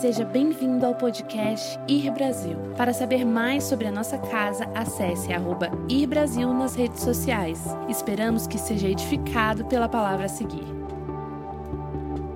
Seja 0.00 0.26
bem-vindo 0.26 0.84
ao 0.84 0.94
podcast 0.94 1.78
Ir 1.88 2.10
Brasil. 2.12 2.58
Para 2.76 2.92
saber 2.92 3.24
mais 3.24 3.64
sobre 3.64 3.86
a 3.86 3.90
nossa 3.90 4.18
casa, 4.18 4.64
acesse 4.74 5.32
arroba 5.32 5.70
Ir 5.88 6.06
Brasil 6.06 6.52
nas 6.52 6.74
redes 6.74 7.00
sociais. 7.00 7.60
Esperamos 7.88 8.46
que 8.46 8.58
seja 8.58 8.90
edificado 8.90 9.64
pela 9.64 9.88
palavra 9.88 10.26
a 10.26 10.28
seguir. 10.28 10.66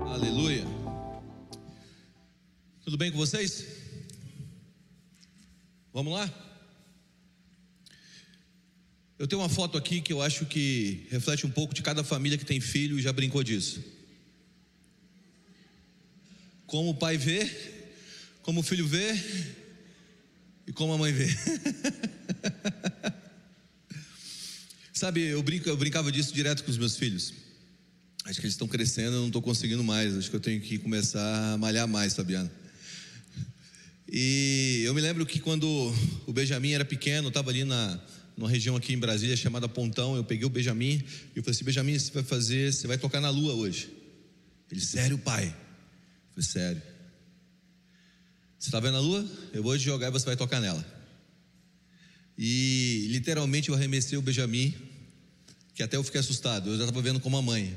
Aleluia. 0.07 0.65
Tudo 2.83 2.97
bem 2.97 3.13
com 3.13 3.19
vocês? 3.19 3.67
Vamos 5.93 6.15
lá? 6.15 6.33
Eu 9.19 9.29
tenho 9.29 9.43
uma 9.43 9.51
foto 9.51 9.77
aqui 9.77 10.01
que 10.01 10.15
eu 10.15 10.23
acho 10.23 10.47
que 10.47 11.07
reflete 11.11 11.47
um 11.47 11.51
pouco 11.51 11.75
de 11.75 11.83
cada 11.83 12.03
família 12.03 12.39
que 12.39 12.47
tem 12.47 12.59
filho 12.59 12.99
e 12.99 13.03
já 13.03 13.13
brincou 13.13 13.43
disso. 13.43 14.00
Como 16.71 16.91
o 16.91 16.95
pai 16.95 17.19
vê, 17.19 17.51
como 18.43 18.61
o 18.61 18.63
filho 18.63 18.87
vê 18.87 19.13
e 20.69 20.73
como 20.73 20.93
a 20.93 20.99
mãe 20.99 21.13
vê. 21.13 21.27
Sabe, 24.95 25.21
eu, 25.21 25.43
brinco, 25.43 25.69
eu 25.69 25.77
brincava 25.77 26.13
disso 26.13 26.33
direto 26.33 26.63
com 26.63 26.71
os 26.71 26.79
meus 26.79 26.97
filhos. 26.97 27.35
Acho 28.25 28.39
que 28.39 28.47
eles 28.47 28.55
estão 28.55 28.69
crescendo, 28.69 29.17
eu 29.17 29.21
não 29.21 29.27
estou 29.27 29.43
conseguindo 29.43 29.83
mais. 29.83 30.17
Acho 30.17 30.31
que 30.31 30.37
eu 30.37 30.41
tenho 30.41 30.61
que 30.61 30.79
começar 30.79 31.55
a 31.55 31.59
malhar 31.59 31.89
mais, 31.89 32.15
Fabiana. 32.15 32.49
E 34.09 34.83
eu 34.85 34.95
me 34.95 35.01
lembro 35.01 35.27
que 35.27 35.41
quando 35.41 35.67
o 36.25 36.33
Benjamin 36.33 36.71
era 36.71 36.85
pequeno, 36.85 37.29
estava 37.31 37.51
ali 37.51 37.65
na, 37.65 38.01
numa 38.37 38.49
região 38.49 38.77
aqui 38.77 38.93
em 38.93 38.99
Brasília 38.99 39.37
chamada 39.37 39.69
Pontão. 39.69 40.15
Eu 40.15 40.23
peguei 40.23 40.47
o 40.47 40.51
Benjamin 40.51 41.03
e 41.35 41.39
eu 41.39 41.43
falei 41.43 41.51
assim: 41.51 41.65
Benjamin, 41.65 41.99
você 41.99 42.13
vai 42.13 42.23
fazer, 42.23 42.73
você 42.73 42.87
vai 42.87 42.97
tocar 42.97 43.21
na 43.21 43.31
lua 43.31 43.55
hoje. 43.55 43.91
Ele, 44.71 44.81
sério, 44.81 45.19
pai? 45.19 45.53
Falei, 46.31 46.43
sério. 46.43 46.83
Você 48.59 48.69
está 48.69 48.79
vendo 48.79 48.97
a 48.97 49.01
lua? 49.01 49.27
Eu 49.53 49.63
vou 49.63 49.77
te 49.77 49.85
jogar 49.85 50.09
e 50.09 50.11
você 50.11 50.27
vai 50.27 50.37
tocar 50.37 50.61
nela. 50.61 50.85
E 52.37 53.07
literalmente 53.11 53.69
eu 53.69 53.75
arremessei 53.75 54.17
o 54.19 54.23
Benjamin, 54.23 54.75
que 55.75 55.83
até 55.83 55.97
eu 55.97 56.05
fiquei 56.05 56.21
assustado. 56.21 56.71
Eu 56.71 56.77
já 56.77 56.85
estava 56.85 57.03
vendo 57.03 57.21
como 57.21 57.37
a 57.37 57.43
mãe. 57.43 57.77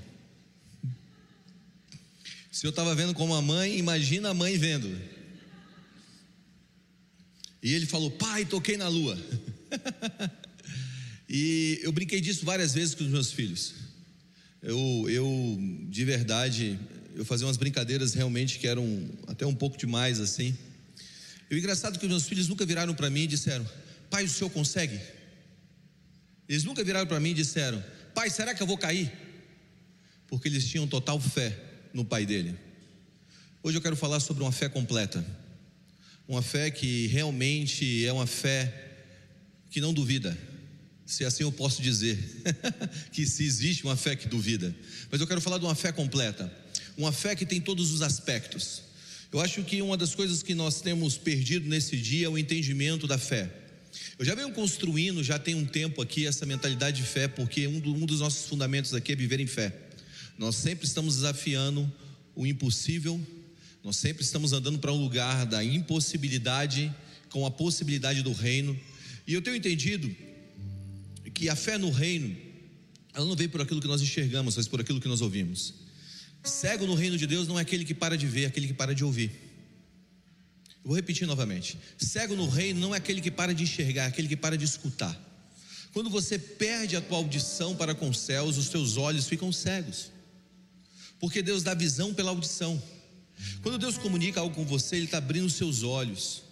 Se 2.52 2.66
eu 2.66 2.70
estava 2.70 2.94
vendo 2.94 3.14
como 3.14 3.34
a 3.34 3.42
mãe, 3.42 3.78
imagina 3.78 4.30
a 4.30 4.34
mãe 4.34 4.58
vendo. 4.58 4.90
E 7.62 7.74
ele 7.74 7.86
falou: 7.86 8.12
Pai, 8.12 8.46
toquei 8.46 8.78
na 8.78 8.88
lua. 8.88 9.18
e 11.30 11.80
eu 11.82 11.92
brinquei 11.92 12.20
disso 12.22 12.46
várias 12.46 12.74
vezes 12.74 12.94
com 12.94 13.04
os 13.04 13.10
meus 13.10 13.32
filhos. 13.32 13.74
Eu, 14.62 15.06
eu, 15.10 15.58
de 15.90 16.06
verdade, 16.06 16.80
eu 17.16 17.24
fazia 17.24 17.46
umas 17.46 17.58
brincadeiras 17.58 18.14
realmente 18.14 18.58
que 18.58 18.68
eram 18.68 19.10
até 19.28 19.46
um 19.46 19.54
pouco 19.54 19.78
demais 19.78 20.20
assim. 20.20 20.58
E 21.50 21.56
o 21.56 21.58
engraçado 21.58 21.96
é 21.96 22.00
que 22.00 22.08
meus 22.08 22.26
filhos 22.26 22.48
nunca 22.48 22.66
viraram 22.66 22.94
para 22.96 23.10
mim 23.10 23.22
e 23.22 23.28
disseram: 23.28 23.68
Pai, 24.10 24.24
o 24.26 24.30
senhor 24.30 24.50
consegue? 24.50 25.00
Eles 26.50 26.64
nunca 26.64 26.84
viraram 26.84 27.08
para 27.08 27.20
mim 27.20 27.30
e 27.30 27.36
disseram: 27.36 27.84
Pai, 28.16 28.30
será 28.30 28.54
que 28.54 28.62
eu 28.62 28.68
vou 28.68 28.78
cair? 28.78 29.12
Porque 30.28 30.48
eles 30.48 30.68
tinham 30.68 30.88
total 30.88 31.20
fé 31.20 31.56
no 31.94 32.04
pai 32.04 32.26
dele. 32.26 32.58
Hoje 33.62 33.78
eu 33.78 33.82
quero 33.82 33.96
falar 33.96 34.20
sobre 34.20 34.44
uma 34.44 34.52
fé 34.52 34.68
completa. 34.68 35.24
Uma 36.28 36.42
fé 36.42 36.72
que 36.72 37.08
realmente 37.08 38.06
é 38.06 38.12
uma 38.12 38.26
fé 38.26 38.92
que 39.70 39.80
não 39.80 39.94
duvida. 39.94 40.38
Se 41.06 41.24
assim 41.26 41.44
eu 41.44 41.52
posso 41.52 41.82
dizer, 41.82 42.18
que 43.12 43.26
se 43.26 43.44
existe 43.44 43.84
uma 43.84 43.96
fé 43.96 44.16
que 44.16 44.28
duvida. 44.28 44.76
Mas 45.12 45.22
eu 45.22 45.28
quero 45.28 45.42
falar 45.42 45.60
de 45.60 45.66
uma 45.66 45.76
fé 45.76 45.92
completa. 45.92 46.52
Uma 46.98 47.12
fé 47.12 47.36
que 47.36 47.46
tem 47.46 47.60
todos 47.60 47.92
os 47.92 48.02
aspectos. 48.02 48.84
Eu 49.32 49.42
acho 49.42 49.64
que 49.64 49.82
uma 49.82 49.98
das 49.98 50.14
coisas 50.14 50.44
que 50.44 50.54
nós 50.54 50.80
temos 50.80 51.18
perdido 51.18 51.68
nesse 51.68 51.98
dia 51.98 52.28
é 52.28 52.30
o 52.30 52.38
entendimento 52.38 53.08
da 53.08 53.18
fé. 53.18 53.52
Eu 54.18 54.26
já 54.26 54.36
venho 54.36 54.52
construindo, 54.52 55.24
já 55.24 55.40
tem 55.40 55.56
um 55.56 55.66
tempo 55.66 56.02
aqui, 56.02 56.28
essa 56.28 56.46
mentalidade 56.46 56.98
de 56.98 57.08
fé, 57.08 57.28
porque 57.28 57.68
um, 57.68 57.80
do, 57.80 57.94
um 57.94 58.06
dos 58.06 58.20
nossos 58.20 58.48
fundamentos 58.48 58.94
aqui 58.94 59.12
é 59.12 59.16
viver 59.16 59.40
em 59.40 59.48
fé. 59.48 59.76
Nós 60.38 60.56
sempre 60.56 60.86
estamos 60.86 61.16
desafiando 61.16 61.92
o 62.36 62.46
impossível, 62.46 63.20
nós 63.84 63.98
sempre 63.98 64.24
estamos 64.24 64.54
andando 64.54 64.80
para 64.80 64.94
um 64.94 65.02
lugar 65.02 65.46
da 65.46 65.64
impossibilidade 65.64 66.94
com 67.30 67.46
a 67.46 67.52
possibilidade 67.52 68.22
do 68.22 68.32
reino. 68.32 68.80
E 69.28 69.34
eu 69.34 69.42
tenho 69.42 69.56
entendido 69.56 70.16
que 71.34 71.50
a 71.50 71.56
fé 71.56 71.78
no 71.78 71.90
reino, 71.90 72.36
ela 73.14 73.26
não 73.26 73.36
vem 73.36 73.50
por 73.50 73.62
aquilo 73.62 73.82
que 73.82 73.88
nós 73.88 74.02
enxergamos, 74.02 74.58
mas 74.58 74.68
por 74.68 74.80
aquilo 74.80 75.02
que 75.02 75.08
nós 75.08 75.22
ouvimos. 75.22 75.83
Cego 76.44 76.86
no 76.86 76.94
reino 76.94 77.18
de 77.18 77.26
Deus 77.26 77.48
não 77.48 77.58
é 77.58 77.62
aquele 77.62 77.86
que 77.86 77.94
para 77.94 78.18
de 78.18 78.28
ver, 78.28 78.44
é 78.44 78.46
aquele 78.48 78.68
que 78.68 78.74
para 78.74 78.94
de 78.94 79.04
ouvir. 79.04 79.32
Vou 80.84 80.96
repetir 80.96 81.26
novamente: 81.26 81.78
cego 81.98 82.36
no 82.36 82.50
reino 82.50 82.80
não 82.80 82.94
é 82.94 82.98
aquele 82.98 83.22
que 83.22 83.32
para 83.32 83.54
de 83.54 83.64
enxergar, 83.64 84.04
é 84.04 84.08
aquele 84.08 84.28
que 84.28 84.36
para 84.36 84.58
de 84.58 84.66
escutar. 84.66 85.18
Quando 85.94 86.10
você 86.10 86.38
perde 86.38 86.96
a 86.96 87.02
tua 87.02 87.18
audição 87.18 87.76
para 87.76 87.96
com 87.96 88.10
os 88.10 88.20
céus, 88.20 88.58
os 88.58 88.68
teus 88.68 88.98
olhos 88.98 89.28
ficam 89.28 89.52
cegos, 89.52 90.12
porque 91.20 91.42
Deus 91.42 91.64
dá 91.64 91.74
visão 91.74 92.14
pela 92.14 92.32
audição. 92.32 92.82
Quando 93.62 93.78
Deus 93.78 93.98
comunica 93.98 94.40
algo 94.40 94.56
com 94.56 94.66
você, 94.66 94.98
Ele 94.98 95.06
está 95.06 95.20
abrindo 95.20 95.46
os 95.46 95.54
seus 95.54 95.84
olhos 95.84 96.44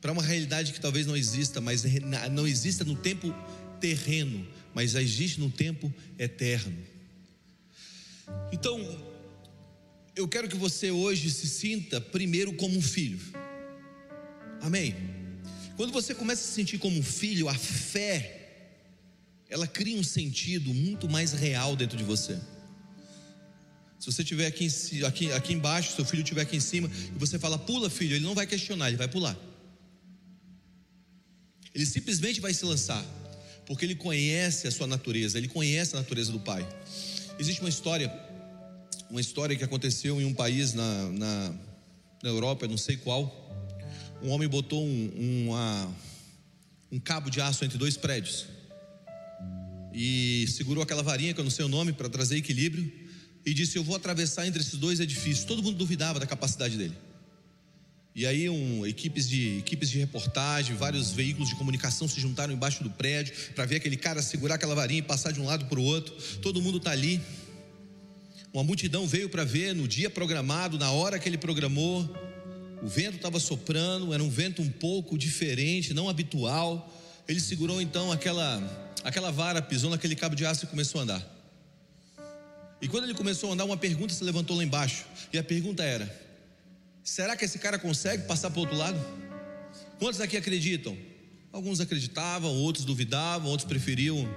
para 0.00 0.12
uma 0.12 0.22
realidade 0.22 0.72
que 0.72 0.80
talvez 0.80 1.06
não 1.06 1.16
exista, 1.16 1.60
mas 1.60 1.82
não 2.30 2.46
exista 2.46 2.84
no 2.84 2.94
tempo 2.94 3.34
terreno, 3.80 4.46
mas 4.74 4.94
existe 4.94 5.40
no 5.40 5.50
tempo 5.50 5.92
eterno. 6.18 6.76
Então, 8.52 8.78
eu 10.16 10.28
quero 10.28 10.48
que 10.48 10.56
você 10.56 10.90
hoje 10.90 11.30
se 11.30 11.48
sinta 11.48 12.00
primeiro 12.00 12.52
como 12.54 12.76
um 12.76 12.82
filho. 12.82 13.20
Amém. 14.60 14.94
Quando 15.76 15.92
você 15.92 16.14
começa 16.14 16.42
a 16.42 16.46
se 16.46 16.52
sentir 16.52 16.78
como 16.78 16.98
um 16.98 17.02
filho, 17.02 17.48
a 17.48 17.54
fé 17.54 18.40
ela 19.50 19.66
cria 19.66 19.96
um 19.96 20.04
sentido 20.04 20.72
muito 20.72 21.08
mais 21.08 21.32
real 21.32 21.74
dentro 21.74 21.98
de 21.98 22.04
você. 22.04 22.38
Se 23.98 24.06
você 24.06 24.22
estiver 24.22 24.46
aqui, 24.46 24.68
aqui, 25.04 25.32
aqui 25.32 25.52
embaixo, 25.52 25.94
seu 25.94 26.04
filho 26.04 26.22
estiver 26.22 26.42
aqui 26.42 26.56
em 26.56 26.60
cima, 26.60 26.88
e 26.88 27.18
você 27.18 27.38
fala, 27.38 27.58
pula, 27.58 27.90
filho, 27.90 28.14
ele 28.14 28.24
não 28.24 28.34
vai 28.34 28.46
questionar, 28.46 28.88
ele 28.88 28.96
vai 28.96 29.08
pular. 29.08 29.36
Ele 31.74 31.84
simplesmente 31.84 32.40
vai 32.40 32.54
se 32.54 32.64
lançar, 32.64 33.04
porque 33.66 33.84
ele 33.84 33.94
conhece 33.94 34.66
a 34.68 34.70
sua 34.70 34.86
natureza, 34.86 35.36
ele 35.36 35.48
conhece 35.48 35.96
a 35.96 35.98
natureza 35.98 36.32
do 36.32 36.40
pai. 36.40 36.66
Existe 37.38 37.60
uma 37.60 37.68
história, 37.68 38.08
uma 39.10 39.20
história 39.20 39.56
que 39.56 39.64
aconteceu 39.64 40.20
em 40.20 40.24
um 40.24 40.32
país 40.32 40.72
na, 40.72 41.08
na, 41.10 41.54
na 42.22 42.28
Europa, 42.28 42.68
não 42.68 42.76
sei 42.76 42.96
qual. 42.96 43.36
Um 44.22 44.30
homem 44.30 44.48
botou 44.48 44.84
um, 44.84 45.46
uma, 45.48 45.96
um 46.92 47.00
cabo 47.00 47.28
de 47.28 47.40
aço 47.40 47.64
entre 47.64 47.76
dois 47.76 47.96
prédios 47.96 48.46
e 49.92 50.46
segurou 50.48 50.82
aquela 50.82 51.02
varinha 51.02 51.34
que 51.34 51.40
eu 51.40 51.44
não 51.44 51.50
sei 51.50 51.64
o 51.64 51.68
nome 51.68 51.92
para 51.92 52.08
trazer 52.08 52.36
equilíbrio 52.36 52.90
e 53.44 53.52
disse: 53.52 53.76
Eu 53.76 53.82
vou 53.82 53.96
atravessar 53.96 54.46
entre 54.46 54.60
esses 54.60 54.78
dois 54.78 55.00
edifícios. 55.00 55.44
Todo 55.44 55.62
mundo 55.62 55.76
duvidava 55.76 56.20
da 56.20 56.26
capacidade 56.26 56.76
dele. 56.76 56.94
E 58.14 58.26
aí, 58.26 58.48
um, 58.48 58.84
equipes, 58.84 59.28
de, 59.28 59.58
equipes 59.58 59.88
de 59.88 59.98
reportagem, 59.98 60.74
vários 60.76 61.12
veículos 61.12 61.48
de 61.48 61.54
comunicação 61.54 62.08
se 62.08 62.20
juntaram 62.20 62.52
embaixo 62.52 62.82
do 62.82 62.90
prédio 62.90 63.32
para 63.54 63.64
ver 63.64 63.76
aquele 63.76 63.96
cara 63.96 64.20
segurar 64.20 64.56
aquela 64.56 64.74
varinha 64.74 64.98
e 64.98 65.02
passar 65.02 65.32
de 65.32 65.40
um 65.40 65.46
lado 65.46 65.66
para 65.66 65.78
o 65.78 65.82
outro. 65.82 66.14
Todo 66.42 66.60
mundo 66.60 66.78
está 66.78 66.90
ali. 66.90 67.20
Uma 68.52 68.64
multidão 68.64 69.06
veio 69.06 69.28
para 69.28 69.44
ver 69.44 69.74
no 69.74 69.86
dia 69.86 70.10
programado, 70.10 70.76
na 70.76 70.90
hora 70.90 71.20
que 71.20 71.28
ele 71.28 71.38
programou. 71.38 72.02
O 72.82 72.88
vento 72.88 73.16
estava 73.16 73.38
soprando, 73.38 74.12
era 74.12 74.22
um 74.22 74.28
vento 74.28 74.60
um 74.60 74.68
pouco 74.68 75.16
diferente, 75.16 75.94
não 75.94 76.08
habitual. 76.08 76.92
Ele 77.28 77.38
segurou 77.38 77.80
então 77.80 78.10
aquela, 78.10 78.60
aquela 79.04 79.30
vara, 79.30 79.62
pisou 79.62 79.88
naquele 79.88 80.16
cabo 80.16 80.34
de 80.34 80.44
aço 80.44 80.64
e 80.64 80.68
começou 80.68 81.00
a 81.00 81.04
andar. 81.04 81.40
E 82.82 82.88
quando 82.88 83.04
ele 83.04 83.14
começou 83.14 83.50
a 83.50 83.52
andar, 83.52 83.64
uma 83.64 83.76
pergunta 83.76 84.12
se 84.12 84.24
levantou 84.24 84.56
lá 84.56 84.64
embaixo. 84.64 85.04
E 85.32 85.38
a 85.38 85.44
pergunta 85.44 85.84
era: 85.84 86.12
será 87.04 87.36
que 87.36 87.44
esse 87.44 87.58
cara 87.58 87.78
consegue 87.78 88.24
passar 88.24 88.50
para 88.50 88.58
o 88.58 88.62
outro 88.62 88.76
lado? 88.76 88.98
Quantos 90.00 90.20
aqui 90.20 90.36
acreditam? 90.36 90.96
Alguns 91.52 91.78
acreditavam, 91.78 92.52
outros 92.56 92.84
duvidavam, 92.84 93.48
outros 93.48 93.68
preferiam 93.68 94.28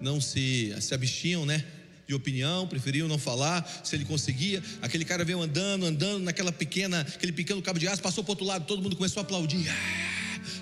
não 0.00 0.20
se, 0.22 0.74
se 0.80 0.94
abstinham, 0.94 1.44
né? 1.44 1.64
De 2.06 2.14
opinião, 2.14 2.68
preferiam 2.68 3.08
não 3.08 3.18
falar 3.18 3.68
se 3.82 3.96
ele 3.96 4.04
conseguia. 4.04 4.62
Aquele 4.80 5.04
cara 5.04 5.24
veio 5.24 5.40
andando, 5.40 5.86
andando 5.86 6.22
naquela 6.22 6.52
pequena, 6.52 7.00
aquele 7.00 7.32
pequeno 7.32 7.60
cabo 7.60 7.78
de 7.78 7.88
aço, 7.88 8.00
passou 8.00 8.22
para 8.22 8.30
o 8.30 8.32
outro 8.32 8.46
lado, 8.46 8.64
todo 8.64 8.80
mundo 8.80 8.94
começou 8.94 9.20
a 9.20 9.24
aplaudir. 9.24 9.66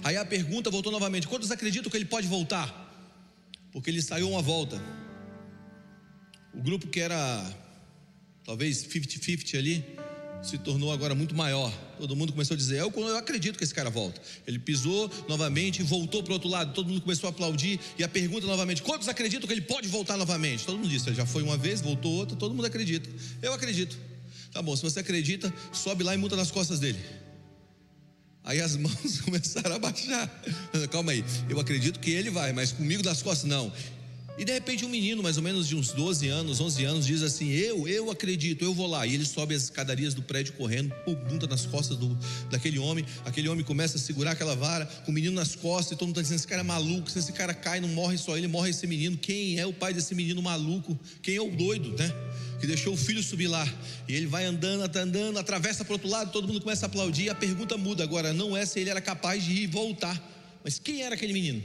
Aí 0.02 0.16
a 0.16 0.24
pergunta 0.24 0.70
voltou 0.70 0.90
novamente: 0.90 1.28
quantos 1.28 1.50
acreditam 1.50 1.90
que 1.90 1.96
ele 1.96 2.06
pode 2.06 2.26
voltar? 2.26 2.82
Porque 3.72 3.90
ele 3.90 4.00
saiu 4.00 4.30
uma 4.30 4.40
volta 4.40 4.80
o 6.54 6.62
grupo 6.62 6.86
que 6.86 7.00
era 7.00 7.44
talvez 8.44 8.86
50-50 8.86 9.58
ali, 9.58 9.84
se 10.44 10.58
tornou 10.58 10.92
agora 10.92 11.14
muito 11.14 11.34
maior. 11.34 11.72
Todo 11.98 12.14
mundo 12.14 12.32
começou 12.32 12.54
a 12.54 12.58
dizer: 12.58 12.78
eu, 12.78 12.92
eu 12.94 13.16
acredito 13.16 13.56
que 13.56 13.64
esse 13.64 13.74
cara 13.74 13.88
volta. 13.88 14.20
Ele 14.46 14.58
pisou 14.58 15.10
novamente 15.26 15.82
voltou 15.82 16.22
para 16.22 16.30
o 16.30 16.34
outro 16.34 16.48
lado. 16.48 16.74
Todo 16.74 16.88
mundo 16.88 17.00
começou 17.00 17.28
a 17.28 17.30
aplaudir. 17.30 17.80
E 17.98 18.04
a 18.04 18.08
pergunta 18.08 18.46
novamente: 18.46 18.82
quantos 18.82 19.08
acreditam 19.08 19.46
que 19.46 19.54
ele 19.54 19.62
pode 19.62 19.88
voltar 19.88 20.16
novamente? 20.16 20.64
Todo 20.64 20.76
mundo 20.76 20.88
disse: 20.88 21.08
ele 21.08 21.16
já 21.16 21.26
foi 21.26 21.42
uma 21.42 21.56
vez, 21.56 21.80
voltou 21.80 22.12
outra. 22.12 22.36
Todo 22.36 22.54
mundo 22.54 22.66
acredita. 22.66 23.08
Eu 23.40 23.54
acredito. 23.54 23.96
Tá 24.52 24.62
bom, 24.62 24.76
se 24.76 24.82
você 24.82 25.00
acredita, 25.00 25.52
sobe 25.72 26.04
lá 26.04 26.14
e 26.14 26.16
multa 26.16 26.36
nas 26.36 26.50
costas 26.50 26.78
dele. 26.78 26.98
Aí 28.44 28.60
as 28.60 28.76
mãos 28.78 29.20
começaram 29.24 29.74
a 29.74 29.78
baixar. 29.78 30.30
Calma 30.90 31.12
aí, 31.12 31.24
eu 31.48 31.58
acredito 31.58 31.98
que 31.98 32.10
ele 32.10 32.30
vai, 32.30 32.52
mas 32.52 32.70
comigo 32.70 33.02
das 33.02 33.22
costas 33.22 33.48
não. 33.48 33.72
E 34.36 34.44
de 34.44 34.52
repente 34.52 34.84
um 34.84 34.88
menino, 34.88 35.22
mais 35.22 35.36
ou 35.36 35.42
menos 35.42 35.68
de 35.68 35.76
uns 35.76 35.92
12 35.92 36.28
anos, 36.28 36.60
11 36.60 36.84
anos, 36.84 37.06
diz 37.06 37.22
assim: 37.22 37.50
Eu, 37.50 37.86
eu 37.86 38.10
acredito, 38.10 38.64
eu 38.64 38.74
vou 38.74 38.86
lá. 38.86 39.06
E 39.06 39.14
ele 39.14 39.24
sobe 39.24 39.54
as 39.54 39.64
escadarias 39.64 40.12
do 40.12 40.22
prédio 40.22 40.54
correndo, 40.54 40.92
bunda 41.28 41.46
nas 41.46 41.64
costas 41.64 41.96
do, 41.96 42.18
daquele 42.50 42.78
homem. 42.78 43.04
Aquele 43.24 43.48
homem 43.48 43.64
começa 43.64 43.96
a 43.96 44.00
segurar 44.00 44.32
aquela 44.32 44.56
vara, 44.56 44.86
com 44.86 45.12
o 45.12 45.14
menino 45.14 45.34
nas 45.34 45.54
costas, 45.54 45.92
e 45.92 45.96
todo 45.96 46.08
mundo 46.08 46.18
está 46.18 46.22
dizendo: 46.22 46.38
Esse 46.38 46.48
cara 46.48 46.62
é 46.62 46.64
maluco, 46.64 47.08
se 47.08 47.18
esse 47.20 47.32
cara 47.32 47.54
cai, 47.54 47.80
não 47.80 47.88
morre 47.88 48.18
só 48.18 48.36
ele, 48.36 48.48
morre 48.48 48.70
esse 48.70 48.86
menino. 48.88 49.16
Quem 49.16 49.58
é 49.58 49.66
o 49.66 49.72
pai 49.72 49.94
desse 49.94 50.14
menino 50.16 50.42
maluco? 50.42 50.98
Quem 51.22 51.36
é 51.36 51.40
o 51.40 51.50
doido, 51.50 51.90
né? 51.96 52.12
Que 52.60 52.66
deixou 52.66 52.94
o 52.94 52.96
filho 52.96 53.22
subir 53.22 53.46
lá. 53.46 53.68
E 54.08 54.14
ele 54.14 54.26
vai 54.26 54.46
andando, 54.46 54.88
tá 54.88 55.00
andando, 55.00 55.38
atravessa 55.38 55.84
para 55.84 55.92
outro 55.92 56.08
lado, 56.08 56.32
todo 56.32 56.48
mundo 56.48 56.60
começa 56.60 56.86
a 56.86 56.88
aplaudir. 56.88 57.28
A 57.30 57.36
pergunta 57.36 57.76
muda 57.76 58.02
agora: 58.02 58.32
não 58.32 58.56
é 58.56 58.66
se 58.66 58.80
ele 58.80 58.90
era 58.90 59.00
capaz 59.00 59.44
de 59.44 59.52
ir 59.52 59.62
e 59.62 59.66
voltar, 59.68 60.20
mas 60.64 60.76
quem 60.80 61.02
era 61.02 61.14
aquele 61.14 61.32
menino? 61.32 61.62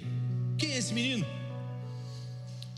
Quem 0.55 0.73
é 0.73 0.77
esse 0.77 0.93
menino? 0.93 1.38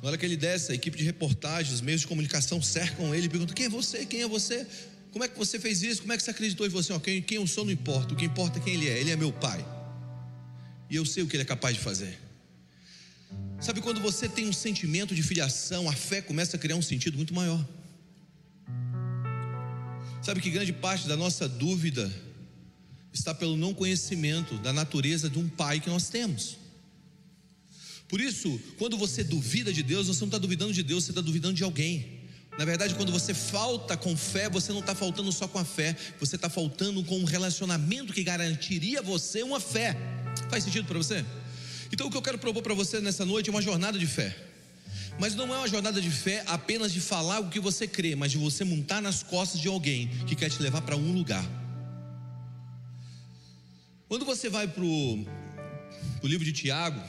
Na 0.01 0.09
hora 0.09 0.17
que 0.17 0.25
ele 0.25 0.35
desce, 0.35 0.71
a 0.71 0.75
equipe 0.75 0.97
de 0.97 1.03
reportagens, 1.03 1.75
os 1.75 1.81
meios 1.81 2.01
de 2.01 2.07
comunicação 2.07 2.61
cercam 2.61 3.13
ele 3.13 3.27
e 3.27 3.29
perguntam: 3.29 3.53
Quem 3.53 3.67
é 3.67 3.69
você? 3.69 4.05
Quem 4.05 4.21
é 4.23 4.27
você? 4.27 4.65
Como 5.11 5.23
é 5.23 5.27
que 5.27 5.37
você 5.37 5.59
fez 5.59 5.83
isso? 5.83 6.01
Como 6.01 6.13
é 6.13 6.17
que 6.17 6.23
você 6.23 6.31
acreditou 6.31 6.65
em 6.65 6.69
você? 6.69 6.97
quem, 6.99 7.21
quem 7.21 7.37
eu 7.37 7.45
sou 7.45 7.65
não 7.65 7.71
importa, 7.71 8.13
o 8.13 8.17
que 8.17 8.25
importa 8.25 8.59
é 8.59 8.61
quem 8.61 8.73
ele 8.73 8.89
é. 8.89 8.99
Ele 8.99 9.11
é 9.11 9.15
meu 9.15 9.31
pai. 9.31 9.63
E 10.89 10.95
eu 10.95 11.05
sei 11.05 11.21
o 11.21 11.27
que 11.27 11.35
ele 11.35 11.43
é 11.43 11.45
capaz 11.45 11.75
de 11.75 11.81
fazer. 11.81 12.17
Sabe 13.59 13.79
quando 13.79 14.01
você 14.01 14.27
tem 14.27 14.47
um 14.49 14.53
sentimento 14.53 15.13
de 15.13 15.21
filiação, 15.21 15.87
a 15.87 15.93
fé 15.93 16.21
começa 16.21 16.57
a 16.57 16.59
criar 16.59 16.75
um 16.75 16.81
sentido 16.81 17.15
muito 17.15 17.33
maior. 17.33 17.63
Sabe 20.23 20.41
que 20.41 20.49
grande 20.49 20.73
parte 20.73 21.07
da 21.07 21.15
nossa 21.15 21.47
dúvida 21.47 22.11
está 23.13 23.35
pelo 23.35 23.55
não 23.55 23.73
conhecimento 23.73 24.55
da 24.57 24.73
natureza 24.73 25.29
de 25.29 25.37
um 25.37 25.47
pai 25.47 25.79
que 25.79 25.89
nós 25.89 26.09
temos. 26.09 26.57
Por 28.11 28.19
isso, 28.19 28.59
quando 28.77 28.97
você 28.97 29.23
duvida 29.23 29.71
de 29.71 29.81
Deus, 29.81 30.07
você 30.07 30.19
não 30.19 30.27
está 30.27 30.37
duvidando 30.37 30.73
de 30.73 30.83
Deus, 30.83 31.05
você 31.05 31.11
está 31.11 31.21
duvidando 31.21 31.53
de 31.53 31.63
alguém. 31.63 32.19
Na 32.59 32.65
verdade, 32.65 32.93
quando 32.93 33.09
você 33.09 33.33
falta 33.33 33.95
com 33.95 34.17
fé, 34.17 34.49
você 34.49 34.73
não 34.73 34.81
está 34.81 34.93
faltando 34.93 35.31
só 35.31 35.47
com 35.47 35.57
a 35.57 35.63
fé, 35.63 35.95
você 36.19 36.35
está 36.35 36.49
faltando 36.49 37.01
com 37.05 37.17
um 37.17 37.23
relacionamento 37.23 38.11
que 38.11 38.21
garantiria 38.21 39.01
você 39.01 39.43
uma 39.43 39.61
fé. 39.61 39.95
Faz 40.49 40.65
sentido 40.65 40.85
para 40.85 40.97
você? 40.97 41.23
Então, 41.89 42.07
o 42.07 42.11
que 42.11 42.17
eu 42.17 42.21
quero 42.21 42.37
propor 42.37 42.61
para 42.61 42.73
você 42.73 42.99
nessa 42.99 43.25
noite 43.25 43.49
é 43.49 43.53
uma 43.53 43.61
jornada 43.61 43.97
de 43.97 44.05
fé. 44.05 44.35
Mas 45.17 45.33
não 45.33 45.45
é 45.53 45.57
uma 45.59 45.67
jornada 45.69 46.01
de 46.01 46.11
fé 46.11 46.43
apenas 46.47 46.91
de 46.91 46.99
falar 46.99 47.39
o 47.39 47.49
que 47.49 47.61
você 47.61 47.87
crê, 47.87 48.13
mas 48.13 48.33
de 48.33 48.37
você 48.37 48.65
montar 48.65 49.01
nas 49.01 49.23
costas 49.23 49.61
de 49.61 49.69
alguém 49.69 50.09
que 50.27 50.35
quer 50.35 50.49
te 50.49 50.61
levar 50.61 50.81
para 50.81 50.97
um 50.97 51.13
lugar. 51.13 51.49
Quando 54.09 54.25
você 54.25 54.49
vai 54.49 54.67
para 54.67 54.83
o 54.83 55.25
livro 56.23 56.43
de 56.43 56.51
Tiago, 56.51 57.01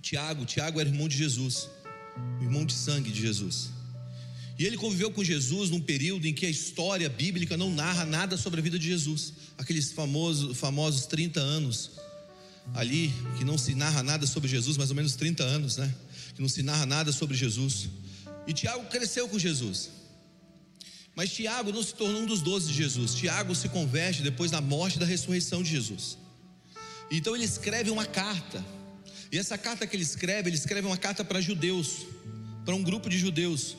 Tiago, 0.00 0.44
Tiago 0.44 0.80
era 0.80 0.88
irmão 0.88 1.08
de 1.08 1.16
Jesus, 1.16 1.68
irmão 2.40 2.64
de 2.64 2.72
sangue 2.72 3.10
de 3.10 3.20
Jesus. 3.20 3.70
E 4.58 4.66
ele 4.66 4.76
conviveu 4.76 5.10
com 5.10 5.24
Jesus 5.24 5.70
num 5.70 5.80
período 5.80 6.26
em 6.26 6.34
que 6.34 6.44
a 6.44 6.50
história 6.50 7.08
bíblica 7.08 7.56
não 7.56 7.72
narra 7.72 8.04
nada 8.04 8.36
sobre 8.36 8.60
a 8.60 8.62
vida 8.62 8.78
de 8.78 8.86
Jesus. 8.86 9.32
Aqueles 9.56 9.90
famosos, 9.90 10.58
famosos 10.58 11.06
30 11.06 11.40
anos 11.40 11.92
ali, 12.74 13.10
que 13.38 13.44
não 13.44 13.56
se 13.56 13.74
narra 13.74 14.02
nada 14.02 14.26
sobre 14.26 14.48
Jesus, 14.48 14.76
mais 14.76 14.90
ou 14.90 14.96
menos 14.96 15.14
30 15.14 15.42
anos, 15.42 15.78
né? 15.78 15.94
Que 16.34 16.42
não 16.42 16.48
se 16.48 16.62
narra 16.62 16.84
nada 16.84 17.10
sobre 17.10 17.36
Jesus. 17.36 17.88
E 18.46 18.52
Tiago 18.52 18.84
cresceu 18.90 19.28
com 19.28 19.38
Jesus. 19.38 19.90
Mas 21.16 21.32
Tiago 21.32 21.72
não 21.72 21.82
se 21.82 21.94
tornou 21.94 22.22
um 22.22 22.26
dos 22.26 22.42
doze 22.42 22.68
de 22.68 22.74
Jesus. 22.74 23.14
Tiago 23.14 23.54
se 23.54 23.68
converte 23.68 24.22
depois 24.22 24.50
da 24.50 24.60
morte 24.60 24.96
e 24.96 25.00
da 25.00 25.06
ressurreição 25.06 25.62
de 25.62 25.70
Jesus. 25.70 26.18
Então 27.10 27.34
ele 27.34 27.44
escreve 27.44 27.90
uma 27.90 28.04
carta 28.04 28.64
e 29.32 29.38
essa 29.38 29.56
carta 29.56 29.86
que 29.86 29.94
ele 29.94 30.02
escreve, 30.02 30.48
ele 30.48 30.56
escreve 30.56 30.86
uma 30.86 30.96
carta 30.96 31.24
para 31.24 31.40
judeus, 31.40 32.06
para 32.64 32.74
um 32.74 32.82
grupo 32.82 33.08
de 33.08 33.16
judeus, 33.16 33.76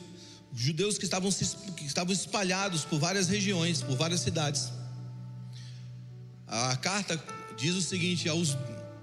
judeus 0.54 0.96
que 0.96 1.04
estavam, 1.04 1.30
que 1.30 1.84
estavam 1.84 2.12
espalhados 2.12 2.84
por 2.84 2.98
várias 2.98 3.28
regiões, 3.28 3.82
por 3.82 3.96
várias 3.96 4.20
cidades. 4.20 4.70
A 6.46 6.76
carta 6.76 7.22
diz 7.56 7.74
o 7.74 7.82
seguinte: 7.82 8.28
aos, 8.28 8.56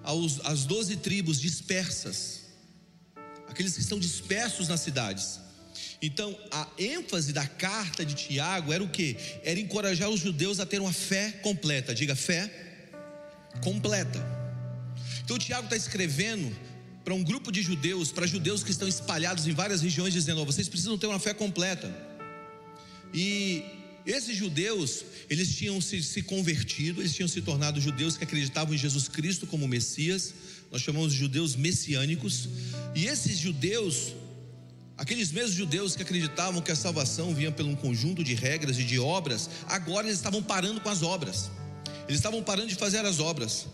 aos, 0.03 0.39
às 0.45 0.65
doze 0.65 0.95
tribos 0.95 1.39
dispersas, 1.39 2.45
aqueles 3.47 3.73
que 3.73 3.81
estão 3.81 3.99
dispersos 3.99 4.67
nas 4.67 4.79
cidades. 4.79 5.39
Então, 6.01 6.37
a 6.51 6.67
ênfase 6.77 7.33
da 7.33 7.45
carta 7.45 8.05
de 8.05 8.13
Tiago 8.13 8.71
era 8.71 8.83
o 8.83 8.89
que? 8.89 9.17
Era 9.43 9.59
encorajar 9.59 10.09
os 10.09 10.19
judeus 10.19 10.59
a 10.59 10.65
ter 10.65 10.79
uma 10.79 10.93
fé 10.93 11.31
completa. 11.43 11.93
Diga 11.93 12.15
fé 12.15 12.49
completa. 13.61 14.38
Então 15.29 15.37
Tiago 15.37 15.65
está 15.65 15.77
escrevendo 15.77 16.51
para 17.05 17.13
um 17.13 17.23
grupo 17.23 17.51
de 17.51 17.61
judeus, 17.61 18.11
para 18.11 18.25
judeus 18.25 18.63
que 18.63 18.71
estão 18.71 18.87
espalhados 18.87 19.45
em 19.45 19.51
várias 19.51 19.79
regiões, 19.79 20.11
dizendo: 20.11 20.41
oh, 20.41 20.45
vocês 20.45 20.67
precisam 20.67 20.97
ter 20.97 21.05
uma 21.05 21.19
fé 21.19 21.35
completa. 21.35 21.87
E 23.13 23.63
esses 24.07 24.35
judeus, 24.35 25.05
eles 25.29 25.55
tinham 25.55 25.79
se, 25.79 26.01
se, 26.01 26.23
convertido, 26.23 26.99
eles 26.99 27.13
tinham 27.13 27.27
se 27.27 27.43
tornado 27.43 27.79
judeus 27.79 28.17
que 28.17 28.23
acreditavam 28.23 28.73
em 28.73 28.77
Jesus 28.79 29.07
Cristo 29.07 29.45
como 29.45 29.67
Messias, 29.67 30.33
nós 30.71 30.81
chamamos 30.81 31.13
de 31.13 31.19
judeus 31.19 31.55
messiânicos, 31.55 32.49
e 32.95 33.05
esses 33.05 33.37
judeus, 33.37 34.15
aqueles 34.97 35.31
mesmos 35.31 35.53
judeus 35.53 35.95
que 35.95 36.01
acreditavam 36.01 36.59
que 36.59 36.71
a 36.71 36.75
salvação 36.75 37.35
vinha 37.35 37.51
pelo 37.51 37.69
um 37.69 37.75
conjunto 37.75 38.23
de 38.23 38.33
regras 38.33 38.79
e 38.79 38.83
de 38.83 38.97
obras, 38.97 39.47
agora 39.67 40.07
eles 40.07 40.17
estavam 40.17 40.41
parando 40.41 40.81
com 40.81 40.89
as 40.89 41.03
obras, 41.03 41.51
eles 42.07 42.17
estavam 42.17 42.41
parando 42.41 42.69
de 42.69 42.75
fazer 42.75 43.05
as 43.05 43.19
obras, 43.19 43.67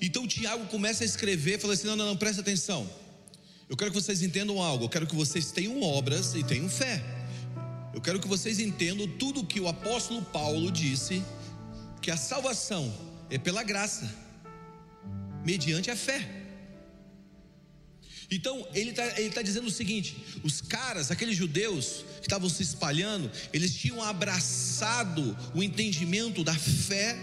então 0.00 0.26
Tiago 0.26 0.66
começa 0.66 1.02
a 1.02 1.06
escrever, 1.06 1.58
fala 1.58 1.74
assim: 1.74 1.86
não, 1.86 1.96
não, 1.96 2.06
não, 2.06 2.16
presta 2.16 2.40
atenção. 2.40 2.88
Eu 3.68 3.76
quero 3.76 3.90
que 3.90 4.00
vocês 4.00 4.22
entendam 4.22 4.62
algo. 4.62 4.84
Eu 4.84 4.88
quero 4.88 5.06
que 5.06 5.14
vocês 5.14 5.50
tenham 5.50 5.82
obras 5.82 6.34
e 6.34 6.42
tenham 6.42 6.68
fé. 6.68 7.02
Eu 7.92 8.00
quero 8.00 8.20
que 8.20 8.28
vocês 8.28 8.60
entendam 8.60 9.08
tudo 9.18 9.44
que 9.44 9.60
o 9.60 9.68
apóstolo 9.68 10.22
Paulo 10.22 10.70
disse: 10.70 11.22
que 12.00 12.10
a 12.10 12.16
salvação 12.16 12.94
é 13.28 13.38
pela 13.38 13.62
graça, 13.62 14.08
mediante 15.44 15.90
a 15.90 15.96
fé. 15.96 16.36
Então 18.30 18.66
ele 18.74 18.90
está 18.90 19.04
tá 19.34 19.42
dizendo 19.42 19.66
o 19.66 19.70
seguinte: 19.70 20.16
os 20.44 20.60
caras, 20.60 21.10
aqueles 21.10 21.36
judeus 21.36 22.04
que 22.20 22.26
estavam 22.26 22.48
se 22.48 22.62
espalhando, 22.62 23.28
eles 23.52 23.74
tinham 23.74 24.00
abraçado 24.00 25.36
o 25.56 25.62
entendimento 25.62 26.44
da 26.44 26.54
fé, 26.54 27.18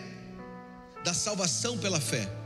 da 1.05 1.13
salvação 1.13 1.77
pela 1.77 2.01
fé 2.01 2.44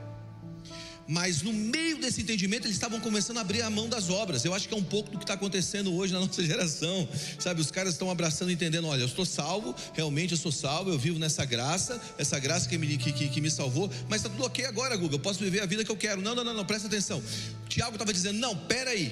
mas 1.10 1.42
no 1.42 1.52
meio 1.52 1.98
desse 1.98 2.22
entendimento 2.22 2.68
eles 2.68 2.76
estavam 2.76 3.00
começando 3.00 3.40
a 3.40 3.42
abrir 3.42 3.64
a 3.64 3.70
mão 3.72 3.90
das 3.90 4.12
obras. 4.12 4.46
Eu 4.46 4.54
acho 4.54 4.68
que 4.68 4.76
é 4.76 4.78
um 4.78 4.84
pouco 4.84 5.10
do 5.10 5.18
que 5.18 5.24
está 5.24 5.34
acontecendo 5.34 5.92
hoje 5.96 6.14
na 6.14 6.20
nossa 6.22 6.46
geração, 6.46 7.10
sabe? 7.40 7.60
Os 7.60 7.72
caras 7.72 7.94
estão 7.94 8.12
abraçando, 8.12 8.52
entendendo: 8.52 8.88
olha, 8.88 9.02
eu 9.02 9.08
estou 9.08 9.26
salvo, 9.26 9.76
realmente 9.96 10.34
eu 10.34 10.38
sou 10.38 10.52
salvo, 10.52 10.92
eu 10.92 11.00
vivo 11.00 11.18
nessa 11.18 11.44
graça, 11.46 12.00
essa 12.16 12.38
graça 12.38 12.70
que 12.70 12.78
me, 12.78 12.96
que, 12.96 13.12
que, 13.12 13.28
que 13.28 13.42
me 13.42 13.50
salvou, 13.50 13.90
mas 14.08 14.22
está 14.22 14.30
tudo 14.30 14.46
ok 14.46 14.64
agora, 14.66 14.96
Google, 14.96 15.16
eu 15.16 15.20
posso 15.20 15.40
viver 15.40 15.62
a 15.62 15.66
vida 15.66 15.84
que 15.84 15.90
eu 15.90 15.98
quero. 15.98 16.22
Não, 16.22 16.36
não, 16.36 16.44
não, 16.44 16.54
não 16.54 16.66
presta 16.66 16.88
atenção. 16.88 17.24
Tiago 17.68 17.94
estava 17.94 18.14
dizendo: 18.14 18.38
não, 18.38 18.56
peraí, 18.56 19.12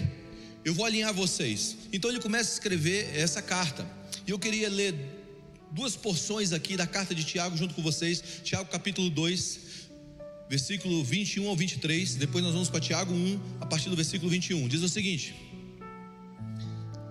eu 0.63 0.75
vou 0.75 0.85
alinhar 0.85 1.11
vocês. 1.11 1.77
Então 1.91 2.11
ele 2.11 2.19
começa 2.19 2.51
a 2.51 2.53
escrever 2.53 3.09
essa 3.17 3.41
carta, 3.41 3.83
e 4.27 4.29
eu 4.29 4.37
queria 4.37 4.69
ler 4.69 4.93
duas 5.71 5.95
porções 5.95 6.53
aqui 6.53 6.77
da 6.77 6.85
carta 6.85 7.15
de 7.15 7.23
Tiago 7.23 7.57
junto 7.57 7.73
com 7.73 7.81
vocês, 7.81 8.21
Tiago 8.43 8.69
capítulo 8.69 9.09
2 9.09 9.65
versículo 10.49 11.03
21 11.03 11.47
ao 11.47 11.55
23. 11.55 12.15
Depois 12.15 12.43
nós 12.43 12.53
vamos 12.53 12.69
para 12.69 12.79
Tiago 12.79 13.13
1, 13.13 13.39
a 13.61 13.65
partir 13.65 13.89
do 13.89 13.95
versículo 13.95 14.29
21. 14.29 14.67
Diz 14.67 14.81
o 14.81 14.89
seguinte: 14.89 15.35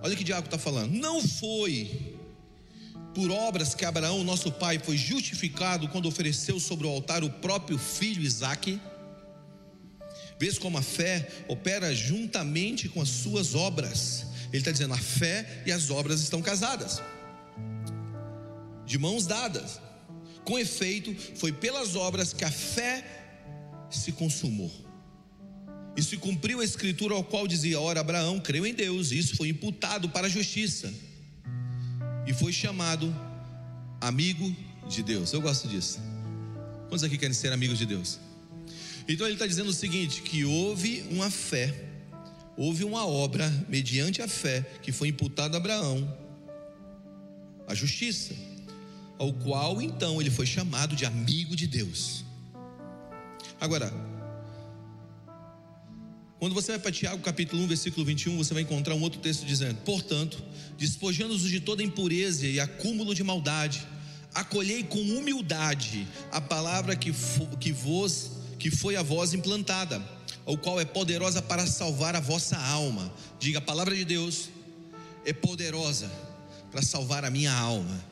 Olha 0.01 0.13
o 0.13 0.17
que 0.17 0.23
Tiago 0.23 0.45
está 0.45 0.57
falando. 0.57 0.91
Não 0.91 1.21
foi 1.21 2.15
por 3.13 3.31
obras 3.31 3.73
que 3.73 3.83
Abraão, 3.83 4.23
nosso 4.23 4.51
pai, 4.51 4.79
foi 4.79 4.97
justificado 4.97 5.87
quando 5.87 6.07
ofereceu 6.07 6.59
sobre 6.59 6.85
o 6.85 6.89
altar 6.89 7.23
o 7.23 7.29
próprio 7.29 7.77
filho 7.77 8.21
Isaque. 8.21 8.79
Vês 10.39 10.59
como 10.59 10.77
a 10.77 10.83
fé 10.83 11.27
opera 11.47 11.95
juntamente 11.95 12.87
com 12.87 13.01
as 13.01 13.09
suas 13.09 13.55
obras. 13.55 14.27
Ele 14.49 14.59
está 14.59 14.71
dizendo: 14.71 14.93
a 14.93 14.97
fé 14.97 15.63
e 15.65 15.71
as 15.71 15.89
obras 15.89 16.21
estão 16.21 16.41
casadas, 16.41 17.01
de 18.85 18.97
mãos 18.97 19.25
dadas. 19.25 19.81
Com 20.45 20.57
efeito, 20.57 21.13
foi 21.35 21.51
pelas 21.51 21.95
obras 21.95 22.31
que 22.31 22.45
a 22.45 22.51
fé 22.51 23.16
se 23.89 24.11
consumou. 24.11 24.71
E 25.95 26.03
se 26.03 26.15
cumpriu 26.17 26.59
a 26.59 26.63
escritura 26.63 27.15
ao 27.15 27.23
qual 27.23 27.47
dizia: 27.47 27.79
Ora, 27.79 28.01
Abraão 28.01 28.39
creu 28.39 28.65
em 28.65 28.73
Deus, 28.73 29.11
e 29.11 29.17
isso 29.17 29.35
foi 29.35 29.49
imputado 29.49 30.09
para 30.09 30.27
a 30.27 30.29
justiça, 30.29 30.93
e 32.27 32.33
foi 32.33 32.53
chamado 32.53 33.13
amigo 33.99 34.55
de 34.87 35.01
Deus. 35.01 35.33
Eu 35.33 35.41
gosto 35.41 35.67
disso. 35.67 35.99
Quantos 36.87 37.03
aqui 37.03 37.17
querem 37.17 37.33
ser 37.33 37.51
amigos 37.51 37.79
de 37.79 37.85
Deus? 37.85 38.19
Então 39.07 39.25
ele 39.25 39.35
está 39.35 39.47
dizendo 39.47 39.69
o 39.69 39.73
seguinte: 39.73 40.21
que 40.21 40.45
houve 40.45 41.03
uma 41.09 41.31
fé, 41.31 41.73
houve 42.55 42.83
uma 42.83 43.05
obra 43.07 43.49
mediante 43.67 44.21
a 44.21 44.27
fé 44.27 44.61
que 44.83 44.91
foi 44.91 45.07
imputada 45.07 45.57
a 45.57 45.59
Abraão, 45.59 46.15
a 47.67 47.73
justiça, 47.73 48.35
ao 49.17 49.33
qual 49.33 49.81
então 49.81 50.21
ele 50.21 50.29
foi 50.29 50.45
chamado 50.45 50.95
de 50.95 51.05
amigo 51.05 51.55
de 51.55 51.65
Deus. 51.65 52.26
Agora, 53.59 53.91
quando 56.39 56.53
você 56.53 56.73
vai 56.73 56.79
para 56.79 56.91
Tiago 56.91 57.21
capítulo 57.23 57.63
1, 57.63 57.67
versículo 57.67 58.05
21, 58.05 58.37
você 58.37 58.53
vai 58.53 58.61
encontrar 58.61 58.93
um 58.93 59.01
outro 59.01 59.19
texto 59.19 59.45
dizendo: 59.45 59.81
Portanto, 59.81 60.43
despojando-os 60.77 61.41
de 61.41 61.59
toda 61.59 61.81
impureza 61.81 62.45
e 62.45 62.59
acúmulo 62.59 63.15
de 63.15 63.23
maldade, 63.23 63.87
acolhei 64.33 64.83
com 64.83 64.99
humildade 64.99 66.07
a 66.31 66.39
palavra 66.39 66.95
que, 66.95 67.11
que 67.59 67.71
vos 67.71 68.31
que 68.59 68.71
foi 68.71 68.95
a 68.95 69.03
voz 69.03 69.33
implantada, 69.33 70.01
o 70.45 70.57
qual 70.57 70.79
é 70.79 70.85
poderosa 70.85 71.41
para 71.41 71.65
salvar 71.67 72.15
a 72.15 72.19
vossa 72.19 72.57
alma. 72.57 73.11
Diga, 73.39 73.59
a 73.59 73.61
palavra 73.61 73.95
de 73.95 74.03
Deus 74.03 74.49
é 75.25 75.33
poderosa 75.33 76.11
para 76.71 76.81
salvar 76.81 77.23
a 77.23 77.29
minha 77.29 77.53
alma. 77.53 78.03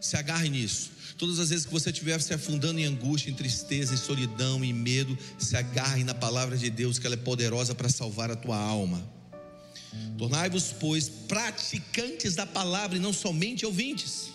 Se 0.00 0.16
agarre 0.16 0.48
nisso. 0.48 0.92
Todas 1.18 1.40
as 1.40 1.50
vezes 1.50 1.66
que 1.66 1.72
você 1.72 1.90
estiver 1.90 2.22
se 2.22 2.32
afundando 2.32 2.78
em 2.78 2.84
angústia, 2.84 3.28
em 3.28 3.34
tristeza, 3.34 3.92
em 3.92 3.96
solidão, 3.96 4.64
em 4.64 4.72
medo, 4.72 5.18
se 5.36 5.56
agarre 5.56 6.04
na 6.04 6.14
palavra 6.14 6.56
de 6.56 6.70
Deus, 6.70 6.96
que 6.96 7.06
ela 7.06 7.16
é 7.16 7.18
poderosa 7.18 7.74
para 7.74 7.88
salvar 7.88 8.30
a 8.30 8.36
tua 8.36 8.56
alma. 8.56 9.04
Tornai-vos, 10.16 10.72
pois, 10.78 11.08
praticantes 11.08 12.36
da 12.36 12.46
palavra 12.46 12.96
e 12.96 13.00
não 13.00 13.12
somente 13.12 13.66
ouvintes, 13.66 14.30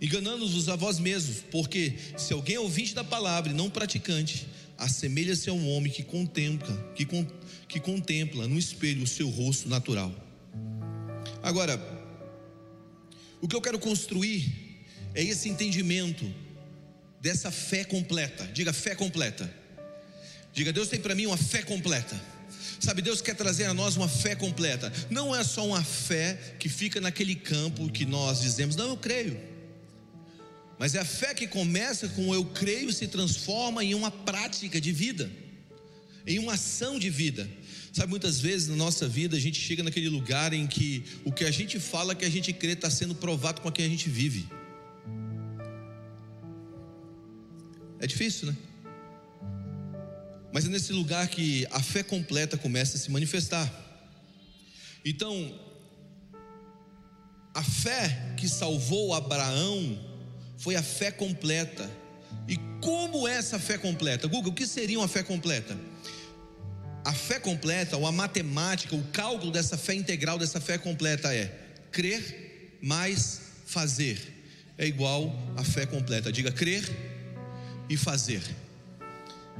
enganando-vos 0.00 0.68
a 0.68 0.76
vós 0.76 1.00
mesmos, 1.00 1.38
porque 1.50 1.98
se 2.16 2.32
alguém 2.32 2.56
é 2.56 2.60
ouvinte 2.60 2.94
da 2.94 3.02
palavra 3.02 3.50
e 3.50 3.54
não 3.54 3.68
praticante, 3.68 4.46
assemelha-se 4.78 5.50
a 5.50 5.52
um 5.52 5.68
homem 5.70 5.90
que 5.90 6.04
contempla, 6.04 6.76
que, 6.94 7.08
que 7.66 7.80
contempla 7.80 8.46
no 8.46 8.56
espelho 8.56 9.02
o 9.02 9.06
seu 9.06 9.28
rosto 9.28 9.68
natural. 9.68 10.14
Agora, 11.42 11.95
o 13.40 13.48
que 13.48 13.54
eu 13.54 13.60
quero 13.60 13.78
construir 13.78 14.84
é 15.14 15.22
esse 15.22 15.48
entendimento 15.48 16.30
dessa 17.20 17.50
fé 17.50 17.84
completa. 17.84 18.46
Diga 18.52 18.72
fé 18.72 18.94
completa. 18.94 19.52
Diga, 20.52 20.72
Deus 20.72 20.88
tem 20.88 21.00
para 21.00 21.14
mim 21.14 21.26
uma 21.26 21.36
fé 21.36 21.62
completa. 21.62 22.18
Sabe, 22.80 23.02
Deus 23.02 23.20
quer 23.20 23.34
trazer 23.34 23.64
a 23.64 23.74
nós 23.74 23.96
uma 23.96 24.08
fé 24.08 24.34
completa. 24.34 24.92
Não 25.10 25.34
é 25.34 25.42
só 25.42 25.66
uma 25.66 25.82
fé 25.82 26.38
que 26.58 26.68
fica 26.68 27.00
naquele 27.00 27.34
campo 27.34 27.90
que 27.90 28.04
nós 28.04 28.40
dizemos, 28.40 28.76
não, 28.76 28.88
eu 28.88 28.96
creio. 28.96 29.38
Mas 30.78 30.94
é 30.94 31.00
a 31.00 31.04
fé 31.04 31.34
que 31.34 31.46
começa 31.46 32.08
com 32.08 32.34
eu 32.34 32.44
creio 32.44 32.90
e 32.90 32.92
se 32.92 33.06
transforma 33.06 33.82
em 33.82 33.94
uma 33.94 34.10
prática 34.10 34.80
de 34.80 34.92
vida, 34.92 35.30
em 36.26 36.38
uma 36.38 36.54
ação 36.54 36.98
de 36.98 37.08
vida. 37.08 37.48
Sabe, 37.96 38.10
muitas 38.10 38.38
vezes 38.38 38.68
na 38.68 38.76
nossa 38.76 39.08
vida 39.08 39.38
a 39.38 39.40
gente 39.40 39.58
chega 39.58 39.82
naquele 39.82 40.10
lugar 40.10 40.52
em 40.52 40.66
que 40.66 41.02
o 41.24 41.32
que 41.32 41.46
a 41.46 41.50
gente 41.50 41.80
fala 41.80 42.14
que 42.14 42.26
a 42.26 42.28
gente 42.28 42.52
crê 42.52 42.72
está 42.72 42.90
sendo 42.90 43.14
provado 43.14 43.62
com 43.62 43.68
a 43.70 43.72
quem 43.72 43.86
a 43.86 43.88
gente 43.88 44.10
vive. 44.10 44.46
É 47.98 48.06
difícil, 48.06 48.48
né? 48.48 48.56
Mas 50.52 50.66
é 50.66 50.68
nesse 50.68 50.92
lugar 50.92 51.26
que 51.28 51.66
a 51.70 51.82
fé 51.82 52.02
completa 52.02 52.58
começa 52.58 52.98
a 52.98 53.00
se 53.00 53.10
manifestar. 53.10 53.66
Então, 55.02 55.58
a 57.54 57.62
fé 57.62 58.34
que 58.36 58.46
salvou 58.46 59.14
Abraão 59.14 59.98
foi 60.58 60.76
a 60.76 60.82
fé 60.82 61.10
completa. 61.10 61.90
E 62.46 62.58
como 62.82 63.26
é 63.26 63.36
essa 63.36 63.58
fé 63.58 63.78
completa? 63.78 64.28
Google, 64.28 64.52
o 64.52 64.54
que 64.54 64.66
seria 64.66 64.98
uma 64.98 65.08
fé 65.08 65.22
completa? 65.22 65.74
A 67.06 67.12
fé 67.12 67.38
completa, 67.38 67.96
ou 67.96 68.04
a 68.04 68.10
matemática, 68.10 68.96
o 68.96 69.02
cálculo 69.12 69.52
dessa 69.52 69.78
fé 69.78 69.94
integral, 69.94 70.40
dessa 70.40 70.60
fé 70.60 70.76
completa 70.76 71.32
é 71.32 71.46
crer 71.92 72.78
mais 72.82 73.42
fazer. 73.64 74.18
É 74.76 74.88
igual 74.88 75.32
a 75.56 75.62
fé 75.62 75.86
completa. 75.86 76.32
Diga 76.32 76.50
crer 76.50 76.84
e 77.88 77.96
fazer. 77.96 78.42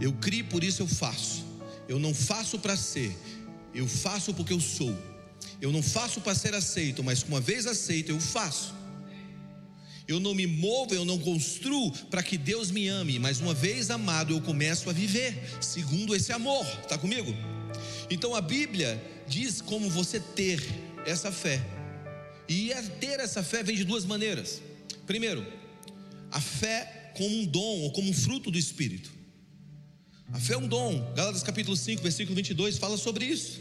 Eu 0.00 0.12
crio, 0.14 0.44
por 0.46 0.64
isso 0.64 0.82
eu 0.82 0.88
faço. 0.88 1.46
Eu 1.88 2.00
não 2.00 2.12
faço 2.12 2.58
para 2.58 2.76
ser, 2.76 3.16
eu 3.72 3.86
faço 3.86 4.34
porque 4.34 4.52
eu 4.52 4.60
sou. 4.60 4.98
Eu 5.62 5.70
não 5.70 5.84
faço 5.84 6.20
para 6.20 6.34
ser 6.34 6.52
aceito, 6.52 7.04
mas 7.04 7.22
uma 7.22 7.40
vez 7.40 7.64
aceito, 7.64 8.10
eu 8.10 8.18
faço. 8.20 8.74
Eu 10.08 10.20
não 10.20 10.34
me 10.34 10.46
movo, 10.46 10.94
eu 10.94 11.04
não 11.04 11.18
construo 11.18 11.90
para 12.10 12.22
que 12.22 12.38
Deus 12.38 12.70
me 12.70 12.86
ame, 12.86 13.18
mas 13.18 13.40
uma 13.40 13.52
vez 13.52 13.90
amado, 13.90 14.32
eu 14.34 14.40
começo 14.40 14.88
a 14.88 14.92
viver 14.92 15.36
segundo 15.60 16.14
esse 16.14 16.32
amor. 16.32 16.64
Está 16.82 16.96
comigo? 16.96 17.34
Então 18.08 18.34
a 18.34 18.40
Bíblia 18.40 19.02
diz 19.26 19.60
como 19.60 19.90
você 19.90 20.20
ter 20.20 20.62
essa 21.04 21.32
fé. 21.32 21.60
E 22.48 22.70
ter 23.00 23.18
essa 23.18 23.42
fé 23.42 23.64
vem 23.64 23.74
de 23.74 23.84
duas 23.84 24.04
maneiras. 24.04 24.62
Primeiro, 25.06 25.44
a 26.30 26.40
fé 26.40 27.12
como 27.16 27.34
um 27.34 27.44
dom 27.44 27.80
ou 27.80 27.90
como 27.90 28.08
um 28.08 28.14
fruto 28.14 28.50
do 28.50 28.58
Espírito. 28.58 29.10
A 30.32 30.38
fé 30.38 30.54
é 30.54 30.58
um 30.58 30.68
dom. 30.68 31.12
Gálatas 31.14 31.42
capítulo 31.42 31.76
5, 31.76 32.02
versículo 32.02 32.36
22 32.36 32.78
fala 32.78 32.96
sobre 32.96 33.24
isso. 33.24 33.60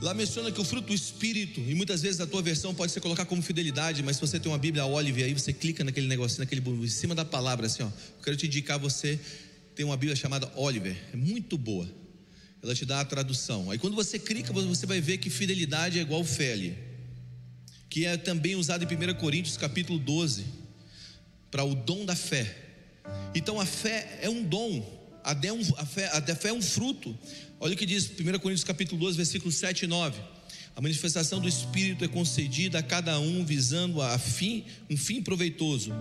Lá 0.00 0.14
menciona 0.14 0.50
que 0.50 0.58
o 0.58 0.64
fruto 0.64 0.88
do 0.88 0.94
Espírito, 0.94 1.60
e 1.60 1.74
muitas 1.74 2.00
vezes 2.00 2.20
a 2.22 2.26
tua 2.26 2.40
versão 2.40 2.74
pode 2.74 2.90
ser 2.90 3.00
colocar 3.00 3.26
como 3.26 3.42
fidelidade, 3.42 4.02
mas 4.02 4.16
se 4.16 4.20
você 4.22 4.40
tem 4.40 4.50
uma 4.50 4.56
Bíblia 4.56 4.86
Olive 4.86 5.22
aí, 5.22 5.34
você 5.34 5.52
clica 5.52 5.84
naquele 5.84 6.06
negocinho, 6.06 6.40
naquele 6.40 6.62
em 6.66 6.88
cima 6.88 7.14
da 7.14 7.24
palavra, 7.24 7.66
assim, 7.66 7.82
ó. 7.82 7.86
Eu 7.86 8.24
quero 8.24 8.36
te 8.36 8.46
indicar 8.46 8.78
você 8.78 9.20
tem 9.74 9.84
uma 9.84 9.98
Bíblia 9.98 10.16
chamada 10.16 10.50
Oliver, 10.56 10.96
é 11.12 11.16
muito 11.16 11.58
boa. 11.58 11.86
Ela 12.62 12.74
te 12.74 12.86
dá 12.86 13.00
a 13.00 13.04
tradução. 13.04 13.70
Aí 13.70 13.78
quando 13.78 13.94
você 13.94 14.18
clica, 14.18 14.52
você 14.52 14.86
vai 14.86 15.00
ver 15.02 15.18
que 15.18 15.28
fidelidade 15.28 15.98
é 15.98 16.02
igual 16.02 16.24
ali. 16.52 16.76
Que 17.88 18.06
é 18.06 18.16
também 18.16 18.54
usado 18.54 18.82
em 18.82 19.12
1 19.12 19.14
Coríntios 19.14 19.58
capítulo 19.58 19.98
12, 19.98 20.44
para 21.50 21.62
o 21.62 21.74
dom 21.74 22.06
da 22.06 22.16
fé. 22.16 22.56
Então 23.34 23.60
a 23.60 23.66
fé 23.66 24.18
é 24.22 24.30
um 24.30 24.42
dom, 24.42 24.99
a 25.24 25.86
fé, 25.86 26.10
a 26.12 26.36
fé 26.36 26.48
é 26.48 26.52
um 26.52 26.62
fruto. 26.62 27.16
Olha 27.58 27.74
o 27.74 27.76
que 27.76 27.86
diz 27.86 28.06
1 28.06 28.38
Coríntios 28.38 28.64
capítulo 28.64 29.00
12, 29.00 29.16
versículos 29.16 29.54
7 29.56 29.84
e 29.84 29.86
9. 29.86 30.20
A 30.76 30.80
manifestação 30.80 31.40
do 31.40 31.48
Espírito 31.48 32.04
é 32.04 32.08
concedida 32.08 32.78
a 32.78 32.82
cada 32.82 33.18
um 33.18 33.44
visando 33.44 34.00
a 34.00 34.18
fim, 34.18 34.64
um 34.88 34.96
fim 34.96 35.20
proveitoso, 35.20 35.92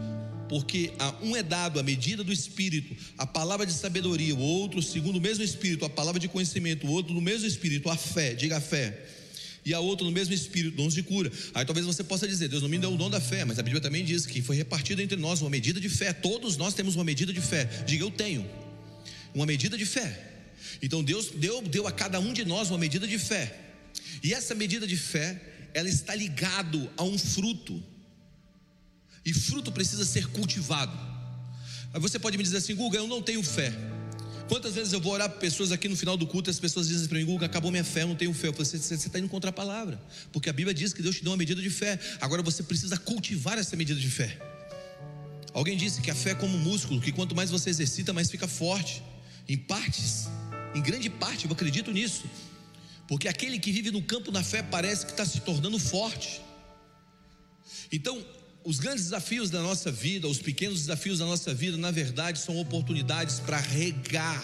porque 0.47 0.93
a 0.99 1.13
um 1.21 1.35
é 1.35 1.43
dado 1.43 1.79
a 1.79 1.83
medida 1.83 2.23
do 2.23 2.31
Espírito, 2.31 2.95
a 3.17 3.25
palavra 3.25 3.65
de 3.65 3.73
sabedoria, 3.73 4.33
o 4.33 4.39
outro, 4.39 4.81
segundo 4.81 5.17
o 5.17 5.21
mesmo 5.21 5.43
Espírito, 5.43 5.83
a 5.83 5.89
palavra 5.89 6.19
de 6.19 6.27
conhecimento, 6.27 6.87
o 6.87 6.91
outro 6.91 7.13
no 7.13 7.19
mesmo 7.19 7.45
Espírito, 7.45 7.89
a 7.89 7.97
fé, 7.97 8.33
diga 8.33 8.57
a 8.57 8.61
fé, 8.61 9.05
e 9.65 9.73
a 9.73 9.79
outro 9.79 10.05
no 10.05 10.11
mesmo 10.11 10.33
Espírito, 10.33 10.77
dons 10.77 10.93
de 10.93 11.03
cura. 11.03 11.29
Aí 11.53 11.65
talvez 11.65 11.85
você 11.85 12.03
possa 12.03 12.27
dizer, 12.27 12.47
Deus 12.47 12.61
não 12.61 12.69
me 12.69 12.77
deu 12.77 12.93
o 12.93 12.97
dom 12.97 13.09
da 13.09 13.19
fé, 13.19 13.43
mas 13.43 13.59
a 13.59 13.63
Bíblia 13.63 13.81
também 13.81 14.05
diz 14.05 14.25
que 14.25 14.41
foi 14.41 14.55
repartido 14.55 15.01
entre 15.01 15.17
nós 15.17 15.41
uma 15.41 15.49
medida 15.49 15.79
de 15.81 15.89
fé, 15.89 16.13
todos 16.13 16.55
nós 16.55 16.73
temos 16.73 16.95
uma 16.95 17.03
medida 17.03 17.33
de 17.33 17.41
fé, 17.41 17.65
diga 17.85 18.05
eu 18.05 18.11
tenho, 18.11 18.47
uma 19.33 19.45
medida 19.45 19.77
de 19.77 19.85
fé. 19.85 20.27
Então 20.81 21.03
Deus 21.03 21.31
deu, 21.31 21.61
deu 21.61 21.87
a 21.87 21.91
cada 21.91 22.19
um 22.19 22.33
de 22.33 22.45
nós 22.45 22.69
uma 22.69 22.77
medida 22.77 23.07
de 23.07 23.17
fé. 23.17 23.55
E 24.23 24.33
essa 24.33 24.53
medida 24.55 24.85
de 24.87 24.97
fé, 24.97 25.41
ela 25.73 25.89
está 25.89 26.15
ligado 26.15 26.89
a 26.97 27.03
um 27.03 27.17
fruto. 27.17 27.81
E 29.25 29.33
fruto 29.33 29.71
precisa 29.71 30.05
ser 30.05 30.27
cultivado. 30.27 30.97
Aí 31.93 31.99
você 31.99 32.19
pode 32.19 32.37
me 32.37 32.43
dizer 32.43 32.57
assim, 32.57 32.75
Guga, 32.75 32.97
eu 32.97 33.07
não 33.07 33.21
tenho 33.21 33.43
fé. 33.43 33.73
Quantas 34.47 34.73
vezes 34.73 34.93
eu 34.93 34.99
vou 34.99 35.13
orar 35.13 35.29
para 35.29 35.39
pessoas 35.39 35.71
aqui 35.71 35.87
no 35.87 35.95
final 35.95 36.17
do 36.17 36.25
culto 36.25 36.49
e 36.49 36.51
as 36.51 36.59
pessoas 36.59 36.87
dizem 36.87 37.07
para 37.07 37.19
mim, 37.19 37.25
Guga, 37.25 37.45
acabou 37.45 37.69
minha 37.69 37.83
fé, 37.83 38.01
eu 38.01 38.07
não 38.07 38.15
tenho 38.15 38.33
fé. 38.33 38.47
Eu 38.47 38.53
falo, 38.53 38.65
você 38.65 38.95
está 38.95 39.19
indo 39.19 39.29
contra 39.29 39.51
a 39.51 39.53
palavra. 39.53 40.01
Porque 40.31 40.49
a 40.49 40.53
Bíblia 40.53 40.73
diz 40.73 40.91
que 40.93 41.03
Deus 41.03 41.17
te 41.17 41.23
deu 41.23 41.31
uma 41.31 41.37
medida 41.37 41.61
de 41.61 41.69
fé. 41.69 41.99
Agora 42.19 42.41
você 42.41 42.63
precisa 42.63 42.97
cultivar 42.97 43.59
essa 43.59 43.75
medida 43.75 43.99
de 43.99 44.09
fé. 44.09 44.37
Alguém 45.53 45.77
disse 45.77 46.01
que 46.01 46.09
a 46.09 46.15
fé 46.15 46.31
é 46.31 46.35
como 46.35 46.55
um 46.55 46.59
músculo, 46.59 46.99
que 47.01 47.11
quanto 47.11 47.35
mais 47.35 47.51
você 47.51 47.69
exercita, 47.69 48.11
mais 48.13 48.29
fica 48.29 48.47
forte. 48.47 49.03
Em 49.49 49.57
partes, 49.57 50.29
em 50.75 50.81
grande 50.81 51.09
parte, 51.09 51.45
eu 51.45 51.51
acredito 51.51 51.91
nisso. 51.91 52.25
Porque 53.07 53.27
aquele 53.27 53.57
que 53.57 53.71
vive 53.71 53.89
no 53.89 54.03
campo 54.03 54.31
da 54.31 54.43
fé 54.43 54.61
parece 54.61 55.03
que 55.07 55.11
está 55.11 55.25
se 55.25 55.39
tornando 55.39 55.79
forte. 55.79 56.39
Então, 57.91 58.23
os 58.63 58.77
grandes 58.77 59.05
desafios 59.05 59.49
da 59.49 59.63
nossa 59.63 59.91
vida, 59.91 60.27
os 60.27 60.37
pequenos 60.37 60.81
desafios 60.81 61.17
da 61.17 61.25
nossa 61.25 61.51
vida, 61.51 61.75
na 61.75 61.89
verdade, 61.89 62.37
são 62.37 62.59
oportunidades 62.59 63.39
para 63.39 63.57
regar, 63.57 64.43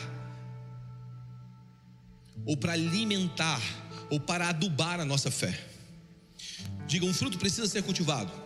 ou 2.44 2.58
para 2.58 2.74
alimentar, 2.74 3.62
ou 4.10 4.20
para 4.20 4.50
adubar 4.50 5.00
a 5.00 5.06
nossa 5.06 5.30
fé. 5.30 5.60
Diga, 6.88 7.06
um 7.06 7.14
fruto 7.14 7.38
precisa 7.38 7.68
ser 7.68 7.84
cultivado. 7.84 8.45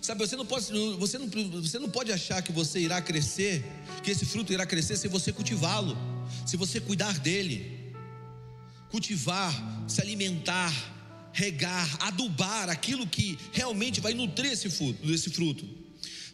Sabe, 0.00 0.26
você 0.26 0.36
não 0.36 0.46
pode, 0.46 0.66
você 0.98 1.18
não, 1.18 1.28
você 1.28 1.78
não 1.78 1.90
pode 1.90 2.12
achar 2.12 2.42
que 2.42 2.52
você 2.52 2.80
irá 2.80 3.00
crescer, 3.02 3.64
que 4.02 4.10
esse 4.10 4.24
fruto 4.24 4.52
irá 4.52 4.64
crescer 4.64 4.96
se 4.96 5.08
você 5.08 5.32
cultivá-lo, 5.32 5.96
se 6.46 6.56
você 6.56 6.80
cuidar 6.80 7.18
dele 7.18 7.80
cultivar, 8.90 9.54
se 9.88 10.00
alimentar, 10.00 10.72
regar, 11.32 11.88
adubar 12.02 12.68
aquilo 12.68 13.06
que 13.06 13.38
realmente 13.52 14.00
vai 14.00 14.12
nutrir 14.12 14.52
esse 14.52 14.68
fruto, 14.68 15.06
desse 15.06 15.30
fruto. 15.30 15.66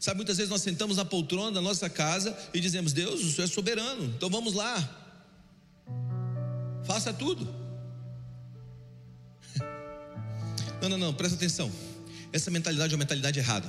Sabe, 0.00 0.16
muitas 0.16 0.36
vezes 0.36 0.50
nós 0.50 0.62
sentamos 0.62 0.96
na 0.96 1.04
poltrona 1.04 1.52
da 1.52 1.60
nossa 1.60 1.88
casa 1.88 2.36
e 2.52 2.60
dizemos: 2.60 2.92
Deus, 2.92 3.22
o 3.22 3.30
Senhor 3.30 3.44
é 3.44 3.46
soberano, 3.46 4.04
então 4.16 4.28
vamos 4.28 4.54
lá, 4.54 4.76
faça 6.84 7.12
tudo. 7.12 7.46
Não, 10.78 10.90
não, 10.90 10.98
não, 10.98 11.14
presta 11.14 11.36
atenção. 11.36 11.72
Essa 12.36 12.50
mentalidade 12.50 12.92
é 12.92 12.94
uma 12.94 12.98
mentalidade 12.98 13.38
errada. 13.38 13.66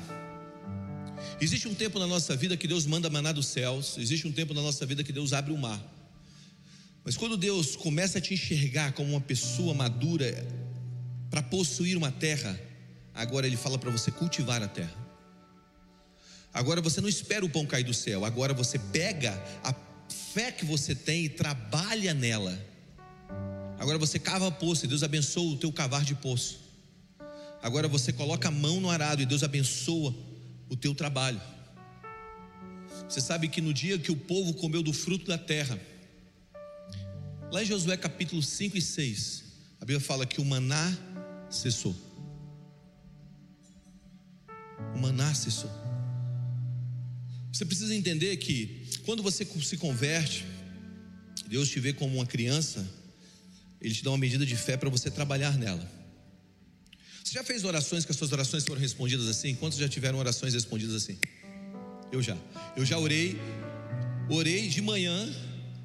Existe 1.40 1.70
um 1.70 1.74
tempo 1.74 1.98
na 2.00 2.06
nossa 2.06 2.36
vida 2.36 2.58
que 2.58 2.68
Deus 2.68 2.86
manda 2.86 3.10
maná 3.10 3.32
dos 3.32 3.48
céus, 3.48 3.98
existe 3.98 4.28
um 4.28 4.32
tempo 4.32 4.54
na 4.54 4.62
nossa 4.62 4.86
vida 4.86 5.06
que 5.06 5.14
Deus 5.14 5.32
abre 5.32 5.54
o 5.54 5.58
mar. 5.58 5.82
Mas 7.02 7.16
quando 7.16 7.38
Deus 7.38 7.78
começa 7.78 8.18
a 8.18 8.22
te 8.22 8.34
enxergar 8.34 8.92
como 8.92 9.12
uma 9.12 9.22
pessoa 9.22 9.74
madura 9.74 10.46
para 11.30 11.42
possuir 11.42 11.96
uma 11.96 12.12
terra, 12.12 12.60
agora 13.14 13.48
Ele 13.48 13.56
fala 13.56 13.78
para 13.78 13.90
você 13.90 14.12
cultivar 14.12 14.62
a 14.62 14.68
terra. 14.68 14.98
Agora 16.54 16.82
você 16.82 17.00
não 17.00 17.08
espera 17.08 17.46
o 17.46 17.50
pão 17.50 17.66
cair 17.66 17.86
do 17.86 17.94
céu, 17.94 18.26
agora 18.26 18.54
você 18.54 18.78
pega 18.78 19.32
a 19.64 19.74
fé 20.34 20.52
que 20.52 20.66
você 20.66 20.94
tem 20.94 21.24
e 21.24 21.30
trabalha 21.30 22.14
nela. 22.14 22.60
Agora 23.80 23.98
você 23.98 24.20
cava 24.20 24.52
poço 24.52 24.84
e 24.84 24.90
Deus 24.90 25.04
abençoa 25.04 25.54
o 25.54 25.58
teu 25.58 25.72
cavar 25.72 26.04
de 26.04 26.16
poço. 26.16 26.67
Agora 27.62 27.88
você 27.88 28.14
coloca 28.14 28.48
a 28.48 28.52
mão 28.52 28.80
no 28.80 28.90
arado 28.90 29.22
e 29.22 29.26
Deus 29.26 29.44
abençoa 29.44 30.16
o 30.70 30.76
teu 30.76 30.94
trabalho. 30.94 31.42
Você 33.08 33.22
sabe 33.22 33.48
que 33.48 33.62
no 33.62 33.74
dia 33.74 33.98
que 33.98 34.12
o 34.12 34.16
povo 34.16 34.54
comeu 34.54 34.84
do 34.84 34.94
fruto 34.94 35.26
da 35.26 35.38
terra, 35.38 35.80
lá 37.52 37.64
em 37.64 37.66
Josué 37.66 37.96
capítulo 37.98 38.42
5 38.42 38.78
e 38.78 38.82
6, 38.82 39.44
a 39.80 39.86
Bíblia 39.86 40.00
fala 40.00 40.26
que 40.26 40.42
o 40.42 40.46
maná 40.46 40.96
cessou. 41.50 41.96
O 44.96 45.00
maná 45.00 45.34
cessou. 45.34 45.72
Você 47.52 47.66
precisa 47.66 47.96
entender 47.96 48.38
que 48.38 48.88
quando 49.06 49.24
você 49.24 49.46
se 49.46 49.78
converte, 49.78 50.46
Deus 51.48 51.70
te 51.70 51.80
vê 51.80 51.94
como 51.94 52.16
uma 52.16 52.26
criança, 52.26 52.86
Ele 53.82 53.94
te 53.94 54.04
dá 54.04 54.12
uma 54.12 54.18
medida 54.18 54.46
de 54.46 54.56
fé 54.56 54.76
para 54.76 54.90
você 54.90 55.10
trabalhar 55.10 55.58
nela. 55.58 55.97
Você 57.28 57.34
já 57.34 57.44
fez 57.44 57.66
orações 57.66 58.06
que 58.06 58.12
as 58.12 58.18
suas 58.18 58.32
orações 58.32 58.64
foram 58.64 58.80
respondidas 58.80 59.28
assim? 59.28 59.54
Quantos 59.54 59.78
já 59.78 59.90
tiveram 59.90 60.18
orações 60.18 60.54
respondidas 60.54 60.96
assim? 60.96 61.18
Eu 62.10 62.22
já. 62.22 62.38
Eu 62.74 62.86
já 62.86 62.98
orei, 62.98 63.38
orei 64.30 64.70
de 64.70 64.82
manhã 64.82 65.30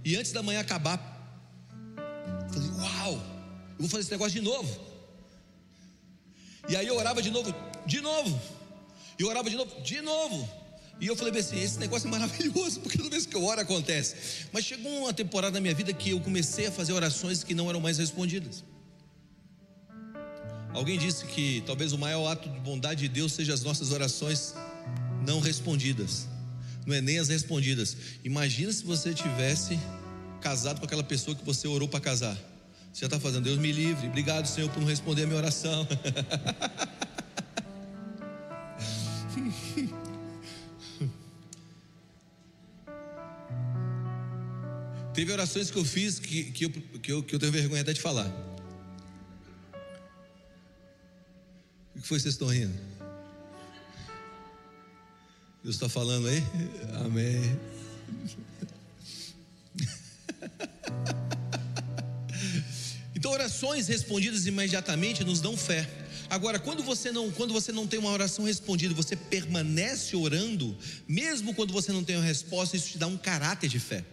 e 0.04 0.14
antes 0.14 0.30
da 0.30 0.40
manhã 0.40 0.60
acabar, 0.60 1.00
falei: 2.48 2.68
Uau, 2.68 3.14
eu 3.14 3.80
vou 3.80 3.88
fazer 3.88 4.02
esse 4.02 4.10
negócio 4.12 4.40
de 4.40 4.40
novo. 4.40 4.80
E 6.68 6.76
aí 6.76 6.86
eu 6.86 6.96
orava 6.96 7.20
de 7.20 7.32
novo, 7.32 7.52
de 7.86 8.00
novo, 8.00 8.40
e 9.18 9.24
orava 9.24 9.50
de 9.50 9.56
novo, 9.56 9.80
de 9.80 10.00
novo. 10.00 10.48
E 11.00 11.08
eu 11.08 11.16
falei 11.16 11.36
assim: 11.40 11.60
esse 11.60 11.76
negócio 11.76 12.06
é 12.06 12.10
maravilhoso, 12.12 12.78
porque 12.86 12.96
toda 12.96 13.10
vez 13.10 13.26
que 13.26 13.34
eu 13.34 13.44
oro 13.44 13.60
acontece. 13.60 14.46
Mas 14.52 14.64
chegou 14.64 14.92
uma 14.96 15.12
temporada 15.12 15.54
na 15.54 15.60
minha 15.60 15.74
vida 15.74 15.92
que 15.92 16.10
eu 16.10 16.20
comecei 16.20 16.68
a 16.68 16.70
fazer 16.70 16.92
orações 16.92 17.42
que 17.42 17.52
não 17.52 17.68
eram 17.68 17.80
mais 17.80 17.98
respondidas. 17.98 18.62
Alguém 20.74 20.98
disse 20.98 21.26
que 21.26 21.62
talvez 21.66 21.92
o 21.92 21.98
maior 21.98 22.26
ato 22.26 22.48
de 22.48 22.58
bondade 22.60 23.02
de 23.02 23.08
Deus 23.08 23.32
seja 23.32 23.52
as 23.52 23.62
nossas 23.62 23.92
orações 23.92 24.54
não 25.26 25.38
respondidas. 25.40 26.26
Não 26.86 26.94
é 26.94 27.00
nem 27.00 27.18
as 27.18 27.28
respondidas. 27.28 27.96
Imagina 28.24 28.72
se 28.72 28.84
você 28.84 29.12
tivesse 29.12 29.78
casado 30.40 30.80
com 30.80 30.86
aquela 30.86 31.04
pessoa 31.04 31.36
que 31.36 31.44
você 31.44 31.68
orou 31.68 31.86
para 31.86 32.00
casar. 32.00 32.36
Você 32.92 33.04
está 33.04 33.20
fazendo, 33.20 33.44
Deus 33.44 33.58
me 33.58 33.70
livre. 33.70 34.06
Obrigado, 34.08 34.46
Senhor, 34.46 34.68
por 34.70 34.80
não 34.80 34.86
responder 34.88 35.22
a 35.22 35.26
minha 35.26 35.38
oração. 35.38 35.86
Teve 45.14 45.30
orações 45.30 45.70
que 45.70 45.76
eu 45.76 45.84
fiz 45.84 46.18
que, 46.18 46.44
que, 46.44 46.64
eu, 46.64 46.70
que, 46.70 47.12
eu, 47.12 47.22
que 47.22 47.34
eu 47.34 47.38
tenho 47.38 47.52
vergonha 47.52 47.82
até 47.82 47.92
de 47.92 48.00
falar. 48.00 48.30
Que 52.02 52.08
foi 52.08 52.18
que 52.18 52.22
vocês 52.22 52.34
estão 52.34 52.48
rindo? 52.48 52.74
Deus 55.62 55.76
está 55.76 55.88
falando 55.88 56.28
aí? 56.28 56.42
Amém. 57.04 57.58
Então, 63.14 63.30
orações 63.30 63.86
respondidas 63.86 64.46
imediatamente 64.46 65.22
nos 65.22 65.40
dão 65.40 65.56
fé. 65.56 65.88
Agora, 66.28 66.58
quando 66.58 66.82
você 66.82 67.12
não, 67.12 67.30
quando 67.30 67.52
você 67.52 67.70
não 67.70 67.86
tem 67.86 68.00
uma 68.00 68.10
oração 68.10 68.44
respondida, 68.44 68.92
você 68.94 69.14
permanece 69.14 70.16
orando, 70.16 70.76
mesmo 71.06 71.54
quando 71.54 71.72
você 71.72 71.92
não 71.92 72.02
tem 72.02 72.16
uma 72.16 72.24
resposta, 72.24 72.76
isso 72.76 72.88
te 72.88 72.98
dá 72.98 73.06
um 73.06 73.16
caráter 73.16 73.68
de 73.68 73.78
fé. 73.78 74.04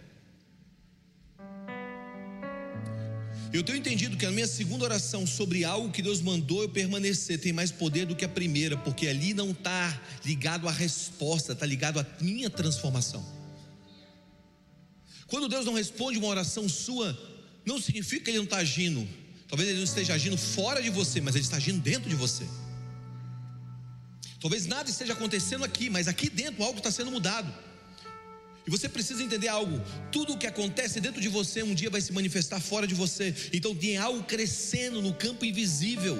Eu 3.52 3.64
tenho 3.64 3.78
entendido 3.78 4.16
que 4.16 4.24
a 4.24 4.30
minha 4.30 4.46
segunda 4.46 4.84
oração 4.84 5.26
sobre 5.26 5.64
algo 5.64 5.90
que 5.90 6.00
Deus 6.00 6.20
mandou 6.20 6.62
eu 6.62 6.68
permanecer 6.68 7.40
tem 7.40 7.52
mais 7.52 7.72
poder 7.72 8.06
do 8.06 8.14
que 8.14 8.24
a 8.24 8.28
primeira, 8.28 8.76
porque 8.76 9.08
ali 9.08 9.34
não 9.34 9.50
está 9.50 10.00
ligado 10.24 10.68
à 10.68 10.70
resposta, 10.70 11.52
está 11.52 11.66
ligado 11.66 11.98
à 11.98 12.06
minha 12.20 12.48
transformação. 12.48 13.26
Quando 15.26 15.48
Deus 15.48 15.66
não 15.66 15.74
responde 15.74 16.16
uma 16.16 16.28
oração 16.28 16.68
sua, 16.68 17.18
não 17.66 17.80
significa 17.80 18.24
que 18.24 18.30
Ele 18.30 18.38
não 18.38 18.44
está 18.44 18.58
agindo. 18.58 19.06
Talvez 19.48 19.68
Ele 19.68 19.78
não 19.78 19.84
esteja 19.84 20.14
agindo 20.14 20.38
fora 20.38 20.80
de 20.80 20.90
você, 20.90 21.20
mas 21.20 21.34
Ele 21.34 21.44
está 21.44 21.56
agindo 21.56 21.80
dentro 21.80 22.08
de 22.08 22.14
você. 22.14 22.44
Talvez 24.40 24.64
nada 24.66 24.88
esteja 24.88 25.12
acontecendo 25.12 25.64
aqui, 25.64 25.90
mas 25.90 26.06
aqui 26.06 26.30
dentro 26.30 26.62
algo 26.62 26.78
está 26.78 26.90
sendo 26.90 27.10
mudado. 27.10 27.52
E 28.66 28.70
você 28.70 28.88
precisa 28.88 29.22
entender 29.22 29.48
algo: 29.48 29.80
tudo 30.12 30.34
o 30.34 30.38
que 30.38 30.46
acontece 30.46 31.00
dentro 31.00 31.20
de 31.20 31.28
você 31.28 31.62
um 31.62 31.74
dia 31.74 31.90
vai 31.90 32.00
se 32.00 32.12
manifestar 32.12 32.60
fora 32.60 32.86
de 32.86 32.94
você. 32.94 33.34
Então 33.52 33.74
tem 33.74 33.96
algo 33.96 34.22
crescendo 34.22 35.00
no 35.00 35.14
campo 35.14 35.44
invisível. 35.44 36.18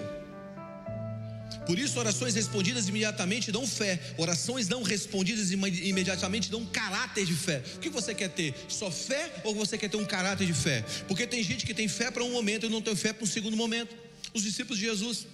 Por 1.67 1.79
isso, 1.79 1.99
orações 1.99 2.35
respondidas 2.35 2.89
imediatamente 2.89 3.53
dão 3.53 3.67
fé, 3.67 4.01
orações 4.17 4.69
não 4.69 4.83
respondidas 4.83 5.53
imediatamente 5.53 6.51
dão 6.51 6.65
caráter 6.67 7.25
de 7.25 7.35
fé. 7.35 7.63
O 7.77 7.79
que 7.79 7.89
você 7.89 8.15
quer 8.15 8.29
ter? 8.31 8.55
Só 8.69 8.91
fé 8.91 9.31
ou 9.45 9.55
você 9.55 9.77
quer 9.77 9.89
ter 9.89 9.97
um 9.97 10.05
caráter 10.05 10.47
de 10.47 10.55
fé? 10.55 10.85
Porque 11.07 11.27
tem 11.27 11.43
gente 11.45 11.67
que 11.67 11.75
tem 11.75 11.87
fé 11.87 12.11
para 12.11 12.25
um 12.25 12.33
momento 12.33 12.67
e 12.67 12.69
não 12.69 12.81
tem 12.81 12.97
fé 12.97 13.13
para 13.13 13.25
um 13.25 13.27
segundo 13.27 13.57
momento. 13.57 13.95
Os 14.35 14.43
discípulos 14.43 14.79
de 14.79 14.87
Jesus. 14.87 15.27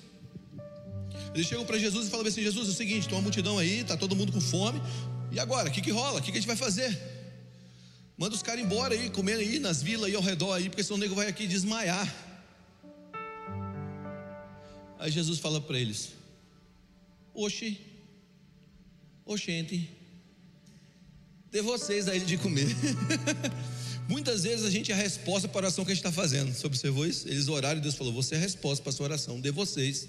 Eles 1.35 1.47
chegam 1.47 1.64
para 1.64 1.79
Jesus 1.79 2.09
e 2.09 2.11
falam 2.11 2.27
assim: 2.27 2.42
Jesus, 2.42 2.69
é 2.69 2.71
o 2.71 2.75
seguinte, 2.75 3.09
tem 3.09 3.16
uma 3.16 3.23
multidão 3.23 3.59
aí, 3.59 3.81
está 3.81 3.97
todo 3.97 4.16
mundo 4.16 4.33
com 4.33 4.40
fome. 4.40 4.81
E 5.37 5.38
agora, 5.38 5.68
o 5.68 5.70
que, 5.70 5.83
que 5.83 5.90
rola? 5.90 6.18
O 6.18 6.22
que, 6.22 6.33
que 6.33 6.38
a 6.38 6.40
gente 6.40 6.46
vai 6.46 6.57
fazer? 6.57 6.99
Manda 8.16 8.35
os 8.35 8.42
caras 8.42 8.64
embora 8.64 8.94
aí, 8.94 9.11
comer 9.11 9.35
aí 9.35 9.59
nas 9.59 9.83
vilas 9.83 10.07
aí 10.07 10.14
ao 10.14 10.22
redor 10.22 10.55
aí, 10.55 10.70
porque 10.70 10.83
senão 10.83 10.96
o 10.96 10.99
nego 10.99 11.14
vai 11.14 11.27
aqui 11.29 11.46
desmaiar. 11.46 12.11
Aí 14.99 15.11
Jesus 15.11 15.38
fala 15.38 15.61
para 15.61 15.79
eles: 15.79 16.12
Oxi, 17.35 17.79
oxente, 19.27 19.87
dê 21.53 21.61
vocês 21.61 22.09
a 22.09 22.16
de 22.16 22.38
comer. 22.38 22.75
Muitas 24.09 24.44
vezes 24.44 24.64
a 24.64 24.70
gente 24.70 24.90
é 24.90 24.94
a 24.94 24.99
resposta 24.99 25.46
para 25.46 25.59
a 25.59 25.64
oração 25.64 25.85
que 25.85 25.92
a 25.92 25.94
gente 25.94 26.03
está 26.03 26.12
fazendo. 26.12 26.51
Você 26.55 26.66
observou 26.66 27.07
isso? 27.07 27.29
Eles 27.29 27.46
oraram 27.46 27.79
e 27.79 27.83
Deus 27.83 27.94
falou: 27.94 28.11
Você 28.14 28.37
é 28.37 28.38
a 28.38 28.40
resposta 28.40 28.83
para 28.83 28.88
a 28.88 28.94
sua 28.94 29.05
oração, 29.05 29.38
dê 29.38 29.51
vocês. 29.51 30.09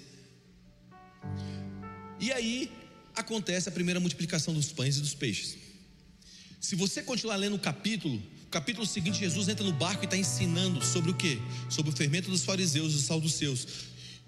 E 2.18 2.32
aí, 2.32 2.72
acontece 3.20 3.68
a 3.68 3.72
primeira 3.72 4.00
multiplicação 4.00 4.54
dos 4.54 4.72
pães 4.72 4.96
e 4.96 5.00
dos 5.00 5.14
peixes. 5.14 5.56
Se 6.60 6.74
você 6.74 7.02
continuar 7.02 7.36
lendo 7.36 7.56
o 7.56 7.58
capítulo, 7.58 8.20
o 8.46 8.50
capítulo 8.50 8.86
seguinte, 8.86 9.18
Jesus 9.18 9.48
entra 9.48 9.64
no 9.64 9.72
barco 9.72 10.04
e 10.04 10.06
está 10.06 10.16
ensinando 10.16 10.84
sobre 10.84 11.10
o 11.10 11.14
que? 11.14 11.38
Sobre 11.68 11.92
o 11.92 11.96
fermento 11.96 12.30
dos 12.30 12.44
fariseus 12.44 12.92
e 12.92 12.96
o 12.96 13.00
sal 13.00 13.20
dos 13.20 13.34
seus. 13.34 13.66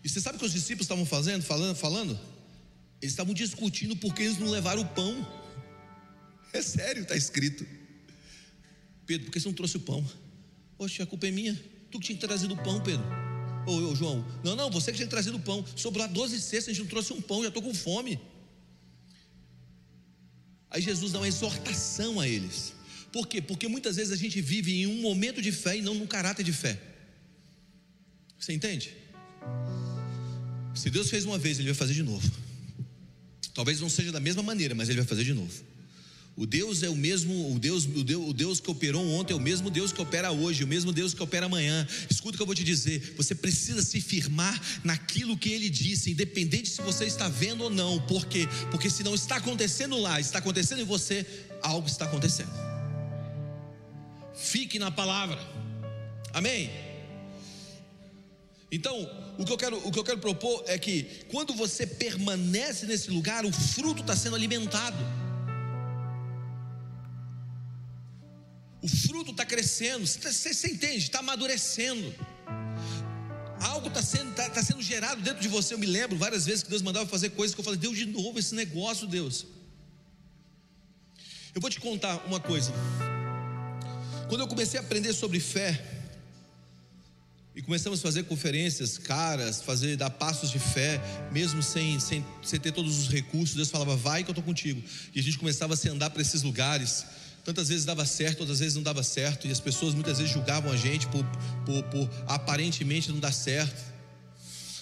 E 0.04 0.08
você 0.08 0.20
sabe 0.20 0.36
o 0.36 0.38
que 0.38 0.46
os 0.46 0.52
discípulos 0.52 0.84
estavam 0.84 1.04
fazendo, 1.04 1.42
falando, 1.42 1.74
falando? 1.74 2.18
Eles 3.00 3.12
estavam 3.12 3.34
discutindo 3.34 3.96
porque 3.96 4.22
eles 4.22 4.38
não 4.38 4.48
levaram 4.48 4.82
o 4.82 4.86
pão. 4.86 5.26
É 6.52 6.60
sério, 6.60 7.02
está 7.02 7.14
escrito. 7.14 7.64
Pedro, 9.06 9.26
por 9.26 9.32
que 9.32 9.38
você 9.38 9.46
não 9.46 9.54
trouxe 9.54 9.76
o 9.76 9.80
pão? 9.80 10.04
Poxa, 10.76 11.04
a 11.04 11.06
culpa 11.06 11.28
é 11.28 11.30
minha. 11.30 11.54
Tu 11.92 12.00
que 12.00 12.06
tinha 12.06 12.18
trazido 12.18 12.54
o 12.54 12.56
pão, 12.56 12.80
Pedro. 12.80 13.06
Ô, 13.66 13.72
ô 13.90 13.94
João, 13.94 14.26
não, 14.42 14.56
não, 14.56 14.68
você 14.68 14.90
que 14.90 14.96
tinha 14.96 15.08
trazido 15.08 15.36
o 15.36 15.40
pão. 15.40 15.64
Sobrou 15.76 16.08
12 16.08 16.40
cestas, 16.40 16.68
a 16.68 16.72
gente 16.72 16.82
não 16.82 16.90
trouxe 16.90 17.12
um 17.12 17.20
pão, 17.20 17.42
já 17.42 17.48
estou 17.48 17.62
com 17.62 17.72
fome. 17.72 18.18
Aí 20.70 20.80
Jesus 20.80 21.12
dá 21.12 21.18
uma 21.18 21.28
exortação 21.28 22.20
a 22.20 22.28
eles. 22.28 22.72
Por 23.12 23.26
quê? 23.26 23.42
Porque 23.42 23.66
muitas 23.66 23.96
vezes 23.96 24.12
a 24.12 24.16
gente 24.16 24.40
vive 24.40 24.82
em 24.82 24.86
um 24.86 25.00
momento 25.00 25.42
de 25.42 25.50
fé 25.50 25.76
e 25.76 25.82
não 25.82 25.94
num 25.94 26.06
caráter 26.06 26.44
de 26.44 26.52
fé. 26.52 26.80
Você 28.38 28.52
entende? 28.52 28.94
Se 30.74 30.88
Deus 30.88 31.10
fez 31.10 31.24
uma 31.24 31.38
vez, 31.38 31.58
Ele 31.58 31.68
vai 31.68 31.74
fazer 31.74 31.94
de 31.94 32.02
novo. 32.02 32.30
Talvez 33.52 33.80
não 33.80 33.90
seja 33.90 34.12
da 34.12 34.20
mesma 34.20 34.42
maneira, 34.42 34.74
mas 34.74 34.88
Ele 34.88 34.98
vai 34.98 35.06
fazer 35.06 35.24
de 35.24 35.34
novo. 35.34 35.69
O 36.40 36.46
Deus 36.46 36.82
é 36.82 36.88
o 36.88 36.96
mesmo, 36.96 37.54
o 37.54 37.58
Deus, 37.58 37.84
o 37.84 38.02
Deus, 38.02 38.28
o 38.30 38.32
Deus 38.32 38.60
que 38.60 38.70
operou 38.70 39.06
ontem 39.10 39.34
é 39.34 39.36
o 39.36 39.38
mesmo 39.38 39.70
Deus 39.70 39.92
que 39.92 40.00
opera 40.00 40.32
hoje, 40.32 40.64
o 40.64 40.66
mesmo 40.66 40.90
Deus 40.90 41.12
que 41.12 41.22
opera 41.22 41.44
amanhã. 41.44 41.86
Escuta 42.08 42.34
o 42.34 42.38
que 42.38 42.42
eu 42.42 42.46
vou 42.46 42.54
te 42.54 42.64
dizer. 42.64 43.12
Você 43.18 43.34
precisa 43.34 43.82
se 43.82 44.00
firmar 44.00 44.58
naquilo 44.82 45.36
que 45.36 45.50
Ele 45.50 45.68
disse, 45.68 46.12
independente 46.12 46.70
se 46.70 46.80
você 46.80 47.04
está 47.04 47.28
vendo 47.28 47.64
ou 47.64 47.68
não. 47.68 48.00
Por 48.06 48.24
quê? 48.24 48.48
Porque 48.70 48.88
se 48.88 49.04
não 49.04 49.14
está 49.14 49.36
acontecendo 49.36 49.98
lá, 49.98 50.18
está 50.18 50.38
acontecendo 50.38 50.80
em 50.80 50.84
você, 50.86 51.26
algo 51.60 51.86
está 51.86 52.06
acontecendo. 52.06 52.52
Fique 54.34 54.78
na 54.78 54.90
palavra. 54.90 55.38
Amém. 56.32 56.70
Então, 58.72 58.96
o 59.36 59.44
que, 59.44 59.52
eu 59.52 59.58
quero, 59.58 59.76
o 59.86 59.92
que 59.92 59.98
eu 59.98 60.04
quero 60.04 60.20
propor 60.20 60.64
é 60.66 60.78
que 60.78 61.04
quando 61.28 61.52
você 61.52 61.86
permanece 61.86 62.86
nesse 62.86 63.10
lugar, 63.10 63.44
o 63.44 63.52
fruto 63.52 64.00
está 64.00 64.16
sendo 64.16 64.36
alimentado. 64.36 65.19
O 68.82 68.88
fruto 68.88 69.30
está 69.32 69.44
crescendo, 69.44 70.06
você, 70.06 70.68
entende? 70.68 70.98
Está 70.98 71.18
amadurecendo. 71.18 72.14
Algo 73.60 73.88
está 73.88 74.02
sendo, 74.02 74.34
tá, 74.34 74.48
tá 74.48 74.62
sendo 74.62 74.80
gerado 74.82 75.20
dentro 75.20 75.42
de 75.42 75.48
você. 75.48 75.74
Eu 75.74 75.78
me 75.78 75.86
lembro 75.86 76.16
várias 76.16 76.46
vezes 76.46 76.62
que 76.62 76.70
Deus 76.70 76.80
mandava 76.80 77.06
fazer 77.06 77.30
coisas 77.30 77.54
que 77.54 77.60
eu 77.60 77.64
falei, 77.64 77.78
Deus, 77.78 77.96
de 77.96 78.06
novo 78.06 78.38
esse 78.38 78.54
negócio, 78.54 79.06
Deus. 79.06 79.46
Eu 81.54 81.60
vou 81.60 81.68
te 81.68 81.78
contar 81.78 82.24
uma 82.26 82.40
coisa. 82.40 82.72
Quando 84.28 84.40
eu 84.40 84.48
comecei 84.48 84.78
a 84.78 84.82
aprender 84.82 85.12
sobre 85.12 85.40
fé, 85.40 86.00
e 87.54 87.60
começamos 87.60 87.98
a 87.98 88.02
fazer 88.02 88.22
conferências 88.22 88.96
caras, 88.96 89.60
fazer 89.60 89.96
dar 89.96 90.08
passos 90.08 90.50
de 90.50 90.58
fé, 90.58 91.00
mesmo 91.32 91.62
sem, 91.62 91.98
sem, 91.98 92.24
sem 92.42 92.60
ter 92.60 92.72
todos 92.72 92.98
os 92.98 93.08
recursos. 93.08 93.56
Deus 93.56 93.68
falava, 93.68 93.96
vai 93.96 94.22
que 94.22 94.30
eu 94.30 94.32
estou 94.32 94.44
contigo. 94.44 94.82
E 95.14 95.18
a 95.20 95.22
gente 95.22 95.36
começava 95.36 95.74
a 95.74 95.76
se 95.76 95.88
andar 95.88 96.10
para 96.10 96.22
esses 96.22 96.42
lugares. 96.42 97.04
Tantas 97.44 97.68
vezes 97.68 97.84
dava 97.84 98.04
certo, 98.04 98.40
outras 98.40 98.58
vezes 98.58 98.74
não 98.74 98.82
dava 98.82 99.02
certo. 99.02 99.46
E 99.46 99.50
as 99.50 99.60
pessoas 99.60 99.94
muitas 99.94 100.18
vezes 100.18 100.32
julgavam 100.32 100.70
a 100.72 100.76
gente 100.76 101.06
por, 101.08 101.24
por, 101.64 101.82
por 101.84 102.10
aparentemente 102.26 103.10
não 103.10 103.18
dar 103.18 103.32
certo. 103.32 103.90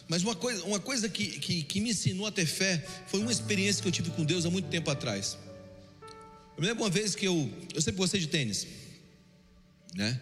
Mas 0.08 0.22
uma 0.22 0.34
coisa, 0.34 0.64
uma 0.64 0.80
coisa 0.80 1.08
que, 1.08 1.38
que, 1.38 1.62
que 1.62 1.80
me 1.80 1.90
ensinou 1.90 2.26
a 2.26 2.32
ter 2.32 2.46
fé 2.46 2.84
foi 3.06 3.20
uma 3.20 3.30
experiência 3.30 3.82
que 3.82 3.88
eu 3.88 3.92
tive 3.92 4.10
com 4.10 4.24
Deus 4.24 4.46
há 4.46 4.50
muito 4.50 4.68
tempo 4.68 4.90
atrás. 4.90 5.36
Eu 6.56 6.62
me 6.62 6.66
lembro 6.66 6.82
uma 6.84 6.90
vez 6.90 7.14
que 7.14 7.26
eu, 7.26 7.50
eu 7.74 7.80
sempre 7.80 7.98
gostei 7.98 8.18
de 8.18 8.26
tênis, 8.26 8.66
né? 9.94 10.20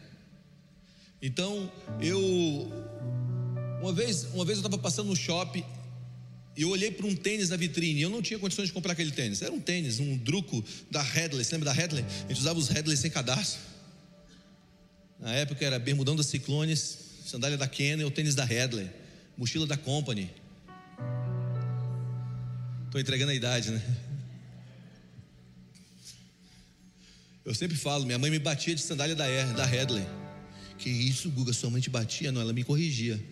Então, 1.23 1.73
eu 2.01 2.71
uma 3.81 3.93
vez, 3.93 4.25
uma 4.35 4.45
vez 4.45 4.59
eu 4.59 4.65
estava 4.65 4.79
passando 4.79 5.09
no 5.09 5.17
shopping 5.17 5.65
e 6.57 6.63
eu 6.63 6.71
olhei 6.71 6.91
para 6.91 7.07
um 7.07 7.15
tênis 7.15 7.51
na 7.51 7.57
vitrine. 7.57 8.01
Eu 8.01 8.09
não 8.09 8.23
tinha 8.23 8.39
condições 8.39 8.67
de 8.69 8.73
comprar 8.73 8.93
aquele 8.93 9.11
tênis. 9.11 9.43
Era 9.43 9.53
um 9.53 9.61
tênis, 9.61 10.01
um 10.01 10.17
druco 10.17 10.65
da 10.91 11.03
Headley. 11.03 11.45
Você 11.45 11.55
lembra 11.55 11.67
da 11.67 11.79
Headley? 11.79 12.03
A 12.25 12.29
gente 12.29 12.41
usava 12.41 12.59
os 12.59 12.69
Headley 12.69 12.97
sem 12.97 13.11
cadastro. 13.11 13.61
Na 15.21 15.33
época 15.33 15.65
era 15.65 15.79
bermudão 15.79 16.17
da 16.17 16.23
Ciclones, 16.23 16.99
sandália 17.27 17.59
da 17.59 17.69
Canon, 17.69 18.07
o 18.07 18.11
tênis 18.11 18.35
da 18.35 18.45
Headley, 18.45 18.89
mochila 19.37 19.67
da 19.67 19.77
Company. 19.77 20.31
Estou 22.87 23.01
entregando 23.01 23.33
a 23.33 23.35
idade, 23.35 23.71
né? 23.71 23.83
Eu 27.45 27.55
sempre 27.55 27.77
falo, 27.77 28.07
minha 28.07 28.19
mãe 28.19 28.31
me 28.31 28.39
batia 28.39 28.75
de 28.75 28.81
sandália 28.81 29.15
da, 29.15 29.27
da 29.53 29.67
Headley. 29.67 30.05
Que 30.79 30.89
isso, 30.89 31.31
Guga, 31.31 31.53
sua 31.53 31.69
mãe 31.69 31.83
te 31.83 31.91
batia? 31.91 32.33
Não, 32.33 32.41
ela 32.41 32.53
me 32.53 32.65
corrigia. 32.65 33.23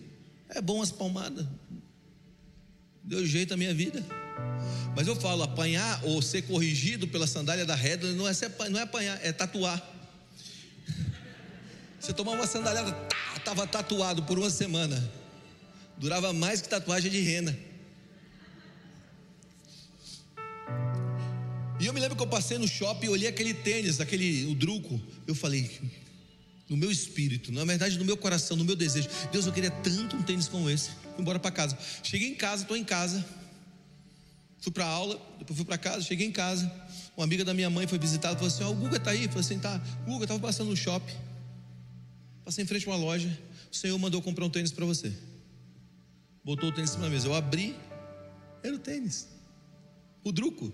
É 0.47 0.61
bom 0.61 0.81
as 0.81 0.91
palmadas. 0.91 1.45
Deu 3.05 3.23
jeito 3.23 3.53
a 3.53 3.57
minha 3.57 3.73
vida. 3.73 4.03
Mas 4.95 5.07
eu 5.07 5.15
falo, 5.15 5.43
apanhar 5.43 6.01
ou 6.03 6.21
ser 6.21 6.41
corrigido 6.43 7.07
pela 7.07 7.27
sandália 7.27 7.65
da 7.65 7.75
Headley 7.75 8.15
não 8.15 8.27
é, 8.27 8.33
ser, 8.33 8.51
não 8.69 8.79
é 8.79 8.83
apanhar, 8.83 9.19
é 9.23 9.31
tatuar. 9.31 9.81
Você 11.99 12.13
tomar 12.13 12.31
uma 12.31 12.47
sandália, 12.47 12.83
tá, 12.83 13.39
tava 13.43 13.67
tatuado 13.67 14.23
por 14.23 14.39
uma 14.39 14.49
semana. 14.49 15.11
Durava 15.97 16.33
mais 16.33 16.61
que 16.61 16.67
tatuagem 16.67 17.11
de 17.11 17.19
rena. 17.21 17.55
E 21.79 21.85
eu 21.85 21.93
me 21.93 21.99
lembro 21.99 22.15
que 22.15 22.23
eu 22.23 22.27
passei 22.27 22.57
no 22.57 22.67
shopping 22.67 23.05
e 23.05 23.09
olhei 23.09 23.27
aquele 23.27 23.53
tênis, 23.53 23.99
aquele 23.99 24.45
o 24.47 24.55
druco. 24.55 24.99
Eu 25.27 25.35
falei, 25.35 25.69
no 26.69 26.75
meu 26.75 26.91
espírito, 26.91 27.51
na 27.51 27.63
verdade 27.63 27.97
no 27.97 28.05
meu 28.05 28.17
coração, 28.17 28.57
no 28.57 28.65
meu 28.65 28.75
desejo, 28.75 29.07
Deus, 29.31 29.45
eu 29.45 29.53
queria 29.53 29.69
tanto 29.69 30.15
um 30.15 30.23
tênis 30.23 30.47
como 30.47 30.69
esse. 30.69 30.89
Fui 30.89 31.21
embora 31.21 31.39
para 31.39 31.51
casa. 31.51 31.77
Cheguei 32.03 32.29
em 32.29 32.35
casa, 32.35 32.63
estou 32.63 32.75
em 32.75 32.83
casa. 32.83 33.23
Fui 34.59 34.71
para 34.71 34.85
aula, 34.85 35.21
depois 35.37 35.55
fui 35.55 35.65
para 35.65 35.77
casa, 35.77 36.01
cheguei 36.01 36.25
em 36.25 36.31
casa. 36.31 36.71
Uma 37.15 37.23
amiga 37.23 37.45
da 37.45 37.53
minha 37.53 37.69
mãe 37.69 37.85
foi 37.85 37.99
visitar, 37.99 38.33
falou 38.33 38.47
assim: 38.47 38.63
Ó, 38.63 38.69
oh, 38.69 38.71
o 38.71 38.75
Guga 38.75 38.97
está 38.97 39.11
aí. 39.11 39.23
Eu 39.23 39.29
falei 39.29 39.41
assim: 39.41 39.59
tá, 39.59 39.77
Guga, 40.05 40.25
estava 40.25 40.39
passando 40.39 40.69
no 40.69 40.75
shopping. 40.75 41.13
Passei 42.43 42.63
em 42.63 42.67
frente 42.67 42.87
a 42.87 42.91
uma 42.91 42.97
loja. 42.97 43.39
O 43.71 43.75
Senhor 43.75 43.97
mandou 43.99 44.21
comprar 44.21 44.43
um 44.45 44.49
tênis 44.49 44.71
para 44.71 44.85
você. 44.85 45.13
Botou 46.43 46.69
o 46.69 46.71
tênis 46.71 46.89
em 46.89 46.93
cima 46.93 47.05
da 47.05 47.11
mesa. 47.11 47.27
Eu 47.27 47.33
abri, 47.33 47.75
era 48.63 48.75
o 48.75 48.79
tênis. 48.79 49.27
O 50.23 50.31
druco. 50.31 50.73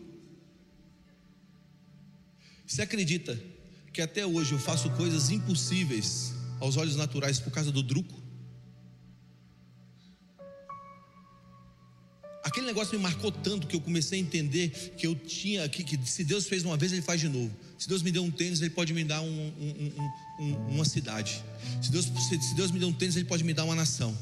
Você 2.65 2.82
acredita 2.82 3.38
que 3.93 4.01
até 4.01 4.25
hoje 4.25 4.54
eu 4.54 4.60
faço 4.60 4.89
coisas 4.91 5.30
impossíveis 5.30 6.34
aos 6.60 6.77
olhos 6.77 6.95
naturais 6.95 7.39
por 7.39 7.51
causa 7.51 7.71
do 7.71 7.84
druco? 7.84 8.21
Aquele 12.43 12.65
negócio 12.65 12.97
me 12.97 13.04
marcou 13.04 13.32
tanto 13.32 13.67
que 13.67 13.75
eu 13.75 13.82
comecei 13.82 14.19
a 14.19 14.21
entender 14.21 14.69
que 14.97 15.06
eu 15.06 15.15
tinha 15.15 15.67
que, 15.69 15.84
que 15.84 15.97
se 16.10 16.23
Deus 16.23 16.47
fez 16.47 16.65
uma 16.65 16.75
vez, 16.75 16.91
Ele 16.91 17.01
faz 17.01 17.21
de 17.21 17.30
novo. 17.30 17.51
Se 17.77 17.88
Deus 17.88 18.01
me 18.01 18.12
deu 18.12 18.23
um 18.23 18.32
tênis, 18.32 18.62
Ele 18.62 18.71
pode 18.71 18.93
me 18.93 19.04
dar 19.04 19.21
um, 19.21 19.27
um, 19.27 20.10
um, 20.39 20.56
uma 20.67 20.86
cidade. 20.86 21.43
Se 21.82 21.91
Deus, 21.91 22.06
se, 22.06 22.41
se 22.41 22.56
Deus 22.56 22.71
me 22.71 22.80
deu 22.80 22.89
um 22.89 22.93
tênis, 22.93 23.15
Ele 23.15 23.25
pode 23.25 23.43
me 23.43 23.54
dar 23.54 23.63
uma 23.63 23.75
nação. 23.75 24.17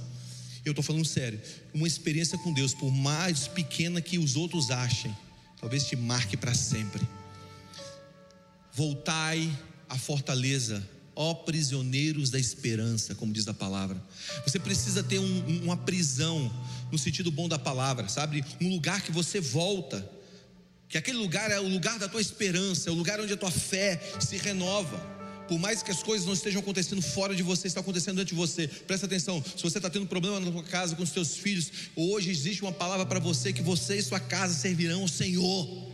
Eu 0.65 0.71
estou 0.71 0.83
falando 0.83 1.05
sério. 1.05 1.39
Uma 1.73 1.87
experiência 1.87 2.37
com 2.37 2.53
Deus, 2.53 2.73
por 2.73 2.91
mais 2.91 3.47
pequena 3.47 4.01
que 4.01 4.19
os 4.19 4.35
outros 4.35 4.69
achem, 4.69 5.15
talvez 5.59 5.87
te 5.87 5.95
marque 5.95 6.35
para 6.35 6.53
sempre. 6.53 7.01
Voltai 8.79 9.51
à 9.89 9.97
fortaleza, 9.97 10.81
ó 11.13 11.33
prisioneiros 11.33 12.29
da 12.29 12.39
esperança, 12.39 13.13
como 13.13 13.33
diz 13.33 13.45
a 13.49 13.53
palavra. 13.53 14.01
Você 14.47 14.57
precisa 14.57 15.03
ter 15.03 15.19
um, 15.19 15.63
uma 15.63 15.75
prisão, 15.75 16.49
no 16.89 16.97
sentido 16.97 17.29
bom 17.29 17.49
da 17.49 17.59
palavra, 17.59 18.07
sabe? 18.07 18.41
Um 18.61 18.69
lugar 18.69 19.01
que 19.01 19.11
você 19.11 19.41
volta, 19.41 20.09
que 20.87 20.97
aquele 20.97 21.17
lugar 21.17 21.51
é 21.51 21.59
o 21.59 21.67
lugar 21.67 21.99
da 21.99 22.07
tua 22.07 22.21
esperança, 22.21 22.89
é 22.89 22.93
o 22.93 22.95
lugar 22.95 23.19
onde 23.19 23.33
a 23.33 23.35
tua 23.35 23.51
fé 23.51 24.01
se 24.17 24.37
renova. 24.37 24.97
Por 25.49 25.59
mais 25.59 25.83
que 25.83 25.91
as 25.91 26.01
coisas 26.01 26.25
não 26.25 26.33
estejam 26.33 26.61
acontecendo 26.61 27.01
fora 27.01 27.35
de 27.35 27.43
você, 27.43 27.67
está 27.67 27.81
acontecendo 27.81 28.15
dentro 28.15 28.33
de 28.33 28.39
você. 28.39 28.65
Presta 28.65 29.07
atenção. 29.07 29.43
Se 29.57 29.61
você 29.61 29.77
está 29.77 29.89
tendo 29.89 30.07
problema 30.07 30.39
na 30.39 30.49
tua 30.49 30.63
casa 30.63 30.95
com 30.95 31.03
os 31.03 31.11
teus 31.11 31.35
filhos, 31.35 31.69
hoje 31.97 32.31
existe 32.31 32.61
uma 32.61 32.71
palavra 32.71 33.05
para 33.05 33.19
você 33.19 33.51
que 33.51 33.61
você 33.61 33.97
e 33.97 34.01
sua 34.01 34.21
casa 34.21 34.53
servirão 34.53 35.01
ao 35.01 35.07
Senhor. 35.09 35.88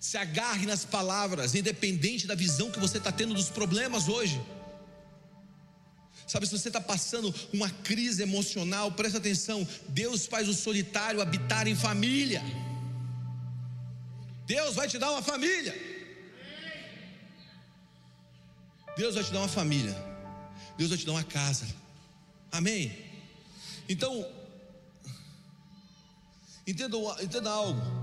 Se 0.00 0.16
agarre 0.16 0.66
nas 0.66 0.84
palavras, 0.84 1.54
independente 1.54 2.26
da 2.26 2.34
visão 2.34 2.70
que 2.70 2.80
você 2.80 2.96
está 2.96 3.12
tendo 3.12 3.34
dos 3.34 3.50
problemas 3.50 4.08
hoje. 4.08 4.40
Sabe, 6.26 6.46
se 6.46 6.56
você 6.56 6.68
está 6.68 6.80
passando 6.80 7.34
uma 7.52 7.68
crise 7.68 8.22
emocional, 8.22 8.90
presta 8.92 9.18
atenção: 9.18 9.66
Deus 9.88 10.26
faz 10.26 10.48
o 10.48 10.54
solitário 10.54 11.20
habitar 11.20 11.68
em 11.68 11.74
família. 11.74 12.42
Deus 14.46 14.74
vai 14.74 14.88
te 14.88 14.96
dar 14.96 15.10
uma 15.10 15.22
família. 15.22 15.74
Deus 18.96 19.14
vai 19.14 19.22
te 19.22 19.32
dar 19.32 19.40
uma 19.40 19.48
família. 19.48 19.94
Deus 20.78 20.90
vai 20.90 20.98
te 20.98 21.04
dar 21.04 21.12
uma 21.12 21.24
casa. 21.24 21.66
Amém? 22.50 22.96
Então, 23.88 24.26
entenda, 26.66 26.96
entenda 27.22 27.50
algo. 27.50 27.99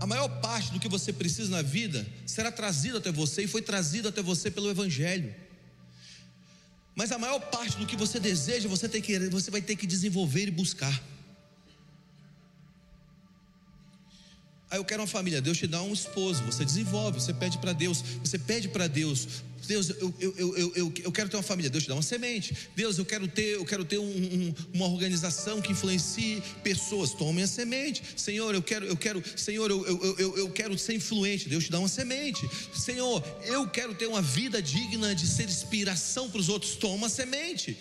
A 0.00 0.06
maior 0.06 0.28
parte 0.40 0.72
do 0.72 0.80
que 0.80 0.88
você 0.88 1.12
precisa 1.12 1.50
na 1.50 1.62
vida 1.62 2.06
será 2.26 2.50
trazido 2.50 2.98
até 2.98 3.10
você 3.10 3.44
e 3.44 3.46
foi 3.46 3.62
trazido 3.62 4.08
até 4.08 4.22
você 4.22 4.50
pelo 4.50 4.70
Evangelho. 4.70 5.34
Mas 6.94 7.10
a 7.10 7.18
maior 7.18 7.40
parte 7.40 7.76
do 7.76 7.86
que 7.86 7.96
você 7.96 8.20
deseja, 8.20 8.68
você, 8.68 8.88
que, 8.88 9.18
você 9.28 9.50
vai 9.50 9.60
ter 9.60 9.76
que 9.76 9.86
desenvolver 9.86 10.46
e 10.46 10.50
buscar. 10.50 11.02
Eu 14.76 14.84
quero 14.84 15.02
uma 15.02 15.08
família, 15.08 15.40
Deus 15.40 15.58
te 15.58 15.66
dá 15.66 15.82
um 15.82 15.92
esposo, 15.92 16.42
você 16.44 16.64
desenvolve, 16.64 17.20
você 17.20 17.32
pede 17.32 17.58
para 17.58 17.72
Deus, 17.72 18.02
você 18.22 18.38
pede 18.38 18.68
para 18.68 18.86
Deus, 18.86 19.42
Deus, 19.66 19.90
eu, 19.90 20.14
eu, 20.20 20.34
eu, 20.36 20.56
eu, 20.76 20.94
eu 21.04 21.12
quero 21.12 21.28
ter 21.28 21.36
uma 21.36 21.42
família, 21.42 21.70
Deus 21.70 21.84
te 21.84 21.88
dá 21.88 21.94
uma 21.94 22.02
semente, 22.02 22.56
Deus, 22.76 22.98
eu 22.98 23.04
quero 23.04 23.26
ter, 23.26 23.54
eu 23.54 23.64
quero 23.64 23.84
ter 23.84 23.98
um, 23.98 24.04
um, 24.04 24.54
uma 24.72 24.86
organização 24.86 25.60
que 25.60 25.72
influencie 25.72 26.42
pessoas, 26.62 27.12
tome 27.12 27.42
a 27.42 27.46
semente, 27.46 28.02
Senhor, 28.16 28.54
eu 28.54 28.62
quero, 28.62 28.86
eu 28.86 28.96
quero, 28.96 29.22
Senhor, 29.36 29.70
eu, 29.70 29.86
eu, 29.86 30.18
eu, 30.18 30.38
eu 30.38 30.50
quero 30.50 30.76
ser 30.78 30.94
influente, 30.94 31.48
Deus 31.48 31.64
te 31.64 31.70
dá 31.70 31.78
uma 31.78 31.88
semente, 31.88 32.48
Senhor, 32.74 33.22
eu 33.44 33.68
quero 33.68 33.94
ter 33.94 34.06
uma 34.06 34.22
vida 34.22 34.60
digna 34.60 35.14
de 35.14 35.26
ser 35.26 35.44
inspiração 35.44 36.30
para 36.30 36.40
os 36.40 36.48
outros, 36.48 36.76
toma 36.76 37.06
a 37.06 37.10
semente, 37.10 37.76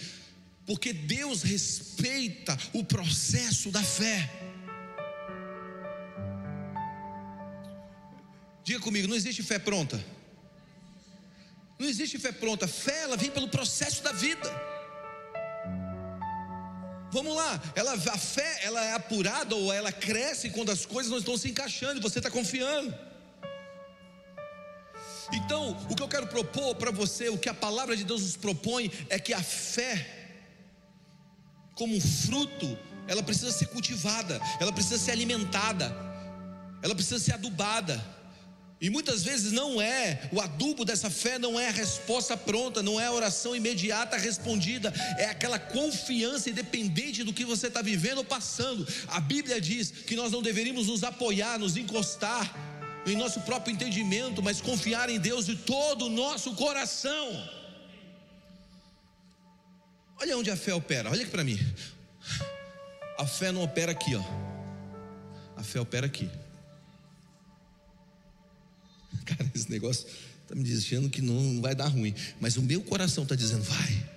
porque 0.65 0.93
Deus 0.93 1.41
respeita 1.41 2.58
o 2.71 2.84
processo 2.84 3.69
da 3.69 3.84
fé. 3.84 4.42
Diga 8.63 8.80
comigo, 8.80 9.08
não 9.08 9.15
existe 9.15 9.43
fé 9.43 9.60
pronta. 9.60 10.04
Não 11.78 11.88
existe 11.88 12.17
fé 12.17 12.32
pronta. 12.32 12.67
Fé 12.67 13.04
ela 13.04 13.17
vem 13.17 13.30
pelo 13.30 13.47
processo 13.47 14.04
da 14.04 14.12
vida. 14.12 14.49
Vamos 17.12 17.36
lá, 17.36 17.62
ela, 17.76 17.93
a 17.93 18.17
fé 18.17 18.62
ela 18.63 18.84
é 18.84 18.93
apurada 18.93 19.56
ou 19.56 19.71
ela 19.71 19.91
cresce 19.91 20.49
quando 20.49 20.71
as 20.71 20.84
coisas 20.84 21.12
não 21.12 21.19
estão 21.19 21.38
se 21.38 21.47
encaixando 21.47 21.99
e 21.99 22.02
você 22.02 22.17
está 22.17 22.32
confiando. 22.32 22.91
Então, 25.32 25.78
o 25.89 25.95
que 25.95 26.02
eu 26.02 26.08
quero 26.08 26.26
propor 26.26 26.73
para 26.76 26.89
você, 26.89 27.30
o 27.30 27.38
que 27.38 27.47
a 27.47 27.54
palavra 27.54 27.95
de 27.95 28.04
Deus 28.04 28.21
nos 28.23 28.36
propõe, 28.36 28.91
é 29.10 29.19
que 29.19 29.32
a 29.32 29.43
fé 29.43 30.23
como 31.76 31.99
fruto, 32.02 32.78
ela 33.08 33.21
precisa 33.21 33.52
ser 33.52 33.67
cultivada, 33.67 34.39
ela 34.60 34.71
precisa 34.71 34.97
ser 34.97 35.12
alimentada, 35.12 35.95
ela 36.82 36.95
precisa 36.95 37.19
ser 37.19 37.34
adubada. 37.34 38.04
E 38.83 38.89
muitas 38.89 39.23
vezes 39.23 39.53
não 39.53 39.81
é, 39.81 40.27
o 40.29 40.41
adubo 40.41 40.83
dessa 40.83 41.09
fé 41.09 41.39
não 41.39 41.57
é 41.57 41.69
a 41.69 41.71
resposta 41.71 42.35
pronta, 42.35 42.83
não 42.83 42.99
é 42.99 43.05
a 43.05 43.13
oração 43.13 43.55
imediata 43.55 44.17
respondida, 44.17 44.93
é 45.17 45.23
aquela 45.23 45.57
confiança 45.57 46.49
independente 46.49 47.23
do 47.23 47.31
que 47.31 47.45
você 47.45 47.67
está 47.67 47.81
vivendo 47.81 48.17
ou 48.17 48.25
passando. 48.25 48.85
A 49.07 49.21
Bíblia 49.21 49.61
diz 49.61 49.89
que 49.89 50.17
nós 50.17 50.33
não 50.33 50.41
deveríamos 50.41 50.87
nos 50.87 51.01
apoiar, 51.01 51.57
nos 51.57 51.77
encostar 51.77 52.53
em 53.05 53.15
nosso 53.15 53.39
próprio 53.39 53.73
entendimento, 53.73 54.43
mas 54.43 54.59
confiar 54.59 55.09
em 55.09 55.17
Deus 55.17 55.45
de 55.45 55.55
todo 55.55 56.07
o 56.07 56.09
nosso 56.09 56.53
coração. 56.53 57.49
Olha 60.19 60.37
onde 60.37 60.51
a 60.51 60.57
fé 60.57 60.73
opera, 60.73 61.09
olha 61.09 61.21
aqui 61.21 61.31
para 61.31 61.45
mim. 61.45 61.57
A 63.17 63.25
fé 63.25 63.49
não 63.49 63.63
opera 63.63 63.93
aqui, 63.93 64.13
ó. 64.13 64.23
A 65.55 65.63
fé 65.63 65.79
opera 65.79 66.05
aqui. 66.05 66.29
Cara, 69.25 69.49
esse 69.53 69.69
negócio 69.69 70.07
está 70.41 70.55
me 70.55 70.63
dizendo 70.63 71.09
que 71.09 71.21
não 71.21 71.62
vai 71.62 71.73
dar 71.73 71.88
ruim. 71.88 72.13
Mas 72.39 72.57
o 72.57 72.62
meu 72.62 72.81
coração 72.81 73.23
está 73.23 73.36
dizendo, 73.36 73.63
vai. 73.63 74.13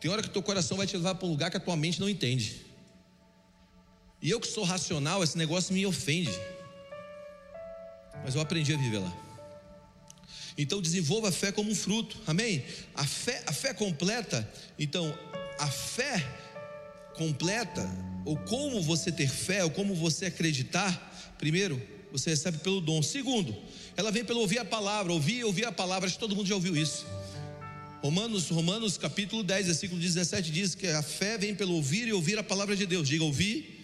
Tem 0.00 0.10
hora 0.10 0.22
que 0.22 0.28
o 0.28 0.32
teu 0.32 0.42
coração 0.42 0.76
vai 0.76 0.86
te 0.86 0.96
levar 0.96 1.14
para 1.14 1.26
um 1.26 1.30
lugar 1.30 1.50
que 1.50 1.56
a 1.56 1.60
tua 1.60 1.76
mente 1.76 2.00
não 2.00 2.08
entende. 2.08 2.60
E 4.20 4.30
eu 4.30 4.40
que 4.40 4.48
sou 4.48 4.64
racional, 4.64 5.22
esse 5.22 5.38
negócio 5.38 5.72
me 5.72 5.86
ofende. 5.86 6.32
Mas 8.24 8.34
eu 8.34 8.40
aprendi 8.40 8.72
a 8.74 8.76
viver 8.76 8.98
lá. 8.98 9.16
Então 10.56 10.82
desenvolva 10.82 11.28
a 11.28 11.32
fé 11.32 11.50
como 11.50 11.70
um 11.70 11.74
fruto. 11.74 12.18
Amém? 12.26 12.64
A 12.94 13.06
fé, 13.06 13.42
a 13.46 13.52
fé 13.52 13.72
completa. 13.72 14.48
Então, 14.78 15.16
a 15.58 15.66
fé 15.66 16.24
completa, 17.14 17.88
ou 18.24 18.36
como 18.36 18.82
você 18.82 19.12
ter 19.12 19.28
fé, 19.28 19.64
ou 19.64 19.70
como 19.70 19.94
você 19.94 20.26
acreditar, 20.26 21.34
primeiro, 21.38 21.80
você 22.12 22.30
recebe 22.30 22.58
pelo 22.58 22.80
dom. 22.80 23.02
Segundo, 23.02 23.56
ela 23.96 24.12
vem 24.12 24.24
pelo 24.24 24.40
ouvir 24.40 24.58
a 24.58 24.64
palavra, 24.64 25.12
ouvir 25.12 25.44
ouvir 25.44 25.64
a 25.64 25.72
palavra, 25.72 26.06
acho 26.06 26.16
que 26.16 26.20
todo 26.20 26.36
mundo 26.36 26.46
já 26.46 26.54
ouviu 26.54 26.76
isso. 26.76 27.06
Romanos, 28.02 28.48
Romanos 28.48 28.98
capítulo 28.98 29.42
10, 29.42 29.66
versículo 29.66 30.00
17 30.00 30.50
diz 30.50 30.74
que 30.74 30.88
a 30.88 31.02
fé 31.02 31.38
vem 31.38 31.54
pelo 31.54 31.74
ouvir 31.74 32.08
e 32.08 32.12
ouvir 32.12 32.38
a 32.38 32.42
palavra 32.42 32.76
de 32.76 32.84
Deus. 32.84 33.08
Diga 33.08 33.24
ouvir 33.24 33.80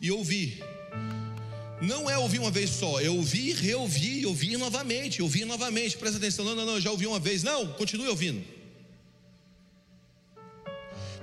e 0.00 0.10
ouvir. 0.10 0.62
Não 1.80 2.10
é 2.10 2.18
ouvir 2.18 2.38
uma 2.38 2.50
vez 2.50 2.70
só, 2.70 3.00
é 3.00 3.08
ouvir, 3.08 3.56
reouvir 3.56 4.26
ouvir 4.26 4.56
novamente, 4.56 5.22
ouvir 5.22 5.44
novamente. 5.44 5.96
Presta 5.96 6.18
atenção, 6.18 6.44
não, 6.44 6.54
não, 6.54 6.66
não, 6.66 6.80
já 6.80 6.90
ouvi 6.90 7.06
uma 7.06 7.18
vez. 7.18 7.42
Não, 7.42 7.72
continue 7.72 8.08
ouvindo. 8.08 8.44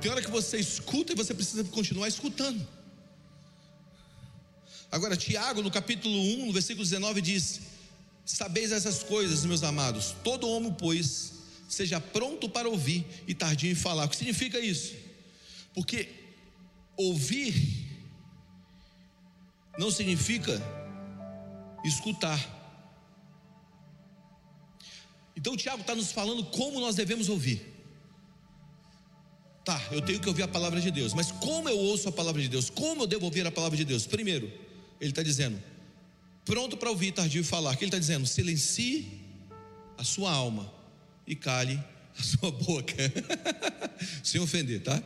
Tem 0.01 0.09
hora 0.09 0.21
que 0.21 0.31
você 0.31 0.57
escuta 0.57 1.13
e 1.13 1.15
você 1.15 1.33
precisa 1.33 1.63
continuar 1.65 2.07
escutando. 2.07 2.65
Agora, 4.91 5.15
Tiago, 5.15 5.61
no 5.61 5.69
capítulo 5.69 6.15
1, 6.15 6.45
no 6.47 6.53
versículo 6.53 6.83
19, 6.83 7.21
diz: 7.21 7.61
Sabeis 8.25 8.71
essas 8.71 9.03
coisas, 9.03 9.45
meus 9.45 9.63
amados, 9.63 10.15
todo 10.23 10.49
homem, 10.49 10.71
pois, 10.71 11.33
seja 11.67 11.99
pronto 11.99 12.49
para 12.49 12.67
ouvir 12.67 13.05
e 13.27 13.33
tardio 13.33 13.71
em 13.71 13.75
falar. 13.75 14.05
O 14.05 14.09
que 14.09 14.15
significa 14.15 14.59
isso? 14.59 14.95
Porque 15.73 16.09
ouvir 16.97 17.87
não 19.77 19.91
significa 19.91 20.61
escutar. 21.85 22.57
Então, 25.35 25.55
Tiago 25.55 25.81
está 25.81 25.95
nos 25.95 26.11
falando 26.11 26.43
como 26.45 26.79
nós 26.79 26.95
devemos 26.95 27.29
ouvir. 27.29 27.65
Tá, 29.63 29.81
eu 29.91 30.01
tenho 30.01 30.19
que 30.19 30.27
ouvir 30.27 30.43
a 30.43 30.47
palavra 30.47 30.81
de 30.81 30.89
Deus, 30.89 31.13
mas 31.13 31.31
como 31.31 31.69
eu 31.69 31.77
ouço 31.77 32.09
a 32.09 32.11
palavra 32.11 32.41
de 32.41 32.49
Deus? 32.49 32.69
Como 32.69 33.03
eu 33.03 33.07
devo 33.07 33.25
ouvir 33.25 33.45
a 33.45 33.51
palavra 33.51 33.77
de 33.77 33.85
Deus? 33.85 34.07
Primeiro, 34.07 34.51
ele 34.99 35.11
está 35.11 35.23
dizendo, 35.23 35.61
pronto 36.45 36.77
para 36.77 36.89
ouvir, 36.89 37.11
tardio 37.11 37.43
falar. 37.43 37.75
Que 37.75 37.83
ele 37.83 37.89
está 37.89 37.99
dizendo, 37.99 38.25
silencie 38.25 39.21
a 39.97 40.03
sua 40.03 40.31
alma 40.31 40.71
e 41.25 41.35
cale 41.35 41.81
a 42.17 42.23
sua 42.23 42.51
boca, 42.51 42.95
sem 44.23 44.41
ofender, 44.41 44.81
tá? 44.81 45.01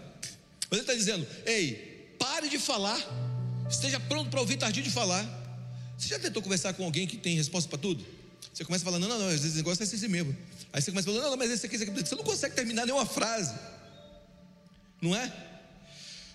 Mas 0.69 0.79
ele 0.79 0.82
está 0.82 0.93
dizendo, 0.93 1.27
ei, 1.45 2.15
pare 2.17 2.49
de 2.49 2.58
falar, 2.58 2.99
esteja 3.69 3.99
pronto 3.99 4.29
para 4.29 4.39
ouvir, 4.39 4.58
tardio 4.58 4.82
de 4.82 4.89
falar. 4.89 5.23
Você 5.97 6.10
já 6.10 6.19
tentou 6.19 6.41
conversar 6.41 6.73
com 6.73 6.84
alguém 6.84 7.06
que 7.06 7.17
tem 7.17 7.36
resposta 7.36 7.69
para 7.69 7.77
tudo? 7.77 8.06
Você 8.53 8.65
começa 8.65 8.84
falando, 8.84 9.03
não, 9.03 9.10
não, 9.10 9.19
não, 9.19 9.27
às 9.27 9.34
vezes 9.34 9.47
esse 9.47 9.58
negócio 9.58 9.84
é 9.84 9.86
assim 9.86 10.08
mesmo. 10.08 10.36
Aí 10.71 10.82
você 10.82 10.91
começa 10.91 11.06
falando, 11.06 11.23
não, 11.23 11.32
não, 11.32 11.38
mas 11.38 11.51
esse 11.51 11.65
aqui, 11.65 11.75
esse 11.75 11.84
aqui, 11.84 11.91
você 11.91 12.15
não 12.15 12.23
consegue 12.23 12.56
terminar 12.56 12.86
nenhuma 12.86 13.06
frase, 13.06 13.53
não 15.01 15.15
é? 15.15 15.32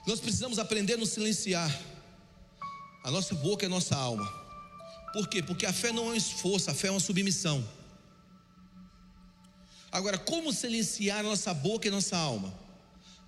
Nós 0.06 0.20
precisamos 0.20 0.58
aprender 0.58 0.94
a 0.94 0.96
nos 0.96 1.10
silenciar. 1.10 1.70
A 3.08 3.10
nossa 3.10 3.34
boca 3.34 3.64
é 3.64 3.68
a 3.68 3.70
nossa 3.70 3.96
alma. 3.96 4.30
Por 5.14 5.28
quê? 5.28 5.42
Porque 5.42 5.64
a 5.64 5.72
fé 5.72 5.90
não 5.90 6.08
é 6.08 6.12
um 6.12 6.14
esforço, 6.14 6.70
a 6.70 6.74
fé 6.74 6.88
é 6.88 6.90
uma 6.90 7.00
submissão. 7.00 7.66
Agora, 9.90 10.18
como 10.18 10.52
silenciar 10.52 11.20
a 11.20 11.22
nossa 11.22 11.54
boca 11.54 11.86
e 11.86 11.88
a 11.88 11.92
nossa 11.92 12.18
alma? 12.18 12.52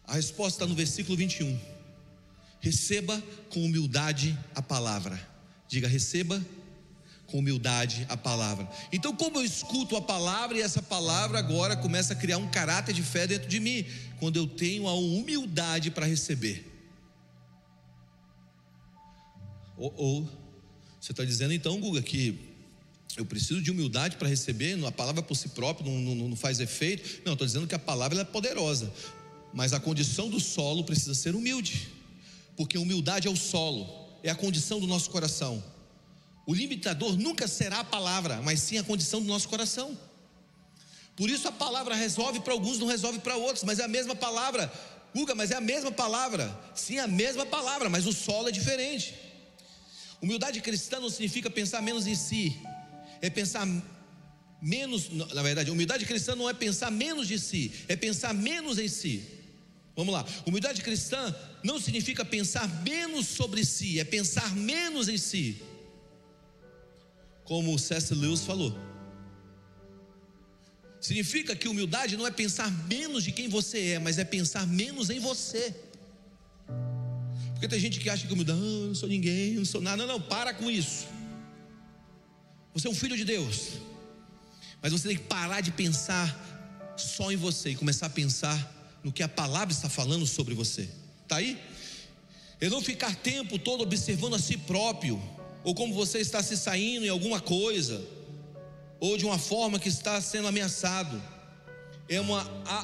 A 0.06 0.16
resposta 0.16 0.56
está 0.56 0.66
no 0.66 0.74
versículo 0.74 1.16
21. 1.16 1.58
Receba 2.60 3.22
com 3.48 3.64
humildade 3.64 4.38
a 4.54 4.60
palavra. 4.60 5.18
Diga, 5.66 5.88
receba 5.88 6.44
com 7.28 7.38
humildade 7.38 8.04
a 8.10 8.18
palavra. 8.18 8.68
Então, 8.92 9.16
como 9.16 9.38
eu 9.38 9.44
escuto 9.46 9.96
a 9.96 10.02
palavra 10.02 10.58
e 10.58 10.60
essa 10.60 10.82
palavra 10.82 11.38
agora 11.38 11.74
começa 11.74 12.12
a 12.12 12.16
criar 12.16 12.36
um 12.36 12.50
caráter 12.50 12.92
de 12.92 13.02
fé 13.02 13.26
dentro 13.26 13.48
de 13.48 13.58
mim, 13.58 13.86
quando 14.18 14.36
eu 14.36 14.46
tenho 14.46 14.86
a 14.86 14.92
humildade 14.92 15.90
para 15.90 16.04
receber. 16.04 16.69
Ou, 19.80 19.94
ou 19.96 20.28
você 21.00 21.12
está 21.12 21.24
dizendo 21.24 21.54
então, 21.54 21.80
Guga, 21.80 22.02
que 22.02 22.38
eu 23.16 23.24
preciso 23.24 23.62
de 23.62 23.70
humildade 23.70 24.16
para 24.16 24.28
receber, 24.28 24.78
a 24.84 24.92
palavra 24.92 25.22
por 25.22 25.34
si 25.34 25.48
própria 25.48 25.90
não, 25.90 26.14
não, 26.14 26.28
não 26.28 26.36
faz 26.36 26.60
efeito. 26.60 27.22
Não, 27.24 27.32
estou 27.32 27.46
dizendo 27.46 27.66
que 27.66 27.74
a 27.74 27.78
palavra 27.78 28.20
é 28.20 28.24
poderosa, 28.24 28.92
mas 29.54 29.72
a 29.72 29.80
condição 29.80 30.28
do 30.28 30.38
solo 30.38 30.84
precisa 30.84 31.14
ser 31.14 31.34
humilde, 31.34 31.88
porque 32.56 32.76
humildade 32.76 33.26
é 33.26 33.30
o 33.30 33.36
solo, 33.36 33.88
é 34.22 34.30
a 34.30 34.34
condição 34.34 34.78
do 34.78 34.86
nosso 34.86 35.08
coração. 35.08 35.64
O 36.46 36.54
limitador 36.54 37.16
nunca 37.16 37.48
será 37.48 37.80
a 37.80 37.84
palavra, 37.84 38.42
mas 38.42 38.60
sim 38.60 38.76
a 38.76 38.84
condição 38.84 39.22
do 39.22 39.26
nosso 39.26 39.48
coração. 39.48 39.98
Por 41.16 41.30
isso 41.30 41.48
a 41.48 41.52
palavra 41.52 41.94
resolve 41.94 42.40
para 42.40 42.52
alguns, 42.52 42.78
não 42.78 42.86
resolve 42.86 43.18
para 43.18 43.36
outros, 43.36 43.64
mas 43.64 43.78
é 43.78 43.84
a 43.84 43.88
mesma 43.88 44.14
palavra. 44.14 44.70
Guga, 45.14 45.34
mas 45.34 45.50
é 45.50 45.56
a 45.56 45.60
mesma 45.60 45.90
palavra. 45.90 46.54
Sim, 46.74 46.98
é 46.98 47.00
a 47.00 47.06
mesma 47.06 47.46
palavra, 47.46 47.88
mas 47.88 48.06
o 48.06 48.12
solo 48.12 48.48
é 48.48 48.52
diferente. 48.52 49.29
Humildade 50.22 50.60
cristã 50.60 51.00
não 51.00 51.08
significa 51.08 51.50
pensar 51.50 51.80
menos 51.80 52.06
em 52.06 52.14
si, 52.14 52.60
é 53.22 53.30
pensar 53.30 53.66
menos, 54.60 55.08
na 55.10 55.42
verdade, 55.42 55.70
humildade 55.70 56.04
cristã 56.04 56.36
não 56.36 56.48
é 56.48 56.52
pensar 56.52 56.90
menos 56.90 57.26
de 57.26 57.38
si, 57.38 57.72
é 57.88 57.96
pensar 57.96 58.34
menos 58.34 58.78
em 58.78 58.88
si. 58.88 59.24
Vamos 59.96 60.12
lá, 60.12 60.24
humildade 60.46 60.82
cristã 60.82 61.34
não 61.62 61.80
significa 61.80 62.24
pensar 62.24 62.68
menos 62.82 63.26
sobre 63.26 63.64
si, 63.64 63.98
é 63.98 64.04
pensar 64.04 64.54
menos 64.54 65.08
em 65.08 65.16
si. 65.16 65.62
Como 67.44 67.74
o 67.74 67.78
C.S. 67.78 68.14
Lewis 68.14 68.42
falou. 68.42 68.78
Significa 71.00 71.56
que 71.56 71.66
humildade 71.66 72.16
não 72.16 72.26
é 72.26 72.30
pensar 72.30 72.70
menos 72.86 73.24
de 73.24 73.32
quem 73.32 73.48
você 73.48 73.92
é, 73.92 73.98
mas 73.98 74.18
é 74.18 74.24
pensar 74.24 74.66
menos 74.66 75.08
em 75.08 75.18
você. 75.18 75.74
Porque 77.60 77.68
tem 77.68 77.78
gente 77.78 78.00
que 78.00 78.08
acha 78.08 78.26
que 78.26 78.32
humildade, 78.32 78.58
ah, 78.58 78.64
eu 78.64 78.86
não 78.86 78.94
sou 78.94 79.06
ninguém, 79.06 79.52
eu 79.52 79.58
não 79.58 79.66
sou 79.66 79.82
nada. 79.82 79.98
Não, 79.98 80.14
não, 80.14 80.18
para 80.18 80.54
com 80.54 80.70
isso. 80.70 81.06
Você 82.72 82.88
é 82.88 82.90
um 82.90 82.94
filho 82.94 83.14
de 83.14 83.22
Deus. 83.22 83.72
Mas 84.80 84.92
você 84.92 85.08
tem 85.08 85.18
que 85.18 85.24
parar 85.24 85.60
de 85.60 85.70
pensar 85.70 86.94
só 86.96 87.30
em 87.30 87.36
você 87.36 87.72
e 87.72 87.76
começar 87.76 88.06
a 88.06 88.08
pensar 88.08 88.98
no 89.04 89.12
que 89.12 89.22
a 89.22 89.28
palavra 89.28 89.74
está 89.74 89.90
falando 89.90 90.26
sobre 90.26 90.54
você. 90.54 90.88
Está 91.22 91.36
aí? 91.36 91.60
E 92.62 92.70
não 92.70 92.80
ficar 92.80 93.14
tempo 93.16 93.58
todo 93.58 93.82
observando 93.82 94.36
a 94.36 94.38
si 94.38 94.56
próprio, 94.56 95.22
ou 95.62 95.74
como 95.74 95.92
você 95.92 96.18
está 96.18 96.42
se 96.42 96.56
saindo 96.56 97.04
em 97.04 97.10
alguma 97.10 97.42
coisa, 97.42 98.02
ou 98.98 99.18
de 99.18 99.26
uma 99.26 99.38
forma 99.38 99.78
que 99.78 99.90
está 99.90 100.18
sendo 100.22 100.48
ameaçado. 100.48 101.22
É, 102.08 102.18
uma, 102.22 102.42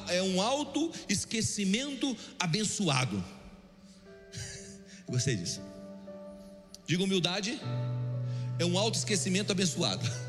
é 0.09 0.21
um 0.21 0.39
auto-esquecimento 0.39 2.15
abençoado. 2.37 3.36
Gostei 5.07 5.35
disso. 5.35 5.61
Diga 6.85 7.03
humildade 7.03 7.59
é 8.59 8.65
um 8.65 8.77
autoesquecimento 8.77 9.51
abençoado. 9.51 10.05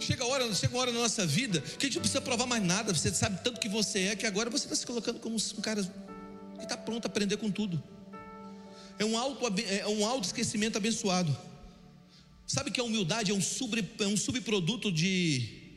Chega 0.00 0.24
a 0.24 0.26
hora, 0.26 0.54
chega 0.54 0.72
uma 0.72 0.80
hora 0.80 0.92
na 0.92 1.00
nossa 1.00 1.26
vida 1.26 1.60
que 1.60 1.84
a 1.84 1.88
gente 1.88 1.96
não 1.96 2.02
precisa 2.02 2.20
provar 2.20 2.46
mais 2.46 2.62
nada. 2.62 2.94
Você 2.94 3.12
sabe 3.12 3.42
tanto 3.42 3.60
que 3.60 3.68
você 3.68 4.04
é 4.04 4.16
que 4.16 4.26
agora 4.26 4.48
você 4.48 4.64
está 4.64 4.76
se 4.76 4.86
colocando 4.86 5.18
como 5.18 5.36
um 5.36 5.60
cara 5.60 5.82
que 5.82 6.62
está 6.62 6.76
pronto 6.76 7.04
a 7.04 7.08
aprender 7.08 7.36
com 7.36 7.50
tudo. 7.50 7.82
É 8.98 9.04
um 9.04 9.18
auto, 9.18 9.44
é 9.68 9.86
um 9.86 10.06
auto 10.06 10.24
esquecimento 10.24 10.78
abençoado. 10.78 11.36
Sabe 12.46 12.70
que 12.70 12.80
a 12.80 12.84
humildade 12.84 13.30
é 13.30 13.34
um, 13.34 13.42
sub, 13.42 13.86
é 13.98 14.06
um 14.06 14.16
subproduto 14.16 14.90
de 14.90 15.67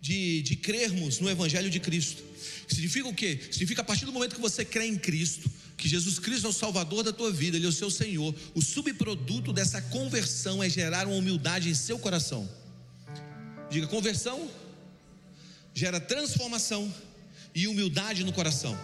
de, 0.00 0.42
de 0.42 0.56
crermos 0.56 1.20
no 1.20 1.28
Evangelho 1.28 1.70
de 1.70 1.80
Cristo. 1.80 2.22
Significa 2.68 3.08
o 3.08 3.14
quê? 3.14 3.38
Significa 3.50 3.82
a 3.82 3.84
partir 3.84 4.04
do 4.04 4.12
momento 4.12 4.34
que 4.34 4.40
você 4.40 4.64
crê 4.64 4.86
em 4.86 4.96
Cristo, 4.96 5.50
que 5.76 5.88
Jesus 5.88 6.18
Cristo 6.18 6.46
é 6.46 6.50
o 6.50 6.52
Salvador 6.52 7.02
da 7.02 7.12
tua 7.12 7.30
vida, 7.30 7.56
Ele 7.56 7.66
é 7.66 7.68
o 7.68 7.72
seu 7.72 7.90
Senhor, 7.90 8.34
o 8.54 8.62
subproduto 8.62 9.52
dessa 9.52 9.80
conversão 9.82 10.62
é 10.62 10.68
gerar 10.68 11.06
uma 11.06 11.16
humildade 11.16 11.68
em 11.68 11.74
seu 11.74 11.98
coração. 11.98 12.48
Diga, 13.70 13.86
conversão 13.86 14.50
gera 15.76 16.00
transformação 16.00 16.92
e 17.54 17.68
humildade 17.68 18.24
no 18.24 18.32
coração. 18.32 18.78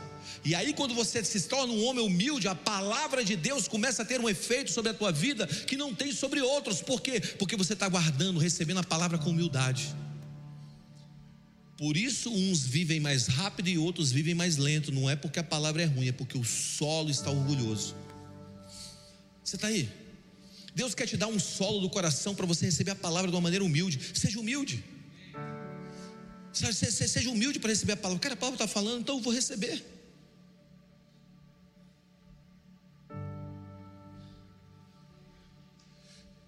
E 0.44 0.54
aí, 0.54 0.74
quando 0.74 0.94
você 0.94 1.24
se 1.24 1.40
torna 1.42 1.72
um 1.72 1.84
homem 1.84 2.04
humilde, 2.04 2.48
a 2.48 2.54
palavra 2.54 3.24
de 3.24 3.34
Deus 3.34 3.66
começa 3.66 4.02
a 4.02 4.04
ter 4.04 4.20
um 4.20 4.28
efeito 4.28 4.70
sobre 4.70 4.90
a 4.90 4.94
tua 4.94 5.10
vida 5.10 5.46
que 5.46 5.76
não 5.76 5.94
tem 5.94 6.12
sobre 6.12 6.40
outros. 6.42 6.82
Por 6.82 7.00
quê? 7.00 7.20
Porque 7.38 7.56
você 7.56 7.72
está 7.72 7.88
guardando, 7.88 8.38
recebendo 8.38 8.80
a 8.80 8.84
palavra 8.84 9.18
com 9.18 9.30
humildade. 9.30 9.94
Por 11.82 11.96
isso, 11.96 12.32
uns 12.32 12.64
vivem 12.64 13.00
mais 13.00 13.26
rápido 13.26 13.68
e 13.68 13.76
outros 13.76 14.12
vivem 14.12 14.36
mais 14.36 14.56
lento. 14.56 14.92
Não 14.92 15.10
é 15.10 15.16
porque 15.16 15.40
a 15.40 15.42
palavra 15.42 15.82
é 15.82 15.84
ruim, 15.84 16.06
é 16.06 16.12
porque 16.12 16.38
o 16.38 16.44
solo 16.44 17.10
está 17.10 17.28
orgulhoso. 17.28 17.96
Você 19.42 19.56
está 19.56 19.66
aí? 19.66 19.90
Deus 20.76 20.94
quer 20.94 21.08
te 21.08 21.16
dar 21.16 21.26
um 21.26 21.40
solo 21.40 21.80
do 21.80 21.90
coração 21.90 22.36
para 22.36 22.46
você 22.46 22.66
receber 22.66 22.92
a 22.92 22.94
palavra 22.94 23.28
de 23.28 23.34
uma 23.34 23.40
maneira 23.40 23.64
humilde. 23.64 23.98
Seja 24.14 24.38
humilde. 24.38 24.84
Seja 26.52 27.28
humilde 27.28 27.58
para 27.58 27.70
receber 27.70 27.94
a 27.94 27.96
palavra. 27.96 28.20
Cara, 28.20 28.34
a 28.34 28.36
palavra 28.36 28.64
está 28.64 28.68
falando, 28.68 29.00
então 29.00 29.16
eu 29.16 29.20
vou 29.20 29.32
receber. 29.32 29.84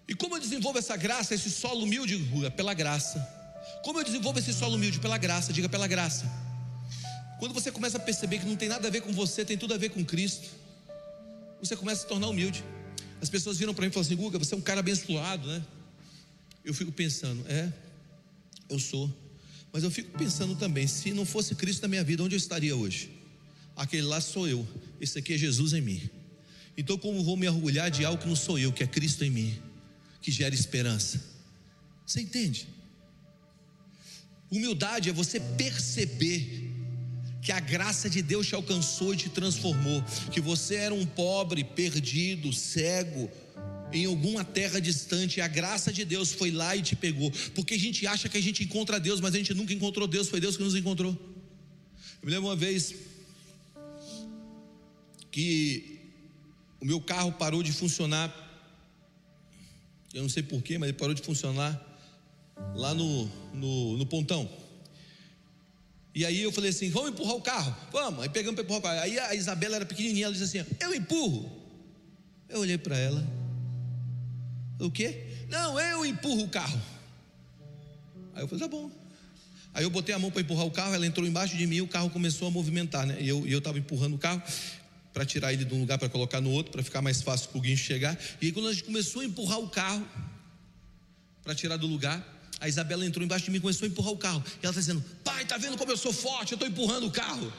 E 0.06 0.14
como 0.14 0.36
eu 0.36 0.40
desenvolvo 0.40 0.78
essa 0.78 0.96
graça, 0.96 1.34
esse 1.34 1.50
solo 1.50 1.82
humilde? 1.82 2.24
Pela 2.56 2.72
graça. 2.72 3.42
Como 3.82 3.98
eu 3.98 4.04
desenvolvo 4.04 4.38
esse 4.38 4.52
solo 4.52 4.76
humilde? 4.76 4.98
Pela 4.98 5.18
graça, 5.18 5.52
diga 5.52 5.68
pela 5.68 5.86
graça. 5.86 6.30
Quando 7.38 7.52
você 7.52 7.70
começa 7.70 7.96
a 7.96 8.00
perceber 8.00 8.38
que 8.38 8.46
não 8.46 8.56
tem 8.56 8.68
nada 8.68 8.86
a 8.88 8.90
ver 8.90 9.02
com 9.02 9.12
você, 9.12 9.44
tem 9.44 9.56
tudo 9.56 9.74
a 9.74 9.76
ver 9.76 9.90
com 9.90 10.04
Cristo, 10.04 10.48
você 11.60 11.76
começa 11.76 12.00
a 12.00 12.02
se 12.02 12.08
tornar 12.08 12.28
humilde. 12.28 12.64
As 13.20 13.28
pessoas 13.28 13.58
viram 13.58 13.74
para 13.74 13.82
mim 13.82 13.88
e 13.88 13.92
falam 13.92 14.06
assim: 14.06 14.16
Guga, 14.16 14.38
você 14.38 14.54
é 14.54 14.56
um 14.56 14.60
cara 14.60 14.80
abençoado, 14.80 15.48
né? 15.48 15.62
Eu 16.64 16.72
fico 16.72 16.92
pensando, 16.92 17.44
é, 17.48 17.70
eu 18.68 18.78
sou. 18.78 19.12
Mas 19.72 19.82
eu 19.82 19.90
fico 19.90 20.16
pensando 20.16 20.54
também, 20.54 20.86
se 20.86 21.12
não 21.12 21.26
fosse 21.26 21.54
Cristo 21.54 21.82
na 21.82 21.88
minha 21.88 22.04
vida, 22.04 22.22
onde 22.22 22.34
eu 22.34 22.38
estaria 22.38 22.74
hoje? 22.76 23.10
Aquele 23.76 24.02
lá 24.02 24.20
sou 24.20 24.46
eu, 24.46 24.66
esse 25.00 25.18
aqui 25.18 25.34
é 25.34 25.38
Jesus 25.38 25.72
em 25.72 25.80
mim. 25.80 26.08
Então, 26.76 26.96
como 26.96 27.22
vou 27.24 27.36
me 27.36 27.48
orgulhar 27.48 27.90
de 27.90 28.04
algo 28.04 28.22
que 28.22 28.28
não 28.28 28.36
sou 28.36 28.58
eu, 28.58 28.72
que 28.72 28.82
é 28.82 28.86
Cristo 28.86 29.24
em 29.24 29.30
mim? 29.30 29.60
que 30.24 30.32
gera 30.32 30.54
esperança. 30.54 31.22
Você 32.06 32.22
entende? 32.22 32.66
Humildade 34.50 35.10
é 35.10 35.12
você 35.12 35.40
perceber 35.40 36.72
que 37.42 37.52
a 37.52 37.60
graça 37.60 38.08
de 38.08 38.22
Deus 38.22 38.46
te 38.46 38.54
alcançou 38.54 39.12
e 39.12 39.16
te 39.18 39.28
transformou, 39.28 40.02
que 40.32 40.40
você 40.40 40.76
era 40.76 40.94
um 40.94 41.04
pobre, 41.04 41.62
perdido, 41.62 42.52
cego, 42.52 43.30
em 43.92 44.06
alguma 44.06 44.44
terra 44.44 44.80
distante, 44.80 45.38
e 45.38 45.40
a 45.40 45.46
graça 45.46 45.92
de 45.92 46.04
Deus 46.04 46.32
foi 46.32 46.50
lá 46.50 46.74
e 46.74 46.82
te 46.82 46.96
pegou, 46.96 47.30
porque 47.54 47.74
a 47.74 47.78
gente 47.78 48.06
acha 48.06 48.28
que 48.28 48.38
a 48.38 48.40
gente 48.40 48.64
encontra 48.64 48.98
Deus, 48.98 49.20
mas 49.20 49.34
a 49.34 49.38
gente 49.38 49.52
nunca 49.54 49.72
encontrou 49.74 50.08
Deus, 50.08 50.28
foi 50.28 50.40
Deus 50.40 50.56
que 50.56 50.62
nos 50.62 50.74
encontrou. 50.74 51.12
Eu 52.22 52.26
me 52.26 52.30
lembro 52.32 52.48
uma 52.48 52.56
vez 52.56 52.94
que 55.30 56.00
o 56.80 56.86
meu 56.86 57.00
carro 57.00 57.32
parou 57.32 57.62
de 57.62 57.72
funcionar. 57.72 58.32
Eu 60.14 60.22
não 60.22 60.28
sei 60.28 60.42
porquê, 60.42 60.78
mas 60.78 60.88
ele 60.88 60.98
parou 60.98 61.14
de 61.14 61.22
funcionar 61.22 61.93
lá 62.74 62.94
no, 62.94 63.26
no, 63.52 63.96
no 63.96 64.06
pontão. 64.06 64.48
E 66.14 66.24
aí 66.24 66.42
eu 66.42 66.52
falei 66.52 66.70
assim: 66.70 66.90
vamos 66.90 67.10
empurrar 67.10 67.34
o 67.34 67.42
carro? 67.42 67.74
Vamos. 67.90 68.22
Aí 68.22 68.28
pegamos 68.28 68.54
para 68.54 68.64
empurrar 68.64 68.80
o 68.80 68.82
carro. 68.82 69.00
Aí 69.00 69.18
a 69.18 69.34
Isabela 69.34 69.76
era 69.76 69.86
pequenininha, 69.86 70.26
ela 70.26 70.34
disse 70.34 70.58
assim: 70.58 70.70
eu 70.80 70.94
empurro. 70.94 71.50
Eu 72.48 72.60
olhei 72.60 72.78
para 72.78 72.96
ela: 72.96 73.26
o 74.78 74.90
quê? 74.90 75.26
Não, 75.48 75.78
eu 75.80 76.06
empurro 76.06 76.44
o 76.44 76.48
carro. 76.48 76.80
Aí 78.34 78.42
eu 78.42 78.48
falei: 78.48 78.62
tá 78.62 78.68
bom. 78.68 78.90
Aí 79.72 79.82
eu 79.82 79.90
botei 79.90 80.14
a 80.14 80.18
mão 80.20 80.30
para 80.30 80.40
empurrar 80.40 80.64
o 80.64 80.70
carro, 80.70 80.94
ela 80.94 81.04
entrou 81.04 81.26
embaixo 81.26 81.56
de 81.56 81.66
mim 81.66 81.76
e 81.76 81.82
o 81.82 81.88
carro 81.88 82.08
começou 82.08 82.46
a 82.46 82.50
movimentar, 82.50 83.04
né? 83.04 83.16
E 83.20 83.28
eu 83.28 83.58
estava 83.58 83.76
empurrando 83.76 84.14
o 84.14 84.18
carro 84.18 84.40
para 85.12 85.24
tirar 85.24 85.52
ele 85.52 85.64
de 85.64 85.74
um 85.74 85.80
lugar 85.80 85.98
para 85.98 86.08
colocar 86.08 86.40
no 86.40 86.50
outro, 86.50 86.70
para 86.70 86.82
ficar 86.82 87.02
mais 87.02 87.22
fácil 87.22 87.48
para 87.48 87.58
o 87.58 87.60
guincho 87.60 87.84
chegar. 87.84 88.18
E 88.40 88.46
aí, 88.46 88.52
quando 88.52 88.68
a 88.68 88.72
gente 88.72 88.84
começou 88.84 89.22
a 89.22 89.24
empurrar 89.24 89.58
o 89.58 89.68
carro 89.68 90.06
para 91.42 91.56
tirar 91.56 91.76
do 91.76 91.88
lugar, 91.88 92.24
a 92.64 92.68
Isabela 92.68 93.04
entrou 93.04 93.22
embaixo 93.22 93.44
de 93.44 93.50
mim 93.50 93.58
e 93.58 93.60
começou 93.60 93.84
a 93.84 93.88
empurrar 93.88 94.12
o 94.12 94.16
carro. 94.16 94.42
E 94.46 94.64
ela 94.64 94.70
está 94.70 94.80
dizendo: 94.80 95.04
Pai, 95.22 95.42
está 95.42 95.58
vendo 95.58 95.76
como 95.76 95.92
eu 95.92 95.98
sou 95.98 96.12
forte? 96.12 96.52
Eu 96.52 96.56
estou 96.56 96.66
empurrando 96.66 97.06
o 97.06 97.10
carro. 97.10 97.52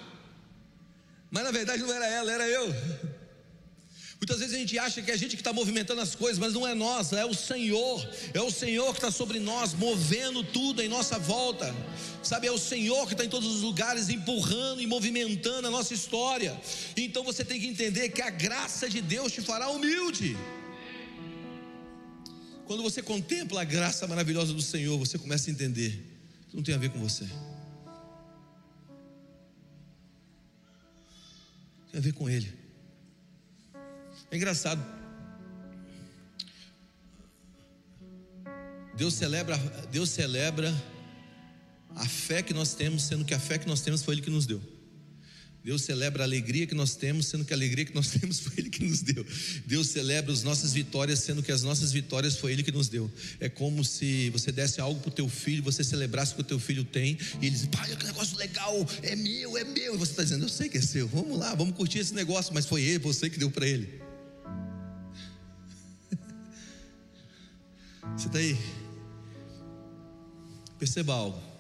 Mas 1.30 1.44
na 1.44 1.52
verdade 1.52 1.84
não 1.84 1.94
era 1.94 2.08
ela, 2.08 2.32
era 2.32 2.48
eu. 2.48 2.74
Muitas 4.20 4.40
vezes 4.40 4.56
a 4.56 4.58
gente 4.58 4.80
acha 4.80 5.02
que 5.04 5.12
é 5.12 5.14
a 5.14 5.18
gente 5.18 5.36
que 5.36 5.42
está 5.42 5.54
movimentando 5.54 6.02
as 6.02 6.16
coisas, 6.16 6.40
mas 6.40 6.54
não 6.54 6.66
é 6.66 6.74
nós, 6.74 7.14
é 7.14 7.26
o 7.26 7.34
Senhor, 7.36 8.10
é 8.34 8.42
o 8.42 8.50
Senhor 8.50 8.88
que 8.94 8.98
está 8.98 9.12
sobre 9.12 9.40
nós, 9.40 9.74
movendo 9.74 10.44
tudo 10.44 10.82
em 10.82 10.88
nossa 10.88 11.20
volta, 11.20 11.76
sabe? 12.24 12.48
É 12.48 12.52
o 12.52 12.58
Senhor 12.58 13.06
que 13.06 13.14
está 13.14 13.24
em 13.24 13.30
todos 13.30 13.54
os 13.54 13.62
lugares, 13.62 14.10
empurrando 14.10 14.82
e 14.82 14.88
movimentando 14.88 15.68
a 15.68 15.72
nossa 15.72 15.94
história. 15.94 16.60
Então 16.98 17.24
você 17.24 17.46
tem 17.46 17.60
que 17.60 17.68
entender 17.68 18.10
que 18.10 18.22
a 18.24 18.32
graça 18.32 18.90
de 18.90 19.02
Deus 19.02 19.32
te 19.32 19.42
fará 19.42 19.70
humilde. 19.70 20.36
Quando 22.66 22.82
você 22.82 23.02
contempla 23.02 23.62
a 23.62 23.64
graça 23.64 24.08
maravilhosa 24.08 24.54
do 24.54 24.62
Senhor, 24.62 24.98
você 24.98 25.18
começa 25.18 25.50
a 25.50 25.54
entender 25.54 26.04
que 26.50 26.56
não 26.56 26.64
tem 26.64 26.74
a 26.74 26.78
ver 26.78 26.90
com 26.90 27.00
você, 27.00 27.26
tem 31.92 32.00
a 32.00 32.02
ver 32.02 32.14
com 32.14 32.28
Ele. 32.28 32.52
É 34.32 34.36
engraçado. 34.36 34.84
Deus 38.96 39.14
celebra, 39.14 39.58
Deus 39.92 40.10
celebra 40.10 40.74
a 41.96 42.08
fé 42.08 42.42
que 42.42 42.54
nós 42.54 42.74
temos, 42.74 43.04
sendo 43.04 43.24
que 43.24 43.34
a 43.34 43.40
fé 43.40 43.60
que 43.60 43.68
nós 43.68 43.82
temos 43.82 44.02
foi 44.02 44.16
Ele 44.16 44.22
que 44.22 44.30
nos 44.30 44.46
deu. 44.46 44.75
Deus 45.66 45.82
celebra 45.82 46.22
a 46.22 46.28
alegria 46.28 46.68
que 46.68 46.76
nós 46.76 46.96
temos, 46.96 47.26
sendo 47.26 47.44
que 47.44 47.52
a 47.52 47.58
alegria 47.58 47.86
que 47.86 47.96
nós 47.96 48.10
temos 48.14 48.40
foi 48.40 48.54
Ele 48.56 48.70
que 48.70 48.86
nos 48.86 49.02
deu. 49.02 49.26
Deus 49.66 49.88
celebra 49.88 50.32
as 50.32 50.44
nossas 50.44 50.72
vitórias, 50.72 51.18
sendo 51.18 51.42
que 51.42 51.52
as 51.52 51.64
nossas 51.64 51.92
vitórias 51.92 52.38
foi 52.38 52.52
Ele 52.52 52.62
que 52.62 52.72
nos 52.72 52.88
deu. 52.88 53.12
É 53.40 53.50
como 53.50 53.84
se 53.84 54.30
você 54.30 54.52
desse 54.52 54.80
algo 54.80 55.00
para 55.00 55.10
o 55.10 55.12
teu 55.12 55.28
filho, 55.28 55.64
você 55.64 55.84
celebrasse 55.84 56.34
o 56.34 56.36
que 56.36 56.42
o 56.42 56.46
teu 56.46 56.60
filho 56.60 56.84
tem, 56.84 57.18
e 57.42 57.48
ele 57.48 57.50
diz: 57.50 57.66
Pai, 57.66 57.96
que 57.96 58.06
negócio 58.06 58.38
legal, 58.38 58.88
é 59.02 59.16
meu, 59.16 59.58
é 59.58 59.64
meu. 59.64 59.96
E 59.96 59.98
você 59.98 60.12
está 60.12 60.22
dizendo: 60.22 60.46
Eu 60.46 60.50
sei 60.50 60.70
que 60.70 60.78
é 60.78 60.82
seu, 60.82 61.08
vamos 61.08 61.40
lá, 61.40 61.56
vamos 61.56 61.76
curtir 61.76 61.98
esse 61.98 62.14
negócio, 62.14 62.54
mas 62.54 62.68
foi 62.68 62.84
Ele, 62.84 63.00
você 63.00 63.28
que 63.28 63.40
deu 63.40 63.50
para 63.50 63.68
Ele. 63.68 63.90
Você 68.16 68.28
está 68.28 68.38
aí? 68.38 68.56
Perceba 70.78 71.16
algo. 71.16 71.55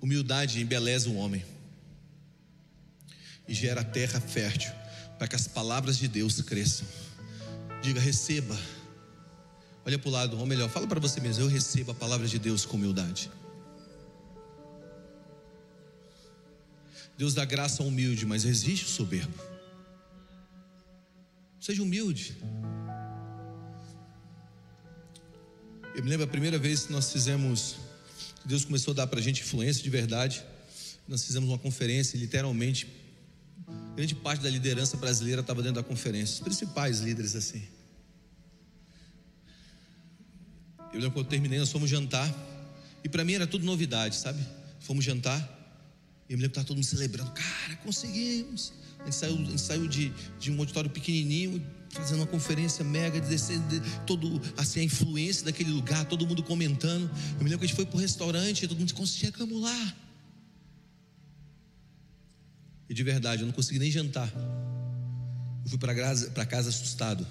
Humildade 0.00 0.60
embeleza 0.60 1.08
o 1.08 1.16
homem 1.16 1.44
e 3.48 3.54
gera 3.54 3.82
terra 3.82 4.20
fértil 4.20 4.72
para 5.18 5.26
que 5.26 5.34
as 5.34 5.48
palavras 5.48 5.98
de 5.98 6.06
Deus 6.06 6.40
cresçam. 6.40 6.86
Diga, 7.82 8.00
receba. 8.00 8.56
Olha 9.84 9.98
para 9.98 10.08
o 10.08 10.12
lado, 10.12 10.38
ou 10.38 10.46
melhor, 10.46 10.68
fala 10.68 10.86
para 10.86 11.00
você 11.00 11.20
mesmo: 11.20 11.42
eu 11.42 11.48
recebo 11.48 11.92
a 11.92 11.94
palavra 11.94 12.28
de 12.28 12.38
Deus 12.38 12.64
com 12.64 12.76
humildade. 12.76 13.30
Deus 17.16 17.34
dá 17.34 17.44
graça 17.44 17.82
ao 17.82 17.88
humilde, 17.88 18.24
mas 18.24 18.44
resiste 18.44 18.84
o 18.84 18.88
soberbo. 18.88 19.34
Seja 21.58 21.82
humilde. 21.82 22.36
Eu 25.96 26.04
me 26.04 26.10
lembro 26.10 26.26
a 26.26 26.28
primeira 26.28 26.58
vez 26.58 26.86
que 26.86 26.92
nós 26.92 27.10
fizemos, 27.10 27.76
Deus 28.44 28.64
começou 28.64 28.92
a 28.92 28.94
dar 28.94 29.06
para 29.06 29.18
a 29.18 29.22
gente 29.22 29.42
influência 29.42 29.82
de 29.82 29.90
verdade. 29.90 30.44
Nós 31.06 31.24
fizemos 31.24 31.48
uma 31.48 31.58
conferência 31.58 32.16
literalmente, 32.16 32.86
grande 33.96 34.14
parte 34.14 34.42
da 34.42 34.50
liderança 34.50 34.96
brasileira 34.96 35.40
estava 35.40 35.62
dentro 35.62 35.76
da 35.76 35.82
conferência, 35.82 36.34
os 36.34 36.40
principais 36.40 37.00
líderes 37.00 37.34
assim. 37.34 37.62
Eu 40.92 41.00
lembro 41.00 41.12
quando 41.12 41.26
eu 41.26 41.30
terminei, 41.30 41.58
nós 41.58 41.70
fomos 41.70 41.88
jantar, 41.88 42.32
e 43.04 43.08
para 43.08 43.24
mim 43.24 43.34
era 43.34 43.46
tudo 43.46 43.64
novidade, 43.64 44.16
sabe? 44.16 44.42
Fomos 44.80 45.04
jantar, 45.04 45.40
e 46.28 46.32
eu 46.32 46.38
me 46.38 46.42
lembro 46.42 46.50
que 46.54 46.60
estava 46.60 46.66
todo 46.66 46.76
mundo 46.76 46.86
celebrando, 46.86 47.30
cara, 47.32 47.76
conseguimos. 47.76 48.72
A 48.98 49.04
gente 49.04 49.16
saiu, 49.16 49.34
a 49.34 49.44
gente 49.44 49.60
saiu 49.60 49.88
de, 49.88 50.12
de 50.38 50.50
um 50.50 50.58
auditório 50.58 50.90
pequenininho, 50.90 51.64
fazendo 51.90 52.18
uma 52.18 52.26
conferência 52.26 52.84
mega, 52.84 53.20
de, 53.20 53.36
de, 53.36 53.80
todo 54.06 54.40
assim, 54.56 54.80
a 54.80 54.84
influência 54.84 55.44
daquele 55.44 55.70
lugar, 55.70 56.04
todo 56.04 56.26
mundo 56.26 56.42
comentando. 56.42 57.10
Eu 57.38 57.44
me 57.44 57.44
lembro 57.44 57.58
que 57.58 57.64
a 57.64 57.68
gente 57.68 57.76
foi 57.76 57.86
para 57.86 57.96
o 57.96 58.00
restaurante, 58.00 58.66
todo 58.66 58.78
mundo 58.78 59.06
chegamos 59.06 59.60
lá. 59.60 59.96
E 62.88 62.94
de 62.94 63.02
verdade, 63.02 63.42
eu 63.42 63.46
não 63.46 63.52
consegui 63.52 63.78
nem 63.78 63.90
jantar. 63.90 64.32
Eu 65.64 65.70
fui 65.70 65.78
para 65.78 65.94
casa, 65.94 66.30
casa 66.46 66.68
assustado, 66.70 67.26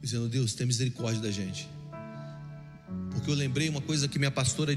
dizendo: 0.00 0.28
Deus, 0.28 0.54
tem 0.54 0.66
misericórdia 0.66 1.20
da 1.20 1.30
gente. 1.30 1.68
Porque 3.10 3.30
eu 3.30 3.34
lembrei 3.34 3.68
uma 3.68 3.82
coisa 3.82 4.08
que 4.08 4.18
minha 4.18 4.30
pastora, 4.30 4.74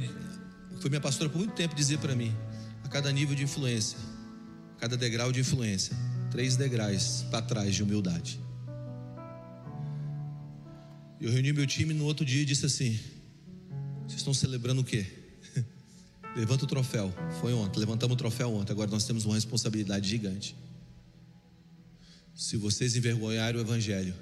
foi 0.81 0.89
minha 0.89 1.01
pastora 1.01 1.29
por 1.29 1.37
muito 1.37 1.53
tempo 1.53 1.73
dizer 1.73 1.99
para 1.99 2.13
mim: 2.13 2.35
a 2.83 2.89
cada 2.89 3.11
nível 3.11 3.35
de 3.35 3.43
influência, 3.43 3.97
a 4.75 4.81
cada 4.81 4.97
degrau 4.97 5.31
de 5.31 5.39
influência, 5.39 5.95
três 6.35 6.57
degraus 6.57 7.23
para 7.31 7.41
trás 7.41 7.73
de 7.73 7.81
humildade. 7.81 8.41
Eu 11.21 11.31
reuni 11.31 11.53
meu 11.53 11.65
time 11.65 11.93
no 11.93 12.03
outro 12.03 12.25
dia 12.25 12.41
e 12.41 12.45
disse 12.45 12.65
assim: 12.65 12.99
Vocês 14.01 14.17
estão 14.17 14.33
celebrando 14.33 14.81
o 14.81 14.83
quê? 14.83 15.05
Levanta 16.35 16.65
o 16.65 16.67
troféu. 16.67 17.13
Foi 17.39 17.53
ontem, 17.53 17.79
levantamos 17.79 18.15
o 18.15 18.17
troféu 18.17 18.53
ontem. 18.53 18.73
Agora 18.73 18.91
nós 18.91 19.05
temos 19.05 19.23
uma 19.23 19.35
responsabilidade 19.35 20.09
gigante. 20.09 20.57
Se 22.35 22.57
vocês 22.57 22.97
envergonharem 22.97 23.57
o 23.57 23.63
Evangelho, 23.63 24.13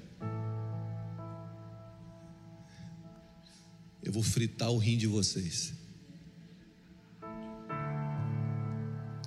eu 4.04 4.12
vou 4.12 4.22
fritar 4.22 4.70
o 4.70 4.78
rim 4.78 4.96
de 4.96 5.08
vocês. 5.08 5.74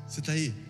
Você 0.08 0.22
está 0.22 0.32
aí? 0.32 0.67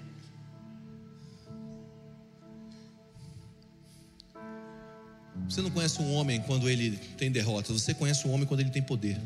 Você 5.49 5.61
não 5.61 5.71
conhece 5.71 6.01
um 6.01 6.13
homem 6.13 6.41
quando 6.41 6.69
ele 6.69 6.97
tem 7.17 7.31
derrotas, 7.31 7.81
você 7.81 7.93
conhece 7.93 8.27
um 8.27 8.31
homem 8.31 8.45
quando 8.45 8.59
ele 8.59 8.69
tem 8.69 8.81
poder. 8.81 9.19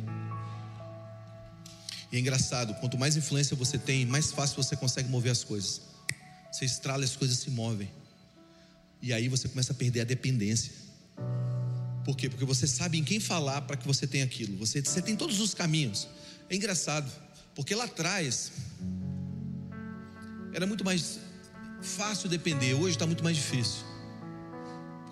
E 2.12 2.18
é 2.18 2.20
engraçado, 2.20 2.74
quanto 2.76 2.98
mais 2.98 3.16
influência 3.16 3.56
você 3.56 3.78
tem, 3.78 4.06
mais 4.06 4.32
fácil 4.32 4.62
você 4.62 4.76
consegue 4.76 5.10
mover 5.10 5.32
as 5.32 5.44
coisas. 5.44 5.82
Você 6.52 6.66
estrala 6.66 7.04
as 7.04 7.16
coisas 7.16 7.38
se 7.38 7.50
movem. 7.50 7.90
E 9.02 9.14
aí 9.14 9.30
você 9.30 9.48
começa 9.48 9.72
a 9.72 9.76
perder 9.76 10.02
a 10.02 10.04
dependência. 10.04 10.74
Por 12.04 12.18
quê? 12.18 12.30
Porque 12.30 12.44
você 12.46 12.68
sabe 12.68 12.98
em 12.98 13.04
quem 13.04 13.20
falar 13.20 13.62
para 13.62 13.78
que 13.78 13.88
você 13.88 14.06
tenha 14.06 14.26
aquilo. 14.26 14.58
Você, 14.58 14.82
você 14.82 15.02
tem 15.02 15.16
todos 15.16 15.40
os 15.40 15.54
caminhos. 15.54 16.08
É 16.50 16.56
engraçado, 16.56 17.10
porque 17.56 17.74
lá 17.74 17.86
atrás 17.86 18.52
era 20.54 20.68
muito 20.68 20.84
mais 20.84 21.20
fácil 21.82 22.28
depender, 22.30 22.74
hoje 22.74 22.96
está 22.96 23.08
muito 23.08 23.24
mais 23.24 23.38
difícil. 23.38 23.91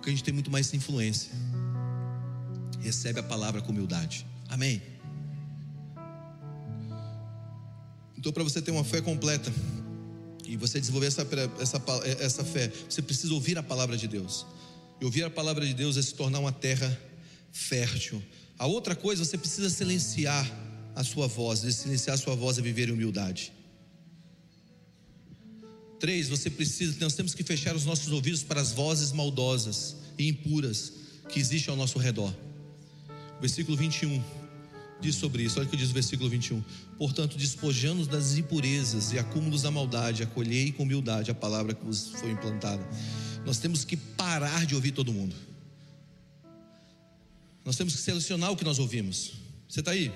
Porque 0.00 0.08
a 0.08 0.12
gente 0.14 0.24
tem 0.24 0.32
muito 0.32 0.50
mais 0.50 0.72
influência. 0.72 1.30
Recebe 2.80 3.20
a 3.20 3.22
palavra 3.22 3.60
com 3.60 3.70
humildade. 3.70 4.26
Amém. 4.48 4.80
Então, 8.16 8.32
para 8.32 8.42
você 8.42 8.62
ter 8.62 8.70
uma 8.70 8.82
fé 8.82 9.02
completa 9.02 9.52
e 10.46 10.56
você 10.56 10.80
desenvolver 10.80 11.08
essa, 11.08 11.26
essa, 11.60 11.82
essa 12.18 12.44
fé, 12.46 12.72
você 12.88 13.02
precisa 13.02 13.34
ouvir 13.34 13.58
a 13.58 13.62
palavra 13.62 13.94
de 13.94 14.08
Deus. 14.08 14.46
E 15.02 15.04
ouvir 15.04 15.22
a 15.22 15.28
palavra 15.30 15.66
de 15.66 15.74
Deus 15.74 15.98
é 15.98 16.02
se 16.02 16.14
tornar 16.14 16.38
uma 16.38 16.52
terra 16.52 16.98
fértil. 17.52 18.22
A 18.58 18.66
outra 18.66 18.96
coisa, 18.96 19.22
você 19.22 19.36
precisa 19.36 19.68
silenciar 19.68 20.50
a 20.94 21.04
sua 21.04 21.26
voz. 21.26 21.62
E 21.62 21.70
silenciar 21.74 22.14
a 22.14 22.18
sua 22.18 22.34
voz 22.34 22.56
é 22.56 22.62
viver 22.62 22.88
em 22.88 22.92
humildade. 22.92 23.52
Três, 26.00 26.30
você 26.30 26.48
precisa, 26.48 26.96
nós 26.98 27.12
temos 27.12 27.34
que 27.34 27.44
fechar 27.44 27.76
os 27.76 27.84
nossos 27.84 28.10
ouvidos 28.10 28.42
para 28.42 28.58
as 28.58 28.72
vozes 28.72 29.12
maldosas 29.12 29.94
e 30.18 30.28
impuras 30.28 30.94
que 31.28 31.38
existem 31.38 31.70
ao 31.70 31.76
nosso 31.76 31.98
redor. 31.98 32.34
Versículo 33.38 33.76
21 33.76 34.22
diz 35.00 35.14
sobre 35.14 35.42
isso. 35.42 35.58
Olha 35.58 35.66
o 35.66 35.70
que 35.70 35.76
diz 35.76 35.90
o 35.90 35.92
versículo 35.92 36.28
21. 36.28 36.62
Portanto, 36.96 37.36
despojando-nos 37.36 38.06
das 38.06 38.36
impurezas 38.36 39.12
e 39.12 39.18
acúmulos 39.18 39.62
da 39.62 39.70
maldade, 39.70 40.22
acolhei 40.22 40.72
com 40.72 40.82
humildade 40.84 41.30
a 41.30 41.34
palavra 41.34 41.74
que 41.74 41.84
vos 41.84 42.08
foi 42.16 42.30
implantada. 42.30 42.86
Nós 43.44 43.58
temos 43.58 43.84
que 43.84 43.96
parar 43.96 44.64
de 44.64 44.74
ouvir 44.74 44.92
todo 44.92 45.12
mundo. 45.12 45.36
Nós 47.64 47.76
temos 47.76 47.94
que 47.94 48.00
selecionar 48.00 48.50
o 48.50 48.56
que 48.56 48.64
nós 48.64 48.78
ouvimos. 48.78 49.32
Você 49.68 49.80
está 49.80 49.92
aí? 49.92 50.10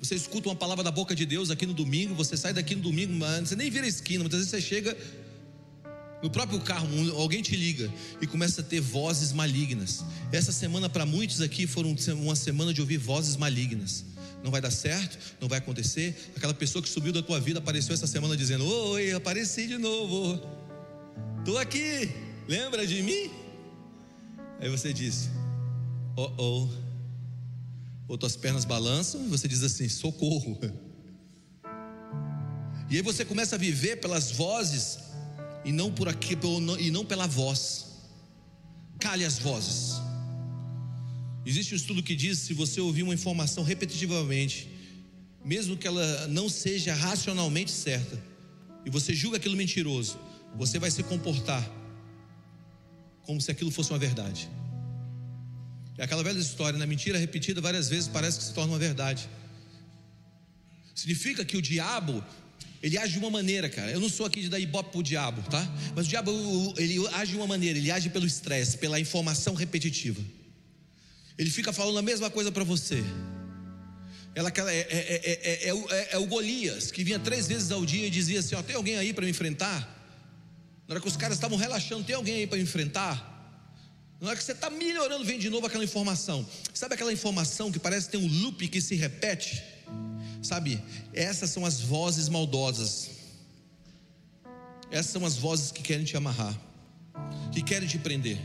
Você 0.00 0.14
escuta 0.14 0.48
uma 0.48 0.56
palavra 0.56 0.84
da 0.84 0.90
boca 0.90 1.14
de 1.14 1.24
Deus 1.24 1.50
aqui 1.50 1.66
no 1.66 1.74
domingo, 1.74 2.14
você 2.14 2.36
sai 2.36 2.52
daqui 2.52 2.74
no 2.74 2.82
domingo, 2.82 3.12
mas 3.14 3.48
você 3.48 3.56
nem 3.56 3.70
vira 3.70 3.86
a 3.86 3.88
esquina, 3.88 4.20
muitas 4.20 4.40
vezes 4.40 4.50
você 4.50 4.60
chega 4.60 4.96
no 6.22 6.30
próprio 6.30 6.60
carro, 6.60 6.88
alguém 7.16 7.42
te 7.42 7.54
liga 7.54 7.92
e 8.20 8.26
começa 8.26 8.60
a 8.60 8.64
ter 8.64 8.80
vozes 8.80 9.32
malignas. 9.32 10.04
Essa 10.32 10.52
semana, 10.52 10.88
para 10.88 11.04
muitos 11.04 11.40
aqui, 11.40 11.66
foram 11.66 11.94
uma 12.14 12.36
semana 12.36 12.72
de 12.72 12.80
ouvir 12.80 12.96
vozes 12.96 13.36
malignas. 13.36 14.04
Não 14.42 14.50
vai 14.50 14.60
dar 14.60 14.70
certo, 14.70 15.18
não 15.40 15.48
vai 15.48 15.58
acontecer. 15.58 16.30
Aquela 16.36 16.54
pessoa 16.54 16.82
que 16.82 16.88
subiu 16.88 17.12
da 17.12 17.22
tua 17.22 17.40
vida 17.40 17.58
apareceu 17.58 17.94
essa 17.94 18.06
semana 18.06 18.36
dizendo: 18.36 18.66
Oi, 18.66 19.12
apareci 19.12 19.66
de 19.66 19.78
novo. 19.78 20.40
Estou 21.38 21.58
aqui, 21.58 22.10
lembra 22.48 22.86
de 22.86 23.02
mim? 23.02 23.30
Aí 24.60 24.68
você 24.68 24.92
diz: 24.92 25.30
Oh, 26.16 26.32
oh. 26.38 26.85
Ou 28.08 28.16
tuas 28.16 28.36
pernas 28.36 28.64
balançam 28.64 29.24
e 29.24 29.28
você 29.28 29.48
diz 29.48 29.62
assim: 29.62 29.88
Socorro. 29.88 30.58
E 32.88 32.96
aí 32.96 33.02
você 33.02 33.24
começa 33.24 33.56
a 33.56 33.58
viver 33.58 33.96
pelas 33.96 34.30
vozes 34.30 34.98
e 35.64 35.72
não 35.72 35.90
por 35.90 36.08
aqui 36.08 36.36
e 36.78 36.90
não 36.90 37.04
pela 37.04 37.26
voz. 37.26 37.86
Cale 39.00 39.24
as 39.24 39.38
vozes. 39.38 40.00
Existe 41.44 41.74
um 41.74 41.76
estudo 41.76 42.02
que 42.02 42.14
diz 42.14 42.38
se 42.38 42.54
você 42.54 42.80
ouvir 42.80 43.02
uma 43.02 43.14
informação 43.14 43.62
repetitivamente, 43.62 44.68
mesmo 45.44 45.76
que 45.76 45.86
ela 45.86 46.26
não 46.28 46.48
seja 46.48 46.94
racionalmente 46.94 47.70
certa, 47.70 48.20
e 48.84 48.90
você 48.90 49.14
julga 49.14 49.36
aquilo 49.36 49.56
mentiroso, 49.56 50.18
você 50.56 50.78
vai 50.78 50.90
se 50.90 51.02
comportar 51.02 51.68
como 53.22 53.40
se 53.40 53.50
aquilo 53.50 53.70
fosse 53.70 53.90
uma 53.90 53.98
verdade. 53.98 54.48
É 55.98 56.04
aquela 56.04 56.22
velha 56.22 56.38
história, 56.38 56.74
na 56.74 56.84
né? 56.84 56.86
mentira 56.86 57.18
repetida 57.18 57.60
várias 57.60 57.88
vezes 57.88 58.08
parece 58.08 58.38
que 58.38 58.44
se 58.44 58.52
torna 58.52 58.72
uma 58.72 58.78
verdade. 58.78 59.28
Significa 60.94 61.44
que 61.44 61.56
o 61.56 61.62
diabo 61.62 62.24
ele 62.82 62.98
age 62.98 63.14
de 63.14 63.18
uma 63.18 63.30
maneira, 63.30 63.68
cara. 63.68 63.90
Eu 63.90 64.00
não 64.00 64.08
sou 64.08 64.26
aqui 64.26 64.42
de 64.42 64.48
dar 64.48 64.58
ibope 64.58 64.92
pro 64.92 65.02
diabo, 65.02 65.42
tá? 65.50 65.66
Mas 65.94 66.06
o 66.06 66.08
diabo, 66.08 66.30
ele 66.76 67.04
age 67.14 67.32
de 67.32 67.36
uma 67.36 67.46
maneira, 67.46 67.78
ele 67.78 67.90
age 67.90 68.10
pelo 68.10 68.26
estresse, 68.26 68.78
pela 68.78 69.00
informação 69.00 69.54
repetitiva. 69.54 70.22
Ele 71.38 71.50
fica 71.50 71.72
falando 71.72 71.98
a 71.98 72.02
mesma 72.02 72.30
coisa 72.30 72.52
para 72.52 72.64
você. 72.64 73.02
Ela, 74.34 74.52
é, 74.68 74.78
é, 74.78 75.68
é, 75.70 76.08
é, 76.12 76.18
o 76.18 76.26
Golias, 76.26 76.90
que 76.90 77.02
vinha 77.02 77.18
três 77.18 77.48
vezes 77.48 77.70
ao 77.70 77.84
dia 77.84 78.06
e 78.06 78.10
dizia 78.10 78.40
assim: 78.40 78.54
ó, 78.54 78.62
tem 78.62 78.76
alguém 78.76 78.96
aí 78.96 79.12
para 79.12 79.24
me 79.24 79.30
enfrentar? 79.30 79.80
Na 80.86 80.94
hora 80.94 81.00
que 81.00 81.08
os 81.08 81.16
caras 81.16 81.36
estavam 81.36 81.56
relaxando, 81.56 82.04
tem 82.04 82.14
alguém 82.14 82.36
aí 82.36 82.46
para 82.46 82.58
me 82.58 82.62
enfrentar? 82.62 83.35
Na 84.20 84.28
hora 84.28 84.36
que 84.36 84.42
você 84.42 84.52
está 84.52 84.70
melhorando, 84.70 85.24
vem 85.24 85.38
de 85.38 85.50
novo 85.50 85.66
aquela 85.66 85.84
informação. 85.84 86.46
Sabe 86.72 86.94
aquela 86.94 87.12
informação 87.12 87.70
que 87.70 87.78
parece 87.78 88.08
ter 88.08 88.16
um 88.16 88.26
loop 88.26 88.66
que 88.68 88.80
se 88.80 88.94
repete? 88.94 89.62
Sabe, 90.42 90.82
essas 91.12 91.50
são 91.50 91.66
as 91.66 91.80
vozes 91.80 92.28
maldosas. 92.28 93.10
Essas 94.90 95.12
são 95.12 95.26
as 95.26 95.36
vozes 95.36 95.70
que 95.70 95.82
querem 95.82 96.04
te 96.04 96.16
amarrar, 96.16 96.58
que 97.52 97.62
querem 97.62 97.88
te 97.88 97.98
prender. 97.98 98.38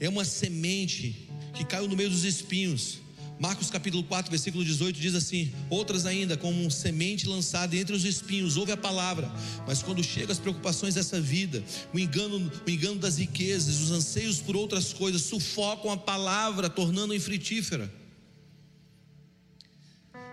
É 0.00 0.08
uma 0.08 0.24
semente 0.24 1.30
que 1.54 1.64
caiu 1.64 1.88
no 1.88 1.96
meio 1.96 2.10
dos 2.10 2.24
espinhos. 2.24 2.98
Marcos 3.38 3.68
capítulo 3.68 4.04
4, 4.04 4.30
versículo 4.30 4.64
18 4.64 4.98
diz 4.98 5.14
assim: 5.14 5.52
Outras 5.68 6.06
ainda, 6.06 6.36
como 6.36 6.70
semente 6.70 7.26
lançada 7.26 7.76
entre 7.76 7.94
os 7.94 8.04
espinhos, 8.04 8.56
ouve 8.56 8.70
a 8.70 8.76
palavra, 8.76 9.30
mas 9.66 9.82
quando 9.82 10.04
chegam 10.04 10.30
as 10.30 10.38
preocupações 10.38 10.94
dessa 10.94 11.20
vida, 11.20 11.62
o 11.92 11.98
engano, 11.98 12.50
o 12.64 12.70
engano 12.70 12.98
das 12.98 13.18
riquezas, 13.18 13.80
os 13.80 13.90
anseios 13.90 14.40
por 14.40 14.54
outras 14.54 14.92
coisas, 14.92 15.22
sufocam 15.22 15.90
a 15.90 15.96
palavra, 15.96 16.70
tornando-a 16.70 17.16
infrutífera. 17.16 17.92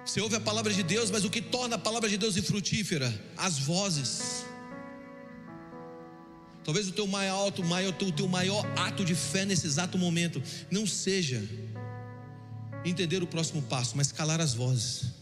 Você 0.05 0.21
ouve 0.21 0.35
a 0.35 0.39
palavra 0.39 0.73
de 0.73 0.83
Deus, 0.83 1.09
mas 1.09 1.25
o 1.25 1.29
que 1.29 1.41
torna 1.41 1.77
a 1.77 1.79
palavra 1.79 2.09
de 2.09 2.17
Deus 2.17 2.37
infrutífera? 2.37 3.13
As 3.35 3.57
vozes. 3.59 4.45
Talvez 6.63 6.87
o 6.87 6.91
teu 6.91 7.07
maior, 7.07 7.35
alto, 7.35 7.63
maior, 7.63 7.89
o 7.99 8.11
teu 8.11 8.27
maior 8.27 8.63
ato 8.77 9.03
de 9.03 9.15
fé 9.15 9.45
nesse 9.45 9.65
exato 9.65 9.97
momento 9.97 10.41
não 10.69 10.85
seja 10.85 11.41
entender 12.83 13.21
o 13.21 13.27
próximo 13.27 13.61
passo, 13.61 13.95
mas 13.95 14.11
calar 14.11 14.41
as 14.41 14.53
vozes. 14.53 15.21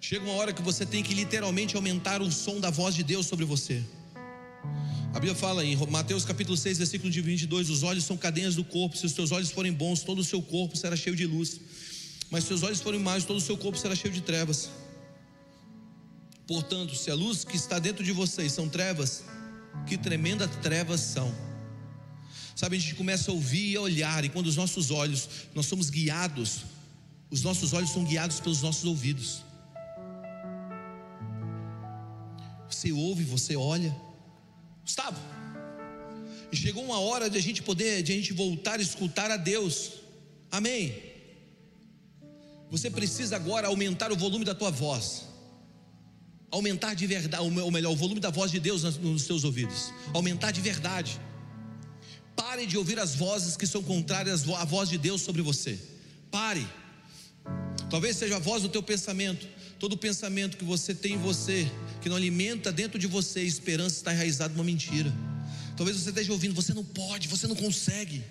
Chega 0.00 0.24
uma 0.24 0.34
hora 0.34 0.52
que 0.52 0.60
você 0.60 0.84
tem 0.84 1.02
que 1.02 1.14
literalmente 1.14 1.76
aumentar 1.76 2.20
o 2.20 2.30
som 2.30 2.60
da 2.60 2.70
voz 2.70 2.94
de 2.94 3.02
Deus 3.02 3.26
sobre 3.26 3.44
você. 3.44 3.82
A 5.10 5.14
Bíblia 5.14 5.34
fala 5.34 5.64
em 5.64 5.76
Mateus 5.86 6.24
capítulo 6.24 6.56
6, 6.56 6.78
versículo 6.78 7.10
de 7.10 7.20
22: 7.20 7.70
Os 7.70 7.82
olhos 7.82 8.04
são 8.04 8.16
cadeias 8.16 8.54
do 8.54 8.64
corpo, 8.64 8.96
se 8.96 9.06
os 9.06 9.12
teus 9.12 9.32
olhos 9.32 9.50
forem 9.50 9.72
bons, 9.72 10.02
todo 10.02 10.18
o 10.18 10.24
seu 10.24 10.42
corpo 10.42 10.76
será 10.76 10.96
cheio 10.96 11.16
de 11.16 11.26
luz, 11.26 11.60
mas 12.30 12.44
se 12.44 12.52
os 12.52 12.62
olhos 12.62 12.80
forem 12.80 13.00
maus, 13.00 13.24
todo 13.24 13.36
o 13.36 13.40
seu 13.40 13.56
corpo 13.56 13.78
será 13.78 13.94
cheio 13.94 14.12
de 14.12 14.20
trevas. 14.20 14.68
Portanto, 16.46 16.94
se 16.94 17.10
a 17.10 17.14
luz 17.14 17.44
que 17.44 17.56
está 17.56 17.78
dentro 17.78 18.04
de 18.04 18.12
vocês 18.12 18.52
são 18.52 18.68
trevas, 18.68 19.24
que 19.86 19.96
tremenda 19.96 20.46
trevas 20.46 21.00
são. 21.00 21.53
Sabe, 22.54 22.76
a 22.76 22.78
gente 22.78 22.94
começa 22.94 23.30
a 23.30 23.34
ouvir 23.34 23.72
e 23.72 23.76
a 23.76 23.80
olhar, 23.80 24.24
e 24.24 24.28
quando 24.28 24.46
os 24.46 24.56
nossos 24.56 24.90
olhos, 24.90 25.28
nós 25.54 25.66
somos 25.66 25.90
guiados, 25.90 26.64
os 27.30 27.42
nossos 27.42 27.72
olhos 27.72 27.90
são 27.90 28.04
guiados 28.04 28.38
pelos 28.38 28.62
nossos 28.62 28.84
ouvidos. 28.84 29.42
Você 32.70 32.92
ouve, 32.92 33.24
você 33.24 33.56
olha. 33.56 33.94
Gustavo, 34.82 35.18
chegou 36.52 36.84
uma 36.84 37.00
hora 37.00 37.28
de 37.28 37.36
a 37.36 37.42
gente 37.42 37.62
poder, 37.62 38.02
de 38.02 38.12
a 38.12 38.14
gente 38.14 38.32
voltar 38.32 38.78
a 38.78 38.82
escutar 38.82 39.30
a 39.30 39.36
Deus. 39.36 39.92
Amém. 40.50 40.94
Você 42.70 42.90
precisa 42.90 43.36
agora 43.36 43.68
aumentar 43.68 44.12
o 44.12 44.16
volume 44.16 44.44
da 44.44 44.54
tua 44.54 44.70
voz. 44.70 45.24
Aumentar 46.50 46.94
de 46.94 47.06
verdade, 47.06 47.42
ou 47.42 47.70
melhor, 47.70 47.92
o 47.92 47.96
volume 47.96 48.20
da 48.20 48.30
voz 48.30 48.50
de 48.50 48.60
Deus 48.60 48.82
nos 48.98 49.22
seus 49.22 49.42
ouvidos. 49.42 49.92
Aumentar 50.12 50.52
de 50.52 50.60
verdade. 50.60 51.20
Pare 52.36 52.66
de 52.66 52.76
ouvir 52.76 52.98
as 52.98 53.14
vozes 53.14 53.56
que 53.56 53.66
são 53.66 53.82
contrárias 53.82 54.48
à 54.48 54.64
voz 54.64 54.88
de 54.88 54.98
Deus 54.98 55.22
sobre 55.22 55.42
você. 55.42 55.78
Pare. 56.30 56.66
Talvez 57.90 58.16
seja 58.16 58.36
a 58.36 58.38
voz 58.38 58.62
do 58.62 58.68
teu 58.68 58.82
pensamento. 58.82 59.46
Todo 59.78 59.96
pensamento 59.96 60.56
que 60.56 60.64
você 60.64 60.94
tem 60.94 61.14
em 61.14 61.18
você, 61.18 61.70
que 62.00 62.08
não 62.08 62.16
alimenta 62.16 62.72
dentro 62.72 62.98
de 62.98 63.06
você 63.06 63.42
esperança, 63.42 63.96
está 63.96 64.12
enraizado 64.12 64.54
numa 64.54 64.64
mentira. 64.64 65.12
Talvez 65.76 65.96
você 65.96 66.10
esteja 66.10 66.32
ouvindo, 66.32 66.54
você 66.54 66.72
não 66.72 66.84
pode, 66.84 67.28
você 67.28 67.46
não 67.46 67.56
consegue. 67.56 68.24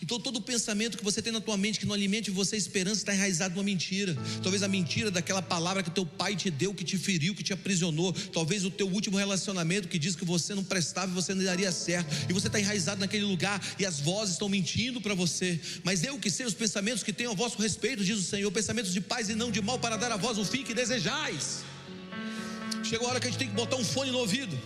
Então 0.00 0.18
todo 0.20 0.40
pensamento 0.40 0.96
que 0.96 1.04
você 1.04 1.20
tem 1.20 1.32
na 1.32 1.40
tua 1.40 1.56
mente 1.56 1.80
que 1.80 1.86
não 1.86 1.94
alimente 1.94 2.30
você 2.30 2.54
a 2.54 2.58
esperança 2.58 3.00
está 3.00 3.14
enraizado 3.14 3.54
numa 3.54 3.64
mentira. 3.64 4.16
Talvez 4.42 4.62
a 4.62 4.68
mentira 4.68 5.10
daquela 5.10 5.42
palavra 5.42 5.82
que 5.82 5.90
teu 5.90 6.06
pai 6.06 6.36
te 6.36 6.50
deu, 6.50 6.72
que 6.72 6.84
te 6.84 6.96
feriu, 6.96 7.34
que 7.34 7.42
te 7.42 7.52
aprisionou. 7.52 8.12
Talvez 8.12 8.64
o 8.64 8.70
teu 8.70 8.88
último 8.88 9.16
relacionamento 9.16 9.88
que 9.88 9.98
diz 9.98 10.14
que 10.14 10.24
você 10.24 10.54
não 10.54 10.62
prestava 10.62 11.10
e 11.10 11.14
você 11.14 11.34
não 11.34 11.44
daria 11.44 11.72
certo. 11.72 12.14
E 12.28 12.32
você 12.32 12.46
está 12.46 12.60
enraizado 12.60 13.00
naquele 13.00 13.24
lugar 13.24 13.60
e 13.78 13.84
as 13.84 13.98
vozes 13.98 14.34
estão 14.34 14.48
mentindo 14.48 15.00
para 15.00 15.14
você. 15.14 15.60
Mas 15.82 16.04
eu 16.04 16.18
que 16.18 16.30
sei 16.30 16.46
os 16.46 16.54
pensamentos 16.54 17.02
que 17.02 17.12
tenho 17.12 17.32
a 17.32 17.34
vosso 17.34 17.60
respeito, 17.60 18.04
diz 18.04 18.18
o 18.18 18.22
Senhor, 18.22 18.50
pensamentos 18.52 18.92
de 18.92 19.00
paz 19.00 19.28
e 19.28 19.34
não 19.34 19.50
de 19.50 19.60
mal 19.60 19.78
para 19.78 19.96
dar 19.96 20.12
a 20.12 20.16
vós 20.16 20.38
o 20.38 20.44
fim 20.44 20.62
que 20.62 20.74
desejais. 20.74 21.64
Chegou 22.84 23.08
a 23.08 23.10
hora 23.10 23.20
que 23.20 23.26
a 23.26 23.30
gente 23.30 23.38
tem 23.38 23.48
que 23.48 23.54
botar 23.54 23.76
um 23.76 23.84
fone 23.84 24.10
no 24.10 24.18
ouvido. 24.18 24.56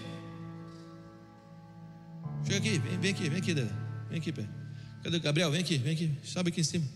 Chega 2.44 2.58
aqui, 2.58 2.78
vem, 2.78 2.98
vem 2.98 3.10
aqui, 3.12 3.28
vem 3.28 3.38
aqui. 3.38 3.54
Vem 3.54 4.18
aqui, 4.18 4.32
pé. 4.32 4.61
Cadê 5.02 5.16
o 5.16 5.20
Gabriel? 5.20 5.50
Vem 5.50 5.60
aqui, 5.60 5.78
vem 5.78 5.94
aqui. 5.94 6.10
Sobe 6.24 6.50
aqui 6.50 6.60
em 6.60 6.64
cima. 6.64 6.86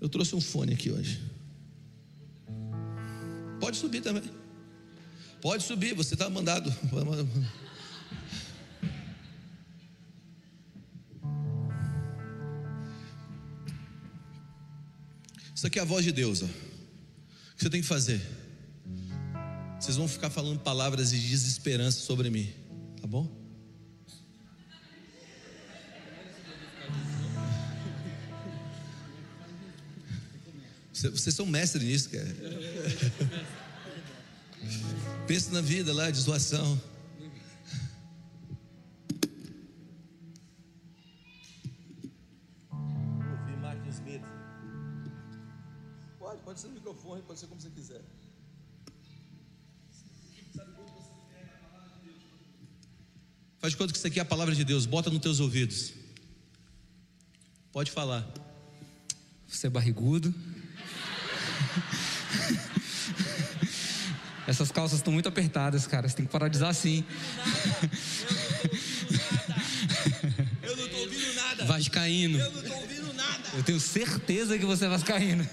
Eu 0.00 0.08
trouxe 0.08 0.34
um 0.36 0.40
fone 0.40 0.72
aqui 0.72 0.90
hoje. 0.90 1.20
Pode 3.60 3.76
subir 3.76 4.00
também. 4.00 4.22
Pode 5.40 5.64
subir, 5.64 5.94
você 5.94 6.14
está 6.14 6.30
mandado. 6.30 6.72
Isso 15.54 15.66
aqui 15.66 15.80
é 15.80 15.82
a 15.82 15.84
voz 15.84 16.04
de 16.04 16.12
Deus. 16.12 16.42
Ó. 16.42 16.46
O 16.46 16.48
que 17.56 17.64
você 17.64 17.70
tem 17.70 17.80
que 17.80 17.86
fazer? 17.86 18.20
Vocês 19.80 19.96
vão 19.96 20.06
ficar 20.06 20.30
falando 20.30 20.60
palavras 20.60 21.10
de 21.10 21.18
desesperança 21.18 22.00
sobre 22.00 22.30
mim, 22.30 22.48
tá 23.00 23.08
bom? 23.08 23.37
Vocês 31.02 31.34
são 31.34 31.46
mestres 31.46 31.84
nisso, 31.84 32.10
cara. 32.10 32.26
Pensa 35.28 35.52
na 35.52 35.60
vida 35.60 35.92
lá 35.92 36.10
de 36.10 36.18
zoação. 36.18 36.80
Ouvir 42.72 43.56
Martin 43.60 43.88
Smith. 43.90 44.22
Pode, 46.18 46.42
pode 46.42 46.58
ser 46.58 46.66
no 46.66 46.74
microfone, 46.74 47.22
pode 47.22 47.38
ser 47.38 47.46
como 47.46 47.60
você 47.60 47.70
quiser. 47.70 48.02
Faz 53.60 53.72
de 53.72 53.76
conta 53.76 53.92
que 53.92 53.98
isso 53.98 54.06
aqui 54.06 54.18
é 54.18 54.22
a 54.22 54.24
palavra 54.24 54.54
de 54.54 54.64
Deus, 54.64 54.84
bota 54.84 55.10
nos 55.10 55.20
teus 55.20 55.38
ouvidos. 55.38 55.92
Pode 57.70 57.92
falar. 57.92 58.26
Você 59.46 59.68
é 59.68 59.70
barrigudo. 59.70 60.34
Essas 64.48 64.72
calças 64.72 65.00
estão 65.00 65.12
muito 65.12 65.28
apertadas, 65.28 65.86
cara. 65.86 66.08
Você 66.08 66.16
tem 66.16 66.24
que 66.24 66.32
parar 66.32 66.48
de 66.48 66.56
usar 66.56 66.70
assim. 66.70 67.04
Eu 70.62 70.74
não 70.74 70.86
estou 70.86 71.00
ouvindo 71.02 71.34
nada. 71.34 71.64
Vascaíno. 71.66 72.38
Eu 72.38 72.50
não 72.52 72.62
estou 72.62 72.80
ouvindo 72.80 73.12
nada. 73.12 73.48
Eu 73.52 73.62
tenho 73.62 73.78
certeza 73.78 74.58
que 74.58 74.64
você 74.64 74.86
é 74.86 74.88
vascaíno. 74.88 75.46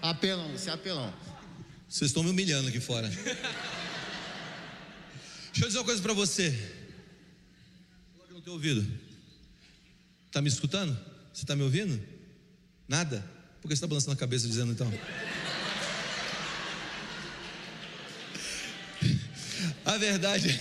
Apelão, 0.00 0.50
você 0.52 0.70
é 0.70 0.72
apelão. 0.72 1.12
Vocês 1.86 2.08
estão 2.08 2.22
me 2.22 2.30
humilhando 2.30 2.70
aqui 2.70 2.80
fora. 2.80 3.06
Deixa 3.06 3.36
eu 5.58 5.66
dizer 5.66 5.78
uma 5.80 5.84
coisa 5.84 6.00
para 6.00 6.14
você. 6.14 6.58
Coloca 8.14 8.32
no 8.32 8.40
teu 8.40 8.54
ouvido. 8.54 8.90
Está 10.26 10.40
me 10.40 10.48
escutando? 10.48 10.98
Você 11.34 11.42
está 11.42 11.54
me 11.54 11.64
ouvindo? 11.64 12.02
Nada? 12.88 13.22
Por 13.60 13.68
que 13.68 13.74
você 13.74 13.74
está 13.74 13.86
balançando 13.86 14.14
a 14.14 14.16
cabeça 14.16 14.48
dizendo 14.48 14.72
então? 14.72 14.90
A 19.90 19.98
verdade. 19.98 20.60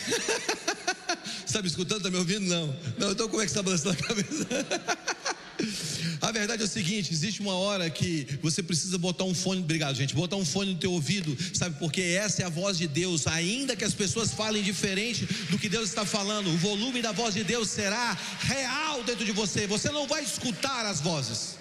Está 1.45 1.61
me 1.61 1.67
escutando? 1.67 1.97
Está 1.97 2.09
me 2.09 2.17
ouvindo? 2.17 2.47
Não. 2.47 2.75
Não, 2.97 3.11
então 3.11 3.29
como 3.29 3.43
é 3.43 3.45
que 3.45 3.51
você 3.51 3.59
está 3.59 3.63
balançando 3.63 3.91
a 3.91 4.07
cabeça? 4.07 4.47
A 6.21 6.31
verdade 6.31 6.61
é 6.61 6.65
o 6.65 6.69
seguinte: 6.69 7.11
existe 7.11 7.41
uma 7.41 7.53
hora 7.53 7.89
que 7.89 8.25
você 8.41 8.63
precisa 8.63 8.97
botar 8.97 9.25
um 9.25 9.35
fone, 9.35 9.61
obrigado, 9.61 9.95
gente, 9.95 10.15
botar 10.15 10.37
um 10.37 10.45
fone 10.45 10.73
no 10.73 10.79
teu 10.79 10.91
ouvido, 10.93 11.37
sabe? 11.53 11.77
Porque 11.77 12.01
essa 12.01 12.41
é 12.41 12.45
a 12.45 12.49
voz 12.49 12.77
de 12.77 12.87
Deus, 12.87 13.27
ainda 13.27 13.75
que 13.75 13.83
as 13.83 13.93
pessoas 13.93 14.31
falem 14.31 14.63
diferente 14.63 15.25
do 15.49 15.59
que 15.59 15.67
Deus 15.67 15.89
está 15.89 16.05
falando, 16.05 16.49
o 16.49 16.57
volume 16.57 17.01
da 17.01 17.11
voz 17.11 17.33
de 17.33 17.43
Deus 17.43 17.69
será 17.69 18.17
real 18.39 19.03
dentro 19.03 19.25
de 19.25 19.33
você, 19.33 19.67
você 19.67 19.91
não 19.91 20.07
vai 20.07 20.23
escutar 20.23 20.85
as 20.85 21.01
vozes. 21.01 21.57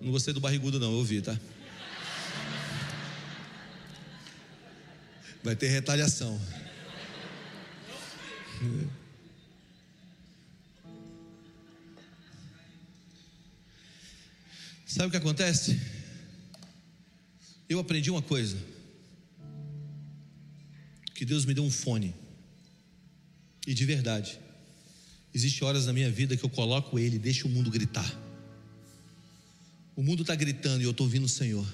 Não 0.00 0.10
gostei 0.10 0.32
do 0.32 0.40
barrigudo, 0.40 0.80
não, 0.80 0.92
eu 0.92 0.98
ouvi, 0.98 1.20
tá? 1.20 1.38
Vai 5.42 5.54
ter 5.54 5.68
retaliação. 5.68 6.40
Sabe 14.86 15.08
o 15.08 15.10
que 15.10 15.16
acontece? 15.16 15.80
Eu 17.68 17.78
aprendi 17.78 18.10
uma 18.10 18.22
coisa. 18.22 18.56
Que 21.14 21.24
Deus 21.24 21.44
me 21.44 21.54
deu 21.54 21.62
um 21.62 21.70
fone. 21.70 22.14
E 23.66 23.74
de 23.74 23.84
verdade. 23.84 24.40
Existem 25.32 25.68
horas 25.68 25.86
na 25.86 25.92
minha 25.92 26.10
vida 26.10 26.36
que 26.36 26.44
eu 26.44 26.50
coloco 26.50 26.98
ele 26.98 27.16
e 27.16 27.18
deixo 27.18 27.46
o 27.46 27.50
mundo 27.50 27.70
gritar. 27.70 28.12
O 29.94 30.02
mundo 30.02 30.22
está 30.22 30.34
gritando 30.34 30.80
e 30.80 30.84
eu 30.84 30.90
estou 30.90 31.06
ouvindo 31.06 31.26
o 31.26 31.28
Senhor. 31.28 31.66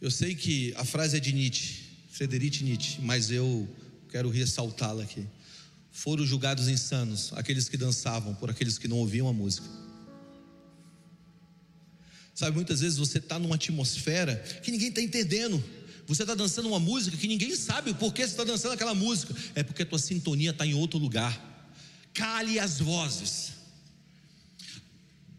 Eu 0.00 0.10
sei 0.10 0.34
que 0.34 0.72
a 0.76 0.84
frase 0.84 1.16
é 1.16 1.20
de 1.20 1.32
Nietzsche, 1.32 1.82
Friedrich 2.10 2.62
Nietzsche, 2.62 3.00
mas 3.00 3.30
eu 3.30 3.68
quero 4.08 4.30
ressaltá-la 4.30 5.02
aqui. 5.02 5.26
Foram 5.90 6.24
julgados 6.24 6.68
insanos 6.68 7.32
aqueles 7.32 7.68
que 7.68 7.76
dançavam 7.76 8.34
por 8.34 8.48
aqueles 8.48 8.78
que 8.78 8.86
não 8.86 8.98
ouviam 8.98 9.26
a 9.26 9.32
música. 9.32 9.66
Sabe, 12.32 12.54
muitas 12.54 12.80
vezes 12.80 12.96
você 12.96 13.18
está 13.18 13.36
numa 13.36 13.56
atmosfera 13.56 14.36
que 14.62 14.70
ninguém 14.70 14.90
está 14.90 15.02
entendendo. 15.02 15.62
Você 16.06 16.22
está 16.22 16.36
dançando 16.36 16.68
uma 16.68 16.78
música 16.78 17.16
que 17.16 17.26
ninguém 17.26 17.56
sabe 17.56 17.92
por 17.92 18.14
que 18.14 18.22
você 18.22 18.30
está 18.30 18.44
dançando 18.44 18.74
aquela 18.74 18.94
música. 18.94 19.34
É 19.56 19.64
porque 19.64 19.82
a 19.82 19.86
tua 19.86 19.98
sintonia 19.98 20.50
está 20.50 20.64
em 20.64 20.74
outro 20.74 21.00
lugar. 21.00 21.36
Cale 22.14 22.60
as 22.60 22.78
vozes. 22.78 23.54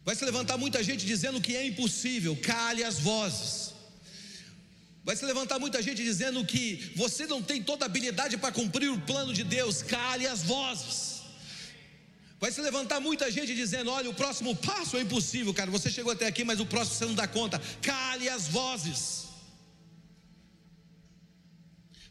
Vai 0.03 0.15
se 0.15 0.25
levantar 0.25 0.57
muita 0.57 0.83
gente 0.83 1.05
dizendo 1.05 1.39
que 1.39 1.55
é 1.55 1.65
impossível. 1.65 2.35
Cale 2.35 2.83
as 2.83 2.99
vozes. 2.99 3.68
Vai 5.09 5.15
se 5.15 5.25
levantar 5.25 5.57
muita 5.57 5.81
gente 5.85 6.01
dizendo 6.07 6.39
que 6.45 6.63
você 6.95 7.25
não 7.25 7.41
tem 7.41 7.59
toda 7.69 7.83
a 7.83 7.87
habilidade 7.87 8.37
para 8.41 8.51
cumprir 8.57 8.89
o 8.91 9.01
plano 9.09 9.31
de 9.37 9.43
Deus. 9.43 9.81
Cale 9.81 10.27
as 10.27 10.43
vozes. 10.43 10.97
Vai 12.39 12.51
se 12.51 12.61
levantar 12.61 12.99
muita 12.99 13.31
gente 13.37 13.55
dizendo: 13.55 13.89
olha, 13.89 14.07
o 14.07 14.13
próximo 14.13 14.55
passo 14.55 14.97
é 14.97 15.01
impossível, 15.01 15.51
cara. 15.51 15.71
Você 15.71 15.89
chegou 15.89 16.11
até 16.11 16.27
aqui, 16.27 16.43
mas 16.43 16.59
o 16.59 16.67
próximo 16.73 16.95
você 16.95 17.07
não 17.07 17.15
dá 17.15 17.27
conta. 17.27 17.59
Cale 17.81 18.29
as 18.29 18.45
vozes. 18.49 19.01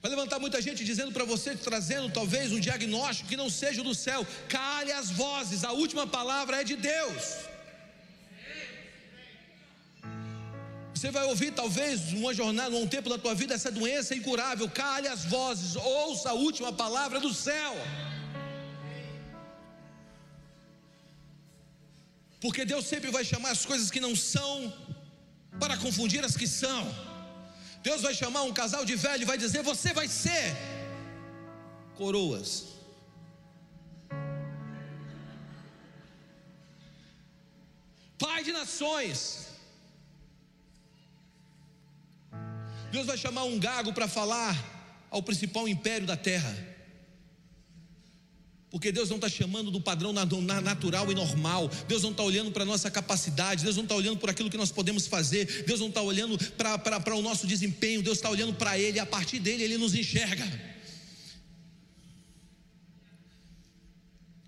Vai 0.03 0.11
levantar 0.11 0.40
muita 0.40 0.61
gente 0.61 0.84
dizendo 0.84 1.12
para 1.12 1.24
você, 1.32 1.55
trazendo 1.55 2.11
talvez 2.11 2.51
um 2.51 2.59
diagnóstico 2.59 3.28
que 3.28 3.36
não 3.36 3.49
seja 3.49 3.80
do 3.84 3.94
céu. 3.94 4.26
Cale 4.49 4.90
as 4.90 5.09
vozes, 5.11 5.62
a 5.62 5.70
última 5.70 6.05
palavra 6.05 6.62
é 6.62 6.64
de 6.64 6.74
Deus. 6.74 7.22
Você 10.99 11.12
vai 11.12 11.24
ouvir 11.26 11.53
talvez 11.53 12.12
uma 12.12 12.34
jornada, 12.34 12.74
um 12.74 12.88
tempo 12.94 13.09
da 13.09 13.16
tua 13.16 13.32
vida, 13.32 13.55
essa 13.55 13.70
doença 13.70 14.14
é 14.14 14.16
incurável. 14.16 14.68
Cale 14.68 15.07
as 15.07 15.24
vozes, 15.24 15.76
ouça 15.76 16.30
a 16.30 16.32
última 16.32 16.72
palavra 16.72 17.20
do 17.20 17.32
céu. 17.32 17.72
Porque 22.40 22.64
Deus 22.64 22.84
sempre 22.92 23.12
vai 23.12 23.24
chamar 23.24 23.53
as 23.53 23.64
coisas 23.64 23.92
que 23.92 24.01
não 24.01 24.16
são 24.16 24.53
para 25.61 25.76
confundir 25.76 26.24
as 26.24 26.36
que 26.36 26.49
são. 26.49 26.82
Deus 27.80 28.03
vai 28.03 28.12
chamar 28.12 28.42
um 28.42 28.53
casal 28.53 28.84
de 28.84 28.96
velho 28.96 29.22
e 29.22 29.30
vai 29.32 29.38
dizer: 29.38 29.62
Você 29.62 29.92
vai 29.92 30.09
ser 30.09 30.46
coroas. 31.96 32.49
Pai 38.18 38.42
de 38.42 38.53
nações. 38.62 39.47
Deus 42.91 43.07
vai 43.07 43.16
chamar 43.16 43.45
um 43.45 43.59
gago 43.59 43.93
para 43.93 44.09
falar 44.09 45.07
ao 45.11 45.22
principal 45.22 45.68
império 45.68 46.07
da 46.07 46.16
terra. 46.16 46.68
Porque 48.70 48.93
Deus 48.93 49.09
não 49.09 49.16
está 49.16 49.28
chamando 49.28 49.70
do 49.70 49.80
padrão 49.80 50.12
natural 50.12 51.11
e 51.11 51.14
normal. 51.14 51.70
Deus 51.86 52.03
não 52.03 52.11
está 52.11 52.22
olhando 52.22 52.51
para 52.51 52.64
a 52.64 52.66
nossa 52.66 52.91
capacidade. 52.91 53.64
Deus 53.64 53.76
não 53.76 53.84
está 53.84 53.95
olhando 53.95 54.18
por 54.18 54.28
aquilo 54.28 54.51
que 54.51 54.59
nós 54.59 54.70
podemos 54.70 55.07
fazer. 55.07 55.64
Deus 55.66 55.80
não 55.80 55.89
está 55.89 56.03
olhando 56.03 56.36
para 56.57 57.16
o 57.16 57.22
nosso 57.22 57.47
desempenho. 57.47 58.03
Deus 58.03 58.18
está 58.18 58.28
olhando 58.28 58.53
para 58.53 58.78
Ele. 58.78 58.99
A 58.99 59.07
partir 59.07 59.39
dele, 59.39 59.62
Ele 59.62 59.78
nos 59.78 59.95
enxerga. 59.95 60.47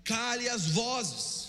Cale 0.03 0.47
as 0.49 0.67
vozes. 0.67 1.40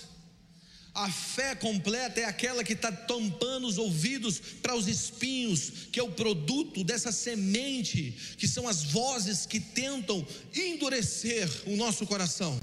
A 0.95 1.11
fé 1.11 1.55
completa 1.55 2.21
é 2.21 2.25
aquela 2.25 2.63
que 2.63 2.75
está 2.75 2.93
tampando 2.93 3.67
os 3.67 3.79
ouvidos 3.79 4.39
para 4.63 4.77
os 4.77 4.87
espinhos, 4.87 5.87
que 5.91 5.99
é 5.99 6.03
o 6.03 6.13
produto 6.13 6.85
dessa 6.85 7.11
semente, 7.11 8.13
que 8.37 8.47
são 8.47 8.69
as 8.69 8.85
vozes 8.85 9.47
que 9.47 9.59
tentam 9.59 10.27
endurecer 10.55 11.49
o 11.67 11.77
nosso 11.77 12.07
coração. 12.07 12.61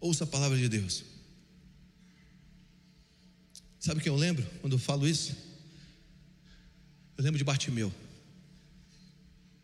Ouça 0.00 0.24
a 0.24 0.26
palavra 0.26 0.58
de 0.58 0.68
Deus. 0.68 1.04
Sabe 3.78 4.00
o 4.00 4.02
que 4.02 4.08
eu 4.08 4.16
lembro 4.16 4.44
quando 4.60 4.72
eu 4.72 4.78
falo 4.80 5.06
isso? 5.06 5.36
Eu 7.16 7.22
lembro 7.22 7.38
de 7.38 7.44
Bartimeu. 7.44 7.94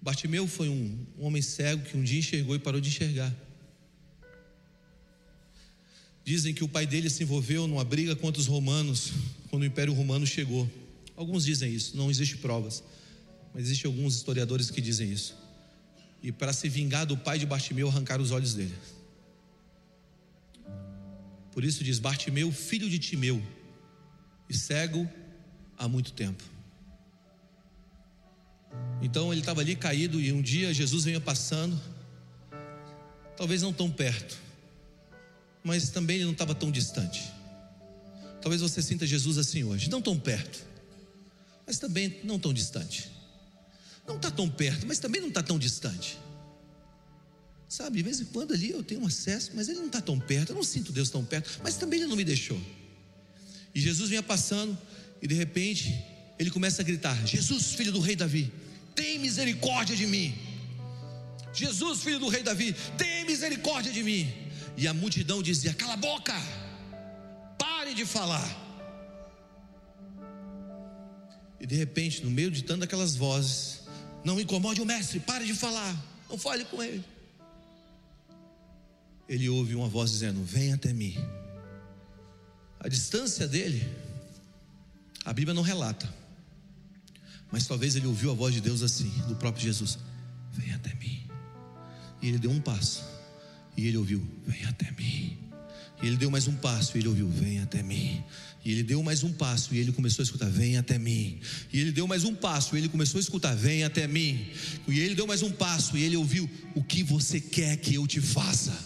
Bartimeu 0.00 0.46
foi 0.46 0.68
um, 0.68 1.06
um 1.18 1.24
homem 1.24 1.42
cego 1.42 1.82
que 1.82 1.96
um 1.96 2.04
dia 2.04 2.20
enxergou 2.20 2.54
e 2.54 2.58
parou 2.60 2.80
de 2.80 2.88
enxergar. 2.88 3.34
Dizem 6.24 6.54
que 6.54 6.62
o 6.62 6.68
pai 6.68 6.86
dele 6.86 7.08
se 7.10 7.22
envolveu 7.22 7.66
numa 7.66 7.84
briga 7.84 8.14
contra 8.14 8.40
os 8.40 8.46
romanos 8.46 9.12
quando 9.48 9.62
o 9.62 9.66
Império 9.66 9.92
Romano 9.92 10.26
chegou. 10.26 10.70
Alguns 11.16 11.44
dizem 11.44 11.72
isso, 11.72 11.96
não 11.96 12.10
existe 12.10 12.36
provas, 12.36 12.82
mas 13.52 13.64
existem 13.64 13.90
alguns 13.90 14.16
historiadores 14.16 14.70
que 14.70 14.80
dizem 14.80 15.10
isso. 15.10 15.36
E 16.22 16.30
para 16.30 16.52
se 16.52 16.68
vingar 16.68 17.06
do 17.06 17.16
pai 17.16 17.38
de 17.38 17.46
Bartimeu, 17.46 17.88
arrancaram 17.88 18.22
os 18.22 18.30
olhos 18.30 18.54
dele. 18.54 18.74
Por 21.52 21.64
isso 21.64 21.82
diz 21.82 21.98
Bartimeu, 21.98 22.52
filho 22.52 22.88
de 22.88 22.98
Timeu, 22.98 23.42
e 24.48 24.54
cego 24.54 25.08
há 25.76 25.88
muito 25.88 26.12
tempo. 26.12 26.42
Então 29.02 29.32
ele 29.32 29.40
estava 29.40 29.60
ali 29.60 29.74
caído 29.74 30.20
e 30.20 30.32
um 30.32 30.40
dia 30.40 30.72
Jesus 30.72 31.04
vinha 31.04 31.20
passando, 31.20 31.80
talvez 33.36 33.62
não 33.62 33.72
tão 33.72 33.90
perto, 33.90 34.38
mas 35.62 35.90
também 35.90 36.16
ele 36.16 36.24
não 36.24 36.32
estava 36.32 36.54
tão 36.54 36.70
distante. 36.70 37.30
Talvez 38.40 38.62
você 38.62 38.80
sinta 38.80 39.06
Jesus 39.06 39.38
assim 39.38 39.64
hoje, 39.64 39.90
não 39.90 40.00
tão 40.00 40.18
perto, 40.18 40.64
mas 41.66 41.78
também 41.78 42.20
não 42.24 42.38
tão 42.38 42.52
distante. 42.52 43.10
Não 44.06 44.16
está 44.16 44.30
tão 44.30 44.48
perto, 44.48 44.86
mas 44.86 44.98
também 44.98 45.20
não 45.20 45.28
está 45.28 45.42
tão 45.42 45.58
distante. 45.58 46.18
Sabe, 47.68 47.98
de 47.98 48.02
vez 48.02 48.20
em 48.20 48.24
quando 48.24 48.52
ali 48.52 48.70
eu 48.70 48.82
tenho 48.82 49.06
acesso, 49.06 49.52
mas 49.54 49.68
ele 49.68 49.78
não 49.78 49.86
está 49.86 50.00
tão 50.00 50.18
perto, 50.18 50.50
eu 50.50 50.56
não 50.56 50.64
sinto 50.64 50.90
Deus 50.90 51.08
tão 51.10 51.24
perto, 51.24 51.60
mas 51.62 51.76
também 51.76 52.00
ele 52.00 52.08
não 52.08 52.16
me 52.16 52.24
deixou. 52.24 52.60
E 53.72 53.80
Jesus 53.80 54.08
vinha 54.08 54.22
passando, 54.22 54.76
e 55.22 55.28
de 55.28 55.34
repente 55.34 55.94
ele 56.38 56.50
começa 56.50 56.82
a 56.82 56.84
gritar: 56.84 57.24
Jesus, 57.24 57.74
filho 57.74 57.92
do 57.92 58.00
rei 58.00 58.16
Davi, 58.16 58.52
tem 58.94 59.18
misericórdia 59.18 59.94
de 59.94 60.06
mim. 60.06 60.34
Jesus, 61.52 62.02
filho 62.02 62.18
do 62.18 62.28
rei 62.28 62.42
Davi, 62.42 62.74
tem 62.96 63.24
misericórdia 63.24 63.92
de 63.92 64.02
mim. 64.02 64.32
E 64.76 64.86
a 64.86 64.94
multidão 64.94 65.42
dizia: 65.42 65.74
Cala 65.74 65.94
a 65.94 65.96
boca, 65.96 66.34
pare 67.58 67.94
de 67.94 68.04
falar. 68.04 68.48
E 71.60 71.66
de 71.66 71.76
repente, 71.76 72.24
no 72.24 72.30
meio 72.30 72.50
de 72.50 72.62
tantas 72.62 72.84
aquelas 72.84 73.14
vozes, 73.14 73.80
não 74.24 74.40
incomode 74.40 74.80
o 74.80 74.86
mestre, 74.86 75.20
pare 75.20 75.44
de 75.44 75.54
falar, 75.54 75.94
não 76.28 76.38
fale 76.38 76.64
com 76.64 76.82
ele. 76.82 77.04
Ele 79.28 79.48
ouve 79.48 79.74
uma 79.74 79.88
voz 79.88 80.10
dizendo: 80.10 80.42
Vem 80.42 80.72
até 80.72 80.92
mim. 80.92 81.14
A 82.78 82.88
distância 82.88 83.46
dele, 83.46 83.86
a 85.24 85.32
Bíblia 85.32 85.54
não 85.54 85.62
relata, 85.62 86.12
mas 87.52 87.66
talvez 87.66 87.94
ele 87.94 88.06
ouviu 88.06 88.30
a 88.30 88.34
voz 88.34 88.54
de 88.54 88.60
Deus 88.60 88.82
assim, 88.82 89.10
do 89.28 89.36
próprio 89.36 89.62
Jesus: 89.62 89.98
Vem 90.52 90.72
até 90.74 90.94
mim. 90.94 91.28
E 92.22 92.28
ele 92.28 92.38
deu 92.38 92.50
um 92.50 92.60
passo. 92.60 93.09
E 93.80 93.86
ele 93.86 93.96
ouviu: 93.96 94.22
Vem 94.46 94.62
até 94.66 94.90
mim. 94.90 95.38
E 96.02 96.06
ele 96.06 96.18
deu 96.18 96.30
mais 96.30 96.46
um 96.46 96.54
passo 96.54 96.98
e 96.98 97.00
ele 97.00 97.08
ouviu: 97.08 97.26
Vem 97.30 97.60
até 97.60 97.82
mim. 97.82 98.22
E 98.62 98.70
ele 98.70 98.82
deu 98.82 99.02
mais 99.02 99.22
um 99.22 99.32
passo 99.32 99.74
e 99.74 99.78
ele 99.78 99.90
começou 99.90 100.22
a 100.22 100.24
escutar: 100.24 100.50
Vem 100.50 100.76
até 100.76 100.98
mim. 100.98 101.40
E 101.72 101.80
ele 101.80 101.90
deu 101.90 102.06
mais 102.06 102.22
um 102.22 102.34
passo 102.34 102.76
e 102.76 102.78
ele 102.78 102.90
começou 102.90 103.16
a 103.16 103.22
escutar: 103.22 103.56
Vem 103.56 103.82
até 103.82 104.06
mim. 104.06 104.48
E 104.86 105.00
ele 105.00 105.14
deu 105.14 105.26
mais 105.26 105.42
um 105.42 105.50
passo 105.50 105.96
e 105.96 106.02
ele 106.02 106.14
ouviu: 106.14 106.48
O 106.74 106.84
que 106.84 107.02
você 107.02 107.40
quer 107.40 107.74
que 107.78 107.94
eu 107.94 108.06
te 108.06 108.20
faça? 108.20 108.76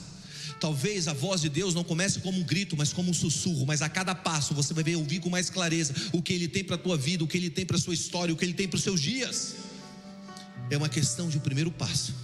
Talvez 0.60 1.08
a 1.08 1.12
voz 1.12 1.40
de 1.40 1.48
Deus 1.48 1.74
não 1.74 1.82
comece 1.82 2.20
como 2.20 2.38
um 2.38 2.44
grito, 2.44 2.76
mas 2.76 2.92
como 2.92 3.10
um 3.10 3.14
sussurro. 3.14 3.66
Mas 3.66 3.82
a 3.82 3.88
cada 3.88 4.14
passo 4.14 4.54
você 4.54 4.72
vai 4.72 4.84
ver 4.84 4.94
ouvir 4.94 5.18
com 5.18 5.28
mais 5.28 5.50
clareza 5.50 5.92
o 6.12 6.22
que 6.22 6.32
Ele 6.32 6.46
tem 6.46 6.62
para 6.62 6.76
a 6.76 6.78
tua 6.78 6.96
vida, 6.96 7.24
o 7.24 7.26
que 7.26 7.36
Ele 7.36 7.50
tem 7.50 7.66
para 7.66 7.76
a 7.76 7.80
sua 7.80 7.94
história, 7.94 8.32
o 8.32 8.36
que 8.36 8.44
Ele 8.44 8.54
tem 8.54 8.68
para 8.68 8.76
os 8.76 8.84
seus 8.84 9.02
dias. 9.02 9.56
É 10.70 10.76
uma 10.76 10.88
questão 10.88 11.28
de 11.28 11.36
um 11.36 11.40
primeiro 11.40 11.72
passo. 11.72 12.14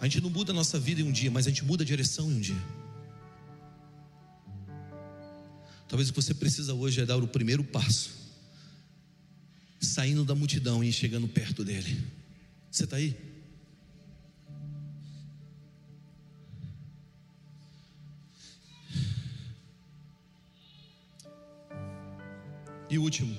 A 0.00 0.04
gente 0.04 0.22
não 0.22 0.30
muda 0.30 0.52
a 0.52 0.54
nossa 0.54 0.78
vida 0.78 1.02
em 1.02 1.04
um 1.04 1.12
dia, 1.12 1.30
mas 1.30 1.46
a 1.46 1.50
gente 1.50 1.62
muda 1.62 1.84
a 1.84 1.86
direção 1.86 2.30
em 2.30 2.36
um 2.36 2.40
dia. 2.40 2.62
Talvez 5.86 6.08
o 6.08 6.12
que 6.12 6.22
você 6.22 6.32
precisa 6.32 6.72
hoje 6.72 7.02
é 7.02 7.06
dar 7.06 7.18
o 7.18 7.28
primeiro 7.28 7.62
passo, 7.62 8.10
saindo 9.78 10.24
da 10.24 10.34
multidão 10.34 10.82
e 10.82 10.90
chegando 10.90 11.28
perto 11.28 11.62
dele. 11.62 12.02
Você 12.70 12.84
está 12.84 12.96
aí? 12.96 13.14
E 22.88 22.98
último, 22.98 23.36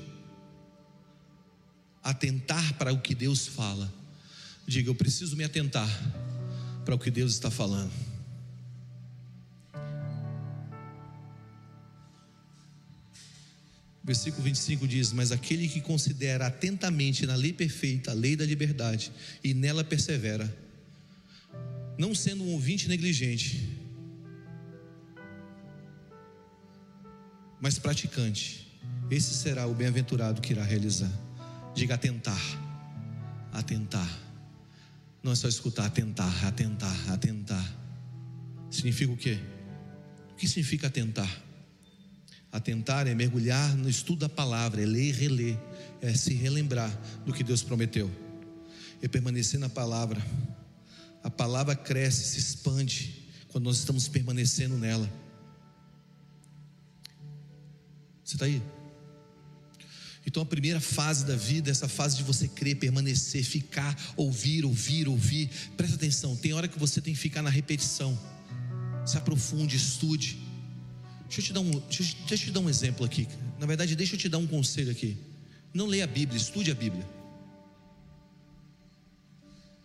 atentar 2.03 2.73
para 2.75 2.93
o 2.93 3.01
que 3.01 3.15
Deus 3.15 3.47
fala. 3.47 3.91
Diga, 4.67 4.89
eu 4.89 4.95
preciso 4.95 5.35
me 5.35 5.43
atentar 5.43 5.89
para 6.83 6.95
o 6.95 6.99
que 6.99 7.11
Deus 7.11 7.33
está 7.33 7.51
falando. 7.51 7.91
Versículo 14.03 14.43
25 14.43 14.87
diz: 14.87 15.13
Mas 15.13 15.31
aquele 15.31 15.67
que 15.67 15.79
considera 15.79 16.47
atentamente 16.47 17.25
na 17.25 17.35
lei 17.35 17.53
perfeita, 17.53 18.11
a 18.11 18.13
lei 18.13 18.35
da 18.35 18.45
liberdade, 18.45 19.11
e 19.43 19.53
nela 19.53 19.83
persevera, 19.83 20.53
não 21.97 22.15
sendo 22.15 22.43
um 22.43 22.51
ouvinte 22.51 22.89
negligente, 22.89 23.69
mas 27.59 27.77
praticante, 27.77 28.67
esse 29.09 29.35
será 29.35 29.67
o 29.67 29.73
bem-aventurado 29.73 30.41
que 30.41 30.51
irá 30.51 30.63
realizar. 30.63 31.11
Diga 31.75 31.93
atentar, 31.93 32.41
atentar. 33.53 34.30
Não 35.23 35.31
é 35.31 35.35
só 35.35 35.47
escutar, 35.47 35.85
atentar, 35.85 36.45
atentar, 36.45 37.11
atentar. 37.11 37.77
Significa 38.69 39.11
o 39.11 39.17
quê? 39.17 39.37
O 40.31 40.35
que 40.35 40.47
significa 40.47 40.87
atentar? 40.87 41.29
Atentar 42.51 43.07
é 43.07 43.13
mergulhar 43.13 43.75
no 43.77 43.89
estudo 43.89 44.19
da 44.19 44.29
palavra, 44.29 44.81
é 44.81 44.85
ler 44.85 45.09
e 45.09 45.11
reler, 45.11 45.57
é 46.01 46.13
se 46.13 46.33
relembrar 46.33 46.91
do 47.25 47.31
que 47.31 47.43
Deus 47.43 47.61
prometeu, 47.61 48.09
é 49.01 49.07
permanecer 49.07 49.59
na 49.59 49.69
palavra. 49.69 50.21
A 51.23 51.29
palavra 51.29 51.75
cresce, 51.75 52.23
se 52.23 52.39
expande 52.39 53.27
quando 53.49 53.65
nós 53.65 53.77
estamos 53.77 54.07
permanecendo 54.07 54.77
nela. 54.77 55.09
Você 58.23 58.35
está 58.35 58.45
aí? 58.45 58.61
Então 60.25 60.43
a 60.43 60.45
primeira 60.45 60.79
fase 60.79 61.25
da 61.25 61.35
vida 61.35 61.69
é 61.69 61.71
essa 61.71 61.87
fase 61.87 62.17
de 62.17 62.23
você 62.23 62.47
crer, 62.47 62.75
permanecer, 62.75 63.43
ficar, 63.43 63.97
ouvir, 64.15 64.65
ouvir, 64.65 65.07
ouvir. 65.07 65.49
Presta 65.75 65.95
atenção, 65.95 66.35
tem 66.35 66.53
hora 66.53 66.67
que 66.67 66.77
você 66.77 67.01
tem 67.01 67.13
que 67.13 67.19
ficar 67.19 67.41
na 67.41 67.49
repetição. 67.49 68.17
Se 69.05 69.17
aprofunde, 69.17 69.75
estude. 69.75 70.37
Deixa 71.23 71.41
eu 71.41 71.45
te 71.45 71.53
dar 71.53 71.59
um, 71.61 71.71
deixa, 71.71 72.15
eu 72.29 72.37
te 72.37 72.51
dar 72.51 72.59
um 72.59 72.69
exemplo 72.69 73.05
aqui. 73.05 73.27
Na 73.59 73.65
verdade, 73.65 73.95
deixa 73.95 74.15
eu 74.15 74.19
te 74.19 74.29
dar 74.29 74.37
um 74.37 74.45
conselho 74.45 74.91
aqui. 74.91 75.17
Não 75.73 75.87
leia 75.87 76.03
a 76.03 76.07
Bíblia, 76.07 76.37
estude 76.37 76.69
a 76.69 76.75
Bíblia. 76.75 77.07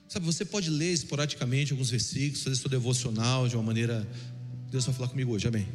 Sabe, 0.09 0.27
você 0.27 0.45
pode 0.45 0.71
ler 0.71 0.93
esporadicamente 0.93 1.73
alguns 1.73 1.91
versículos, 1.91 2.43
fazer 2.43 2.57
seu 2.57 2.71
devocional 2.71 3.49
de 3.49 3.57
uma 3.57 3.63
maneira. 3.63 4.07
Deus 4.71 4.85
vai 4.85 4.95
falar 4.95 5.09
comigo 5.09 5.33
hoje, 5.33 5.49
amém? 5.49 5.67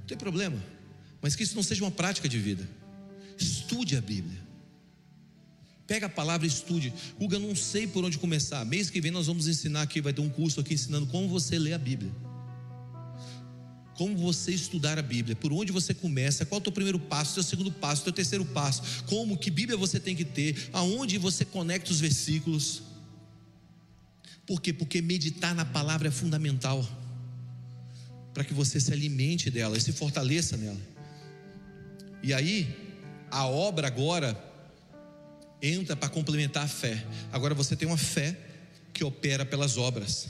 Não 0.00 0.06
tem 0.06 0.18
problema. 0.18 0.62
Mas 1.22 1.34
que 1.34 1.42
isso 1.42 1.56
não 1.56 1.62
seja 1.62 1.82
uma 1.82 1.90
prática 1.90 2.28
de 2.28 2.38
vida. 2.38 2.68
Estude 3.38 3.96
a 3.96 4.00
Bíblia. 4.00 4.44
Pega 5.86 6.06
a 6.06 6.08
palavra 6.08 6.46
e 6.46 6.48
estude. 6.48 6.92
Eu 7.20 7.40
não 7.40 7.54
sei 7.54 7.86
por 7.86 8.04
onde 8.04 8.18
começar. 8.18 8.64
Mês 8.64 8.88
que 8.88 9.00
vem 9.00 9.10
nós 9.10 9.26
vamos 9.26 9.46
ensinar 9.46 9.82
aqui, 9.82 10.00
vai 10.00 10.12
ter 10.12 10.22
um 10.22 10.30
curso 10.30 10.60
aqui 10.60 10.74
ensinando 10.74 11.06
como 11.06 11.28
você 11.28 11.58
lê 11.58 11.74
a 11.74 11.78
Bíblia. 11.78 12.10
Como 13.94 14.16
você 14.16 14.52
estudar 14.52 14.98
a 14.98 15.02
Bíblia, 15.02 15.36
por 15.36 15.52
onde 15.52 15.70
você 15.70 15.94
começa, 15.94 16.44
qual 16.44 16.58
é 16.58 16.60
o 16.60 16.64
teu 16.64 16.72
primeiro 16.72 16.98
passo, 16.98 17.34
teu 17.34 17.42
segundo 17.42 17.70
passo, 17.70 18.02
teu 18.02 18.12
terceiro 18.12 18.44
passo, 18.44 19.04
como, 19.06 19.36
que 19.36 19.50
Bíblia 19.50 19.76
você 19.76 20.00
tem 20.00 20.16
que 20.16 20.24
ter, 20.24 20.68
aonde 20.72 21.16
você 21.16 21.44
conecta 21.44 21.92
os 21.92 22.00
versículos. 22.00 22.82
Por 24.46 24.60
quê? 24.60 24.72
Porque 24.72 25.00
meditar 25.00 25.54
na 25.54 25.64
palavra 25.64 26.08
é 26.08 26.10
fundamental 26.10 26.84
para 28.32 28.42
que 28.42 28.52
você 28.52 28.80
se 28.80 28.92
alimente 28.92 29.48
dela 29.48 29.76
e 29.76 29.80
se 29.80 29.92
fortaleça 29.92 30.56
nela. 30.56 30.80
E 32.20 32.34
aí, 32.34 32.83
a 33.34 33.48
obra 33.48 33.88
agora 33.88 34.40
entra 35.60 35.96
para 35.96 36.08
complementar 36.08 36.62
a 36.62 36.68
fé. 36.68 37.04
Agora 37.32 37.52
você 37.52 37.74
tem 37.74 37.88
uma 37.88 37.96
fé 37.96 38.38
que 38.92 39.02
opera 39.02 39.44
pelas 39.44 39.76
obras. 39.76 40.28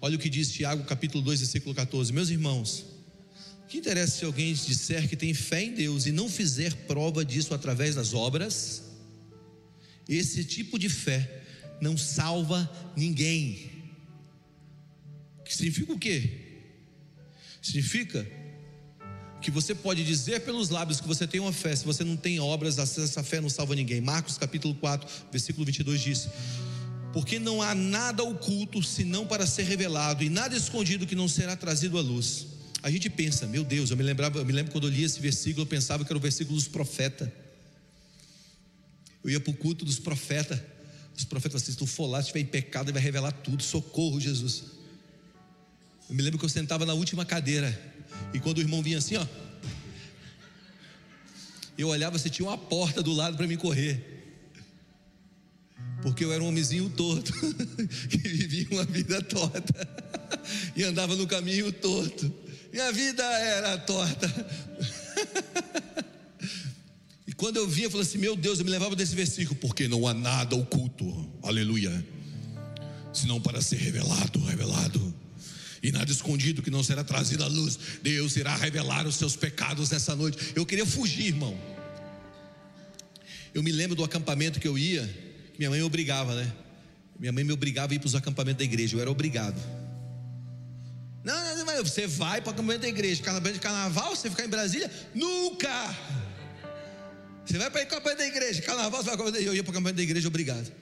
Olha 0.00 0.14
o 0.14 0.20
que 0.20 0.30
diz 0.30 0.52
Tiago, 0.52 0.84
capítulo 0.84 1.20
2, 1.24 1.40
versículo 1.40 1.74
14. 1.74 2.12
Meus 2.12 2.30
irmãos, 2.30 2.84
que 3.66 3.78
interessa 3.78 4.18
se 4.18 4.24
alguém 4.24 4.54
disser 4.54 5.08
que 5.08 5.16
tem 5.16 5.34
fé 5.34 5.64
em 5.64 5.74
Deus 5.74 6.06
e 6.06 6.12
não 6.12 6.28
fizer 6.28 6.72
prova 6.86 7.24
disso 7.24 7.54
através 7.54 7.96
das 7.96 8.14
obras? 8.14 8.84
Esse 10.08 10.44
tipo 10.44 10.78
de 10.78 10.88
fé 10.88 11.42
não 11.80 11.98
salva 11.98 12.70
ninguém. 12.96 13.68
Que 15.44 15.52
significa 15.52 15.92
o 15.92 15.98
quê? 15.98 16.30
Significa 17.60 18.43
que 19.44 19.50
você 19.50 19.74
pode 19.74 20.02
dizer 20.02 20.40
pelos 20.40 20.70
lábios 20.70 21.02
que 21.02 21.06
você 21.06 21.26
tem 21.26 21.38
uma 21.38 21.52
fé, 21.52 21.76
se 21.76 21.84
você 21.84 22.02
não 22.02 22.16
tem 22.16 22.40
obras, 22.40 22.78
essa 22.78 23.22
fé 23.22 23.42
não 23.42 23.50
salva 23.50 23.74
ninguém. 23.74 24.00
Marcos 24.00 24.38
capítulo 24.38 24.74
4, 24.76 25.06
versículo 25.30 25.66
22 25.66 26.00
diz: 26.00 26.28
Porque 27.12 27.38
não 27.38 27.60
há 27.60 27.74
nada 27.74 28.24
oculto 28.24 28.82
senão 28.82 29.26
para 29.26 29.46
ser 29.46 29.64
revelado, 29.64 30.24
e 30.24 30.30
nada 30.30 30.56
escondido 30.56 31.06
que 31.06 31.14
não 31.14 31.28
será 31.28 31.54
trazido 31.54 31.98
à 31.98 32.00
luz. 32.00 32.46
A 32.82 32.90
gente 32.90 33.10
pensa, 33.10 33.46
meu 33.46 33.62
Deus, 33.62 33.90
eu 33.90 33.98
me 33.98 34.02
lembrava, 34.02 34.38
eu 34.38 34.46
me 34.46 34.52
lembro 34.52 34.72
quando 34.72 34.86
eu 34.86 34.90
li 34.90 35.04
esse 35.04 35.20
versículo, 35.20 35.62
eu 35.62 35.66
pensava 35.66 36.06
que 36.06 36.10
era 36.10 36.18
o 36.18 36.20
versículo 36.20 36.56
dos 36.56 36.66
profetas. 36.66 37.28
Eu 39.22 39.28
ia 39.28 39.40
para 39.40 39.50
o 39.50 39.54
culto 39.54 39.84
dos 39.84 39.98
profetas. 39.98 40.58
Os 41.16 41.24
profetas 41.24 41.62
assim, 41.62 41.72
se 41.72 41.78
tu 41.78 41.86
for 41.86 42.06
lá, 42.06 42.18
se 42.18 42.28
estiver 42.28 42.40
em 42.40 42.46
pecado, 42.46 42.86
ele 42.86 42.94
vai 42.94 43.02
revelar 43.02 43.32
tudo. 43.32 43.62
Socorro, 43.62 44.18
Jesus. 44.18 44.64
Eu 46.08 46.14
me 46.14 46.22
lembro 46.22 46.38
que 46.38 46.44
eu 46.44 46.48
sentava 46.48 46.86
na 46.86 46.94
última 46.94 47.26
cadeira. 47.26 47.93
E 48.32 48.40
quando 48.40 48.58
o 48.58 48.60
irmão 48.60 48.82
vinha 48.82 48.98
assim, 48.98 49.16
ó. 49.16 49.26
Eu 51.76 51.88
olhava 51.88 52.18
se 52.18 52.30
tinha 52.30 52.48
uma 52.48 52.58
porta 52.58 53.02
do 53.02 53.12
lado 53.12 53.36
para 53.36 53.46
me 53.46 53.56
correr. 53.56 54.14
Porque 56.02 56.24
eu 56.24 56.32
era 56.32 56.42
um 56.42 56.48
homenzinho 56.48 56.90
torto, 56.90 57.32
que 58.08 58.18
vivia 58.18 58.68
uma 58.70 58.84
vida 58.84 59.22
torta, 59.22 59.88
e 60.76 60.84
andava 60.84 61.16
no 61.16 61.26
caminho 61.26 61.72
torto. 61.72 62.30
Minha 62.70 62.92
vida 62.92 63.22
era 63.22 63.78
torta. 63.78 64.28
E 67.26 67.32
quando 67.32 67.56
eu 67.56 67.66
via, 67.66 67.86
eu 67.86 67.90
falei 67.90 68.06
assim: 68.06 68.18
Meu 68.18 68.36
Deus, 68.36 68.58
eu 68.58 68.66
me 68.66 68.70
levava 68.70 68.94
desse 68.94 69.14
versículo, 69.14 69.58
porque 69.58 69.88
não 69.88 70.06
há 70.06 70.12
nada 70.12 70.54
oculto, 70.54 71.26
aleluia, 71.42 72.06
senão 73.14 73.40
para 73.40 73.62
ser 73.62 73.76
revelado, 73.76 74.38
revelado, 74.44 75.13
e 75.84 75.92
nada 75.92 76.10
escondido 76.10 76.62
que 76.62 76.70
não 76.70 76.82
será 76.82 77.04
trazido 77.04 77.44
à 77.44 77.46
luz. 77.46 77.78
Deus 78.02 78.34
irá 78.36 78.56
revelar 78.56 79.06
os 79.06 79.16
seus 79.16 79.36
pecados 79.36 79.90
nessa 79.90 80.16
noite. 80.16 80.52
Eu 80.56 80.64
queria 80.64 80.86
fugir, 80.86 81.26
irmão. 81.26 81.54
Eu 83.52 83.62
me 83.62 83.70
lembro 83.70 83.94
do 83.94 84.02
acampamento 84.02 84.58
que 84.58 84.66
eu 84.66 84.78
ia, 84.78 85.06
que 85.52 85.58
minha 85.58 85.68
mãe 85.68 85.80
me 85.80 85.84
obrigava, 85.84 86.34
né? 86.34 86.50
Minha 87.20 87.32
mãe 87.32 87.44
me 87.44 87.52
obrigava 87.52 87.92
a 87.92 87.96
ir 87.96 87.98
para 87.98 88.06
os 88.06 88.14
acampamentos 88.14 88.60
da 88.60 88.64
igreja, 88.64 88.96
eu 88.96 89.00
era 89.00 89.10
obrigado. 89.10 89.60
Não, 91.22 91.56
não, 91.56 91.66
não, 91.66 91.84
você 91.84 92.06
vai 92.06 92.40
para 92.40 92.48
o 92.48 92.54
acampamento 92.54 92.80
da 92.80 92.88
igreja, 92.88 93.20
acampamento 93.20 93.54
de 93.54 93.60
carnaval, 93.60 94.16
você 94.16 94.30
ficar 94.30 94.46
em 94.46 94.48
Brasília? 94.48 94.90
Nunca! 95.14 95.94
Você 97.44 97.58
vai 97.58 97.70
para 97.70 97.80
o 97.80 97.84
acampamento 97.84 98.18
da 98.22 98.26
igreja, 98.26 98.62
carnaval, 98.62 99.02
você 99.02 99.14
vai 99.14 99.32
para 99.32 99.38
eu 99.38 99.54
ia 99.54 99.62
para 99.62 99.68
o 99.68 99.72
acampamento 99.72 99.96
da 99.98 100.02
igreja, 100.02 100.28
obrigado. 100.28 100.72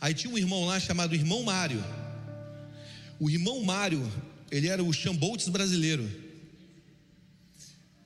Aí 0.00 0.14
tinha 0.14 0.32
um 0.32 0.38
irmão 0.38 0.64
lá 0.64 0.78
chamado 0.78 1.12
Irmão 1.12 1.42
Mário. 1.42 1.84
O 3.20 3.28
irmão 3.28 3.62
Mário, 3.62 4.10
ele 4.50 4.66
era 4.66 4.82
o 4.82 4.90
Chamboltz 4.94 5.46
brasileiro. 5.50 6.10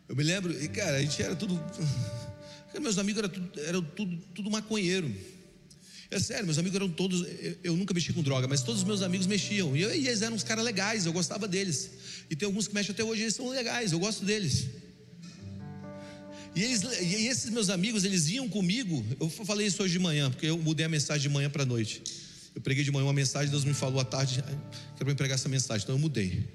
Eu 0.09 0.17
me 0.17 0.25
lembro, 0.25 0.53
e 0.61 0.69
cara, 0.69 0.97
a 0.97 1.01
gente 1.01 1.23
era 1.23 1.37
tudo. 1.37 1.59
Meus 2.81 2.99
amigos 2.99 3.23
eram 3.23 3.29
tudo, 3.29 3.61
eram 3.61 3.83
tudo, 3.83 4.17
tudo 4.35 4.51
maconheiro. 4.51 5.15
É 6.11 6.19
sério, 6.19 6.45
meus 6.45 6.59
amigos 6.59 6.75
eram 6.75 6.89
todos. 6.89 7.25
Eu, 7.41 7.57
eu, 7.63 7.77
nunca 7.77 7.95
mexi 7.95 8.13
com 8.13 8.23
droga, 8.23 8.49
mas 8.49 8.63
todos 8.63 8.81
os 8.81 8.87
meus 8.87 9.03
amigos 9.03 9.29
mexiam. 9.29 9.77
E, 9.77 9.83
eu, 9.83 9.95
e 9.95 10.09
eles 10.09 10.21
eram 10.21 10.35
uns 10.35 10.43
caras 10.43 10.65
legais, 10.65 11.07
eu 11.07 11.13
gostava 11.13 11.47
deles. 11.47 11.91
E 12.29 12.35
tem 12.35 12.47
alguns 12.47 12.67
que 12.67 12.75
mexem 12.75 12.93
até 12.93 13.05
hoje, 13.05 13.23
eles 13.23 13.35
são 13.37 13.49
legais, 13.49 13.93
eu 13.93 14.01
gosto 14.01 14.25
deles. 14.25 14.67
E, 16.57 16.63
eles, 16.63 16.83
e 16.83 17.27
esses 17.29 17.51
meus 17.51 17.71
amigos, 17.71 18.03
eles 18.03 18.29
iam 18.29 18.49
comigo. 18.49 19.05
Eu 19.21 19.31
falei 19.31 19.69
isso 19.69 19.81
hoje 19.81 19.93
de 19.93 19.99
manhã, 20.01 20.29
porque 20.29 20.47
eu 20.47 20.59
mudei 20.59 20.87
a 20.87 20.89
mensagem 20.89 21.23
de 21.23 21.29
manhã 21.29 21.49
para 21.49 21.65
noite. 21.65 22.03
Eu 22.55 22.61
preguei 22.61 22.85
de 22.85 22.91
manhã 22.91 23.05
uma 23.05 23.13
mensagem, 23.13 23.51
Deus 23.51 23.65
me 23.65 23.75
falou 23.75 24.01
à 24.01 24.05
tarde, 24.05 24.43
quero 24.97 25.11
me 25.11 25.15
pregar 25.15 25.35
essa 25.35 25.49
mensagem, 25.49 25.83
então 25.83 25.95
eu 25.97 25.99
mudei. 25.99 26.49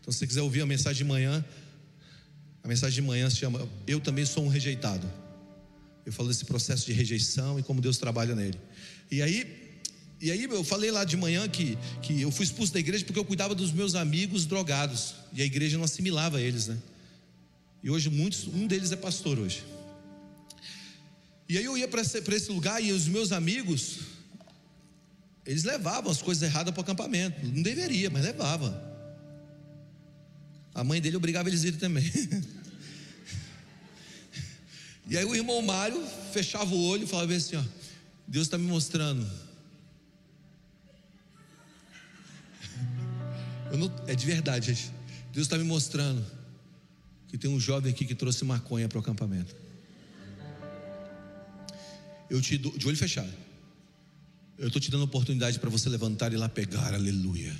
Então, 0.00 0.12
se 0.12 0.18
você 0.18 0.26
quiser 0.26 0.42
ouvir 0.42 0.60
a 0.60 0.66
mensagem 0.66 0.98
de 0.98 1.04
manhã, 1.04 1.44
a 2.62 2.68
mensagem 2.68 2.96
de 2.96 3.02
manhã 3.02 3.28
se 3.30 3.36
chama 3.36 3.66
Eu 3.86 4.00
também 4.00 4.24
sou 4.24 4.44
um 4.44 4.48
rejeitado. 4.48 5.10
Eu 6.04 6.12
falo 6.12 6.28
desse 6.28 6.44
processo 6.44 6.86
de 6.86 6.92
rejeição 6.92 7.58
e 7.58 7.62
como 7.62 7.80
Deus 7.80 7.98
trabalha 7.98 8.34
nele. 8.34 8.58
E 9.10 9.22
aí, 9.22 9.78
e 10.20 10.30
aí 10.30 10.44
eu 10.44 10.64
falei 10.64 10.90
lá 10.90 11.04
de 11.04 11.16
manhã 11.16 11.48
que, 11.48 11.78
que 12.02 12.20
eu 12.20 12.30
fui 12.30 12.44
expulso 12.44 12.72
da 12.72 12.80
igreja 12.80 13.04
porque 13.04 13.18
eu 13.18 13.24
cuidava 13.24 13.54
dos 13.54 13.72
meus 13.72 13.94
amigos 13.94 14.46
drogados. 14.46 15.14
E 15.32 15.42
a 15.42 15.44
igreja 15.44 15.76
não 15.76 15.84
assimilava 15.84 16.40
eles, 16.40 16.66
né? 16.66 16.78
E 17.82 17.90
hoje 17.90 18.10
muitos, 18.10 18.46
um 18.46 18.66
deles 18.66 18.92
é 18.92 18.96
pastor 18.96 19.38
hoje. 19.38 19.64
E 21.48 21.56
aí 21.56 21.64
eu 21.64 21.76
ia 21.76 21.88
para 21.88 22.02
esse, 22.02 22.18
esse 22.18 22.50
lugar 22.50 22.82
e 22.82 22.92
os 22.92 23.08
meus 23.08 23.32
amigos, 23.32 24.00
eles 25.46 25.64
levavam 25.64 26.10
as 26.10 26.20
coisas 26.20 26.42
erradas 26.42 26.72
para 26.72 26.80
o 26.80 26.82
acampamento. 26.82 27.44
Não 27.46 27.62
deveria, 27.62 28.10
mas 28.10 28.22
levava. 28.22 28.88
A 30.74 30.84
mãe 30.84 31.00
dele 31.00 31.16
obrigava 31.16 31.48
eles 31.48 31.64
a 31.64 31.68
ir 31.68 31.76
também. 31.76 32.04
e 35.08 35.16
aí 35.16 35.24
o 35.24 35.34
irmão 35.34 35.60
Mário 35.62 36.00
fechava 36.32 36.74
o 36.74 36.84
olho 36.84 37.04
e 37.04 37.06
falava 37.06 37.32
assim: 37.32 37.56
ó, 37.56 37.64
Deus 38.26 38.46
está 38.46 38.56
me 38.56 38.66
mostrando. 38.66 39.28
Não, 43.76 43.92
é 44.06 44.14
de 44.14 44.26
verdade, 44.26 44.66
gente. 44.66 44.92
Deus 45.32 45.46
está 45.46 45.56
me 45.56 45.64
mostrando 45.64 46.24
que 47.28 47.38
tem 47.38 47.50
um 47.50 47.60
jovem 47.60 47.92
aqui 47.92 48.04
que 48.04 48.14
trouxe 48.14 48.44
maconha 48.44 48.88
para 48.88 48.98
o 48.98 49.00
acampamento. 49.00 49.54
Eu 52.28 52.40
te 52.40 52.58
dou, 52.58 52.76
de 52.76 52.86
olho 52.86 52.96
fechado. 52.96 53.32
Eu 54.60 54.66
estou 54.66 54.78
te 54.78 54.90
dando 54.90 55.04
oportunidade 55.04 55.58
para 55.58 55.70
você 55.70 55.88
levantar 55.88 56.34
e 56.34 56.36
lá 56.36 56.46
pegar, 56.46 56.92
aleluia. 56.92 57.56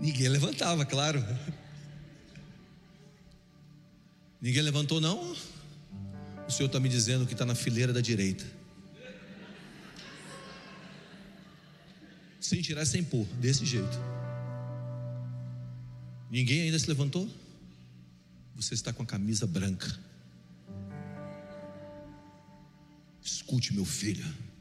Ninguém 0.00 0.28
levantava, 0.28 0.84
claro. 0.84 1.24
Ninguém 4.40 4.60
levantou, 4.60 5.00
não? 5.00 5.36
O 6.48 6.50
Senhor 6.50 6.66
está 6.66 6.80
me 6.80 6.88
dizendo 6.88 7.24
que 7.24 7.32
está 7.32 7.46
na 7.46 7.54
fileira 7.54 7.92
da 7.92 8.00
direita. 8.00 8.44
Sem 12.40 12.60
tirar, 12.60 12.84
sem 12.84 13.04
pôr, 13.04 13.24
desse 13.40 13.64
jeito. 13.64 13.96
Ninguém 16.28 16.62
ainda 16.62 16.78
se 16.80 16.88
levantou? 16.88 17.30
Você 18.56 18.74
está 18.74 18.92
com 18.92 19.04
a 19.04 19.06
camisa 19.06 19.46
branca. 19.46 19.96
Escute, 23.22 23.72
meu 23.72 23.84
filho. 23.84 24.51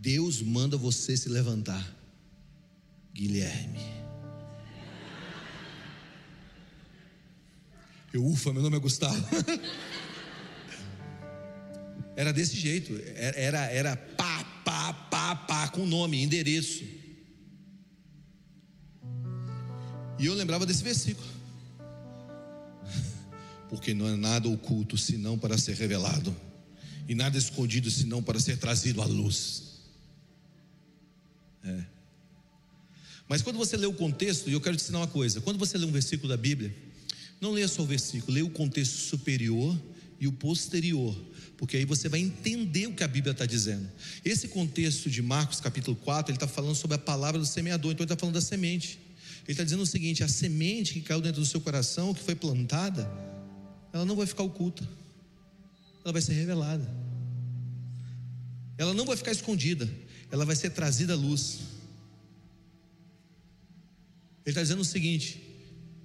Deus 0.00 0.40
manda 0.40 0.78
você 0.78 1.14
se 1.14 1.28
levantar. 1.28 1.86
Guilherme. 3.12 3.80
Eu, 8.10 8.24
ufa, 8.24 8.50
meu 8.50 8.62
nome 8.62 8.78
é 8.78 8.80
Gustavo. 8.80 9.14
Era 12.16 12.32
desse 12.32 12.56
jeito. 12.56 12.98
Era, 13.14 13.66
era 13.66 13.96
pá, 13.96 14.42
pá, 14.64 14.92
pá, 14.92 15.36
pá, 15.36 15.68
com 15.68 15.84
nome, 15.84 16.22
endereço. 16.22 16.82
E 20.18 20.26
eu 20.26 20.34
lembrava 20.34 20.66
desse 20.66 20.82
versículo 20.82 21.26
porque 23.70 23.94
não 23.94 24.08
é 24.08 24.16
nada 24.16 24.48
oculto 24.48 24.98
senão 24.98 25.38
para 25.38 25.56
ser 25.56 25.76
revelado, 25.76 26.36
e 27.08 27.14
nada 27.14 27.38
escondido 27.38 27.90
senão 27.90 28.22
para 28.22 28.38
ser 28.38 28.58
trazido 28.58 29.00
à 29.00 29.06
luz. 29.06 29.69
É. 31.64 31.84
Mas 33.28 33.42
quando 33.42 33.56
você 33.56 33.76
lê 33.76 33.86
o 33.86 33.92
contexto, 33.92 34.50
e 34.50 34.52
eu 34.52 34.60
quero 34.60 34.76
te 34.76 34.82
ensinar 34.82 34.98
uma 34.98 35.06
coisa: 35.06 35.40
quando 35.40 35.58
você 35.58 35.78
lê 35.78 35.86
um 35.86 35.92
versículo 35.92 36.28
da 36.28 36.36
Bíblia, 36.36 36.74
Não 37.40 37.52
leia 37.52 37.68
só 37.68 37.82
o 37.82 37.86
versículo, 37.86 38.34
leia 38.34 38.44
o 38.44 38.50
contexto 38.50 38.96
superior 38.96 39.80
e 40.20 40.28
o 40.28 40.32
posterior, 40.32 41.16
porque 41.56 41.78
aí 41.78 41.86
você 41.86 42.06
vai 42.06 42.20
entender 42.20 42.86
o 42.86 42.92
que 42.92 43.02
a 43.02 43.08
Bíblia 43.08 43.32
está 43.32 43.46
dizendo. 43.46 43.90
Esse 44.22 44.48
contexto 44.48 45.08
de 45.08 45.22
Marcos 45.22 45.58
capítulo 45.58 45.96
4, 45.96 46.30
ele 46.30 46.36
está 46.36 46.46
falando 46.46 46.74
sobre 46.74 46.96
a 46.96 46.98
palavra 46.98 47.40
do 47.40 47.46
semeador, 47.46 47.92
então 47.92 48.04
ele 48.04 48.12
está 48.12 48.20
falando 48.20 48.34
da 48.34 48.42
semente. 48.42 48.98
Ele 49.44 49.52
está 49.52 49.64
dizendo 49.64 49.82
o 49.82 49.86
seguinte: 49.86 50.22
a 50.22 50.28
semente 50.28 50.92
que 50.92 51.00
caiu 51.00 51.22
dentro 51.22 51.40
do 51.40 51.46
seu 51.46 51.60
coração, 51.60 52.12
que 52.12 52.22
foi 52.22 52.34
plantada, 52.34 53.10
ela 53.92 54.04
não 54.04 54.14
vai 54.14 54.26
ficar 54.26 54.42
oculta, 54.42 54.86
ela 56.04 56.12
vai 56.12 56.20
ser 56.20 56.34
revelada, 56.34 56.86
ela 58.76 58.92
não 58.92 59.06
vai 59.06 59.16
ficar 59.16 59.32
escondida, 59.32 59.88
ela 60.30 60.44
vai 60.44 60.56
ser 60.56 60.70
trazida 60.70 61.14
à 61.14 61.16
luz. 61.16 61.60
Ele 64.44 64.50
está 64.50 64.62
dizendo 64.62 64.80
o 64.82 64.84
seguinte: 64.84 65.42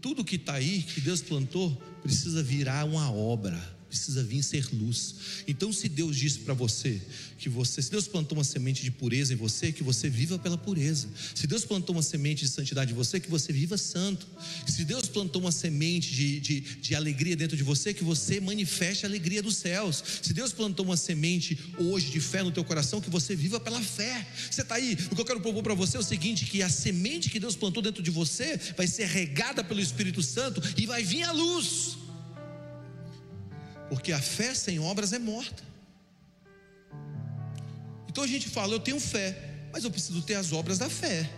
tudo 0.02 0.24
que 0.24 0.36
está 0.36 0.54
aí, 0.54 0.84
que 0.84 1.02
Deus 1.02 1.22
plantou, 1.22 1.76
precisa 2.02 2.44
virar 2.44 2.86
uma 2.86 3.12
obra 3.12 3.75
precisa 3.96 4.22
vir 4.24 4.44
ser 4.44 4.68
luz. 4.74 5.16
Então, 5.48 5.72
se 5.72 5.88
Deus 5.88 6.18
disse 6.18 6.40
para 6.40 6.54
você 6.54 7.02
que 7.38 7.48
você, 7.48 7.82
se 7.82 7.90
Deus 7.90 8.08
plantou 8.08 8.38
uma 8.38 8.44
semente 8.44 8.84
de 8.84 8.92
pureza 8.92 9.34
em 9.34 9.38
você, 9.38 9.72
que 9.72 9.84
você 9.84 10.10
viva 10.10 10.38
pela 10.38 10.58
pureza. 10.58 11.08
Se 11.34 11.48
Deus 11.48 11.64
plantou 11.64 11.96
uma 11.96 12.04
semente 12.04 12.44
de 12.44 12.52
santidade 12.52 12.92
em 12.92 12.96
você, 12.96 13.20
que 13.20 13.30
você 13.30 13.54
viva 13.54 13.78
santo. 13.78 14.28
Se 14.68 14.84
Deus 14.84 15.08
plantou 15.08 15.42
uma 15.42 15.52
semente 15.52 16.14
de, 16.14 16.40
de, 16.42 16.60
de 16.60 16.96
alegria 16.96 17.36
dentro 17.36 17.56
de 17.56 17.64
você, 17.64 17.94
que 17.94 18.04
você 18.04 18.40
manifeste 18.42 19.06
a 19.06 19.10
alegria 19.10 19.42
dos 19.42 19.56
céus. 19.56 20.04
Se 20.22 20.34
Deus 20.34 20.52
plantou 20.52 20.86
uma 20.86 20.98
semente 20.98 21.58
hoje 21.78 22.12
de 22.12 22.20
fé 22.20 22.44
no 22.44 22.52
teu 22.52 22.64
coração, 22.64 23.00
que 23.00 23.10
você 23.10 23.36
viva 23.36 23.60
pela 23.60 23.82
fé. 23.82 24.28
Você 24.52 24.62
está 24.62 24.76
aí. 24.76 24.98
O 25.10 25.16
que 25.16 25.22
eu 25.22 25.26
quero 25.26 25.40
propor 25.40 25.64
para 25.64 25.74
você 25.74 25.96
é 25.96 26.00
o 26.00 26.04
seguinte: 26.04 26.46
que 26.46 26.62
a 26.62 26.70
semente 26.70 27.30
que 27.30 27.40
Deus 27.40 27.56
plantou 27.56 27.82
dentro 27.82 28.04
de 28.04 28.12
você 28.12 28.60
vai 28.76 28.88
ser 28.88 29.08
regada 29.08 29.64
pelo 29.64 29.80
Espírito 29.80 30.22
Santo 30.22 30.62
e 30.76 30.86
vai 30.86 31.04
vir 31.04 31.24
a 31.24 31.32
luz. 31.32 32.05
Porque 33.90 34.12
a 34.12 34.22
fé 34.22 34.54
sem 34.54 34.80
obras 34.80 35.14
é 35.14 35.20
morta. 35.20 35.64
Então 38.10 38.24
a 38.24 38.28
gente 38.28 38.48
fala, 38.48 38.74
eu 38.74 38.80
tenho 38.80 39.00
fé, 39.00 39.68
mas 39.72 39.84
eu 39.84 39.92
preciso 39.92 40.22
ter 40.22 40.36
as 40.36 40.54
obras 40.54 40.78
da 40.78 40.90
fé. 40.90 41.30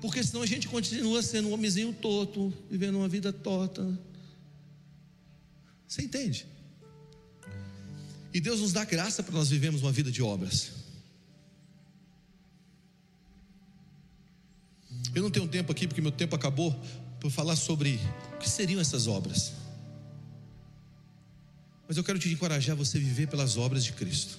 Porque 0.00 0.22
senão 0.22 0.42
a 0.42 0.46
gente 0.46 0.68
continua 0.68 1.22
sendo 1.22 1.48
um 1.48 1.52
homenzinho 1.52 1.92
torto, 1.92 2.52
vivendo 2.70 2.96
uma 2.96 3.08
vida 3.08 3.32
torta. 3.32 3.98
Você 5.86 6.02
entende? 6.02 6.46
E 8.32 8.40
Deus 8.40 8.60
nos 8.60 8.72
dá 8.72 8.84
graça 8.84 9.22
para 9.22 9.34
nós 9.34 9.48
vivermos 9.48 9.82
uma 9.82 9.90
vida 9.90 10.10
de 10.10 10.22
obras. 10.22 10.72
Eu 15.14 15.22
não 15.22 15.30
tenho 15.30 15.48
tempo 15.48 15.72
aqui, 15.72 15.86
porque 15.86 16.00
meu 16.00 16.12
tempo 16.12 16.36
acabou, 16.36 16.78
para 17.18 17.30
falar 17.30 17.56
sobre 17.56 18.00
o 18.34 18.38
que 18.38 18.48
seriam 18.48 18.80
essas 18.80 19.06
obras. 19.06 19.52
Mas 21.86 21.96
eu 21.96 22.04
quero 22.04 22.18
te 22.18 22.28
encorajar 22.28 22.74
a 22.74 22.78
você 22.78 22.98
viver 22.98 23.28
pelas 23.28 23.56
obras 23.56 23.82
de 23.82 23.92
Cristo. 23.92 24.38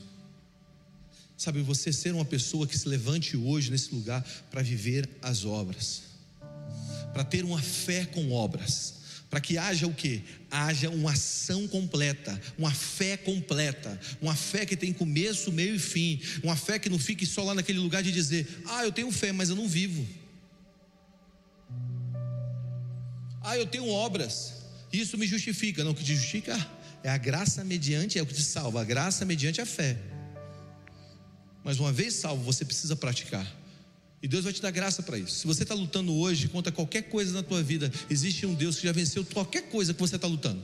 Sabe, 1.36 1.62
você 1.62 1.92
ser 1.92 2.14
uma 2.14 2.26
pessoa 2.26 2.68
que 2.68 2.78
se 2.78 2.88
levante 2.88 3.36
hoje 3.36 3.72
nesse 3.72 3.96
lugar 3.96 4.24
para 4.52 4.62
viver 4.62 5.10
as 5.22 5.46
obras, 5.46 6.04
para 7.14 7.24
ter 7.24 7.46
uma 7.46 7.62
fé 7.62 8.06
com 8.06 8.32
obras, 8.32 8.96
para 9.30 9.40
que 9.40 9.58
haja 9.58 9.88
o 9.88 9.94
que? 9.94 10.22
Haja 10.52 10.90
uma 10.90 11.12
ação 11.12 11.68
completa, 11.68 12.40
uma 12.58 12.72
fé 12.72 13.16
completa, 13.16 14.00
uma 14.22 14.36
fé 14.36 14.66
que 14.66 14.76
tem 14.76 14.92
começo, 14.92 15.52
meio 15.52 15.76
e 15.76 15.80
fim, 15.80 16.20
uma 16.44 16.56
fé 16.56 16.78
que 16.78 16.90
não 16.90 17.00
fique 17.00 17.26
só 17.26 17.44
lá 17.44 17.56
naquele 17.56 17.80
lugar 17.80 18.04
de 18.04 18.12
dizer, 18.12 18.62
ah, 18.66 18.84
eu 18.84 18.92
tenho 18.92 19.12
fé, 19.12 19.32
mas 19.32 19.50
eu 19.50 19.56
não 19.56 19.68
vivo. 19.68 20.06
Ah, 23.50 23.58
eu 23.58 23.66
tenho 23.66 23.90
obras, 23.90 24.54
isso 24.94 25.18
me 25.18 25.26
justifica. 25.26 25.84
Não, 25.84 25.90
o 25.90 25.96
que 25.96 26.04
te 26.04 26.14
justifica 26.14 26.56
é 27.04 27.10
a 27.10 27.18
graça 27.18 27.64
mediante, 27.64 28.20
é 28.20 28.22
o 28.22 28.26
que 28.28 28.36
te 28.36 28.44
salva, 28.44 28.82
a 28.82 28.84
graça 28.84 29.26
mediante 29.26 29.60
a 29.60 29.66
fé. 29.66 29.98
Mas 31.64 31.80
uma 31.80 31.92
vez 31.92 32.14
salvo, 32.14 32.44
você 32.44 32.64
precisa 32.64 32.96
praticar. 32.96 33.48
E 34.22 34.28
Deus 34.28 34.44
vai 34.44 34.54
te 34.54 34.62
dar 34.62 34.70
graça 34.70 35.02
para 35.02 35.18
isso. 35.18 35.34
Se 35.34 35.48
você 35.48 35.64
está 35.64 35.74
lutando 35.74 36.14
hoje 36.14 36.48
contra 36.48 36.72
qualquer 36.72 37.10
coisa 37.10 37.34
na 37.34 37.42
tua 37.42 37.64
vida, 37.64 37.92
existe 38.08 38.46
um 38.46 38.54
Deus 38.54 38.76
que 38.76 38.86
já 38.86 38.94
venceu 38.94 39.26
qualquer 39.26 39.64
coisa 39.64 39.96
que 39.96 40.00
você 40.00 40.18
está 40.18 40.28
lutando. 40.28 40.62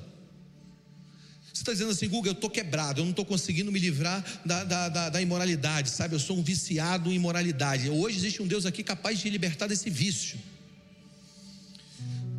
Você 1.51 1.61
está 1.63 1.71
dizendo 1.71 1.89
assim, 1.89 2.07
Guga, 2.07 2.29
eu 2.29 2.33
estou 2.33 2.51
quebrado, 2.51 3.01
eu 3.01 3.03
não 3.03 3.11
estou 3.11 3.25
conseguindo 3.25 3.71
me 3.71 3.79
livrar 3.79 4.23
da, 4.45 4.63
da, 4.63 4.89
da, 4.89 5.09
da, 5.09 5.21
imoralidade, 5.23 5.89
sabe? 5.89 6.13
Eu 6.13 6.19
sou 6.19 6.37
um 6.37 6.43
viciado 6.43 7.11
em 7.11 7.15
imoralidade. 7.15 7.89
Hoje 7.89 8.17
existe 8.17 8.43
um 8.43 8.47
Deus 8.47 8.63
aqui 8.63 8.83
capaz 8.83 9.17
de 9.17 9.27
libertar 9.27 9.65
desse 9.65 9.89
vício. 9.89 10.37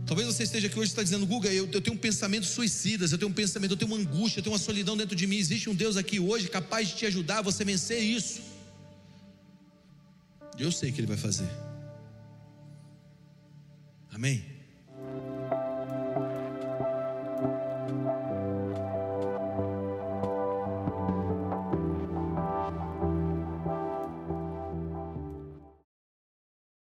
Talvez 0.06 0.28
você 0.28 0.44
esteja 0.44 0.68
aqui 0.68 0.78
hoje 0.78 0.90
e 0.90 0.92
está 0.92 1.02
dizendo, 1.02 1.26
Guga, 1.26 1.52
eu, 1.52 1.68
eu, 1.72 1.80
tenho 1.80 1.96
um 1.96 1.98
pensamento 1.98 2.46
suicidas, 2.46 3.10
eu 3.10 3.18
tenho 3.18 3.28
um 3.28 3.34
pensamento, 3.34 3.72
eu 3.72 3.76
tenho 3.76 3.90
uma 3.90 4.00
angústia, 4.00 4.38
eu 4.38 4.42
tenho 4.44 4.52
uma 4.52 4.58
solidão 4.58 4.96
dentro 4.96 5.16
de 5.16 5.26
mim. 5.26 5.36
Existe 5.36 5.68
um 5.68 5.74
Deus 5.74 5.96
aqui 5.96 6.20
hoje 6.20 6.48
capaz 6.48 6.88
de 6.88 6.94
te 6.94 7.06
ajudar 7.06 7.38
a 7.38 7.42
você 7.42 7.64
vencer 7.64 8.00
isso. 8.00 8.40
Eu 10.56 10.70
sei 10.70 10.92
que 10.92 11.00
Ele 11.00 11.08
vai 11.08 11.16
fazer. 11.16 11.48
Amém? 14.12 14.55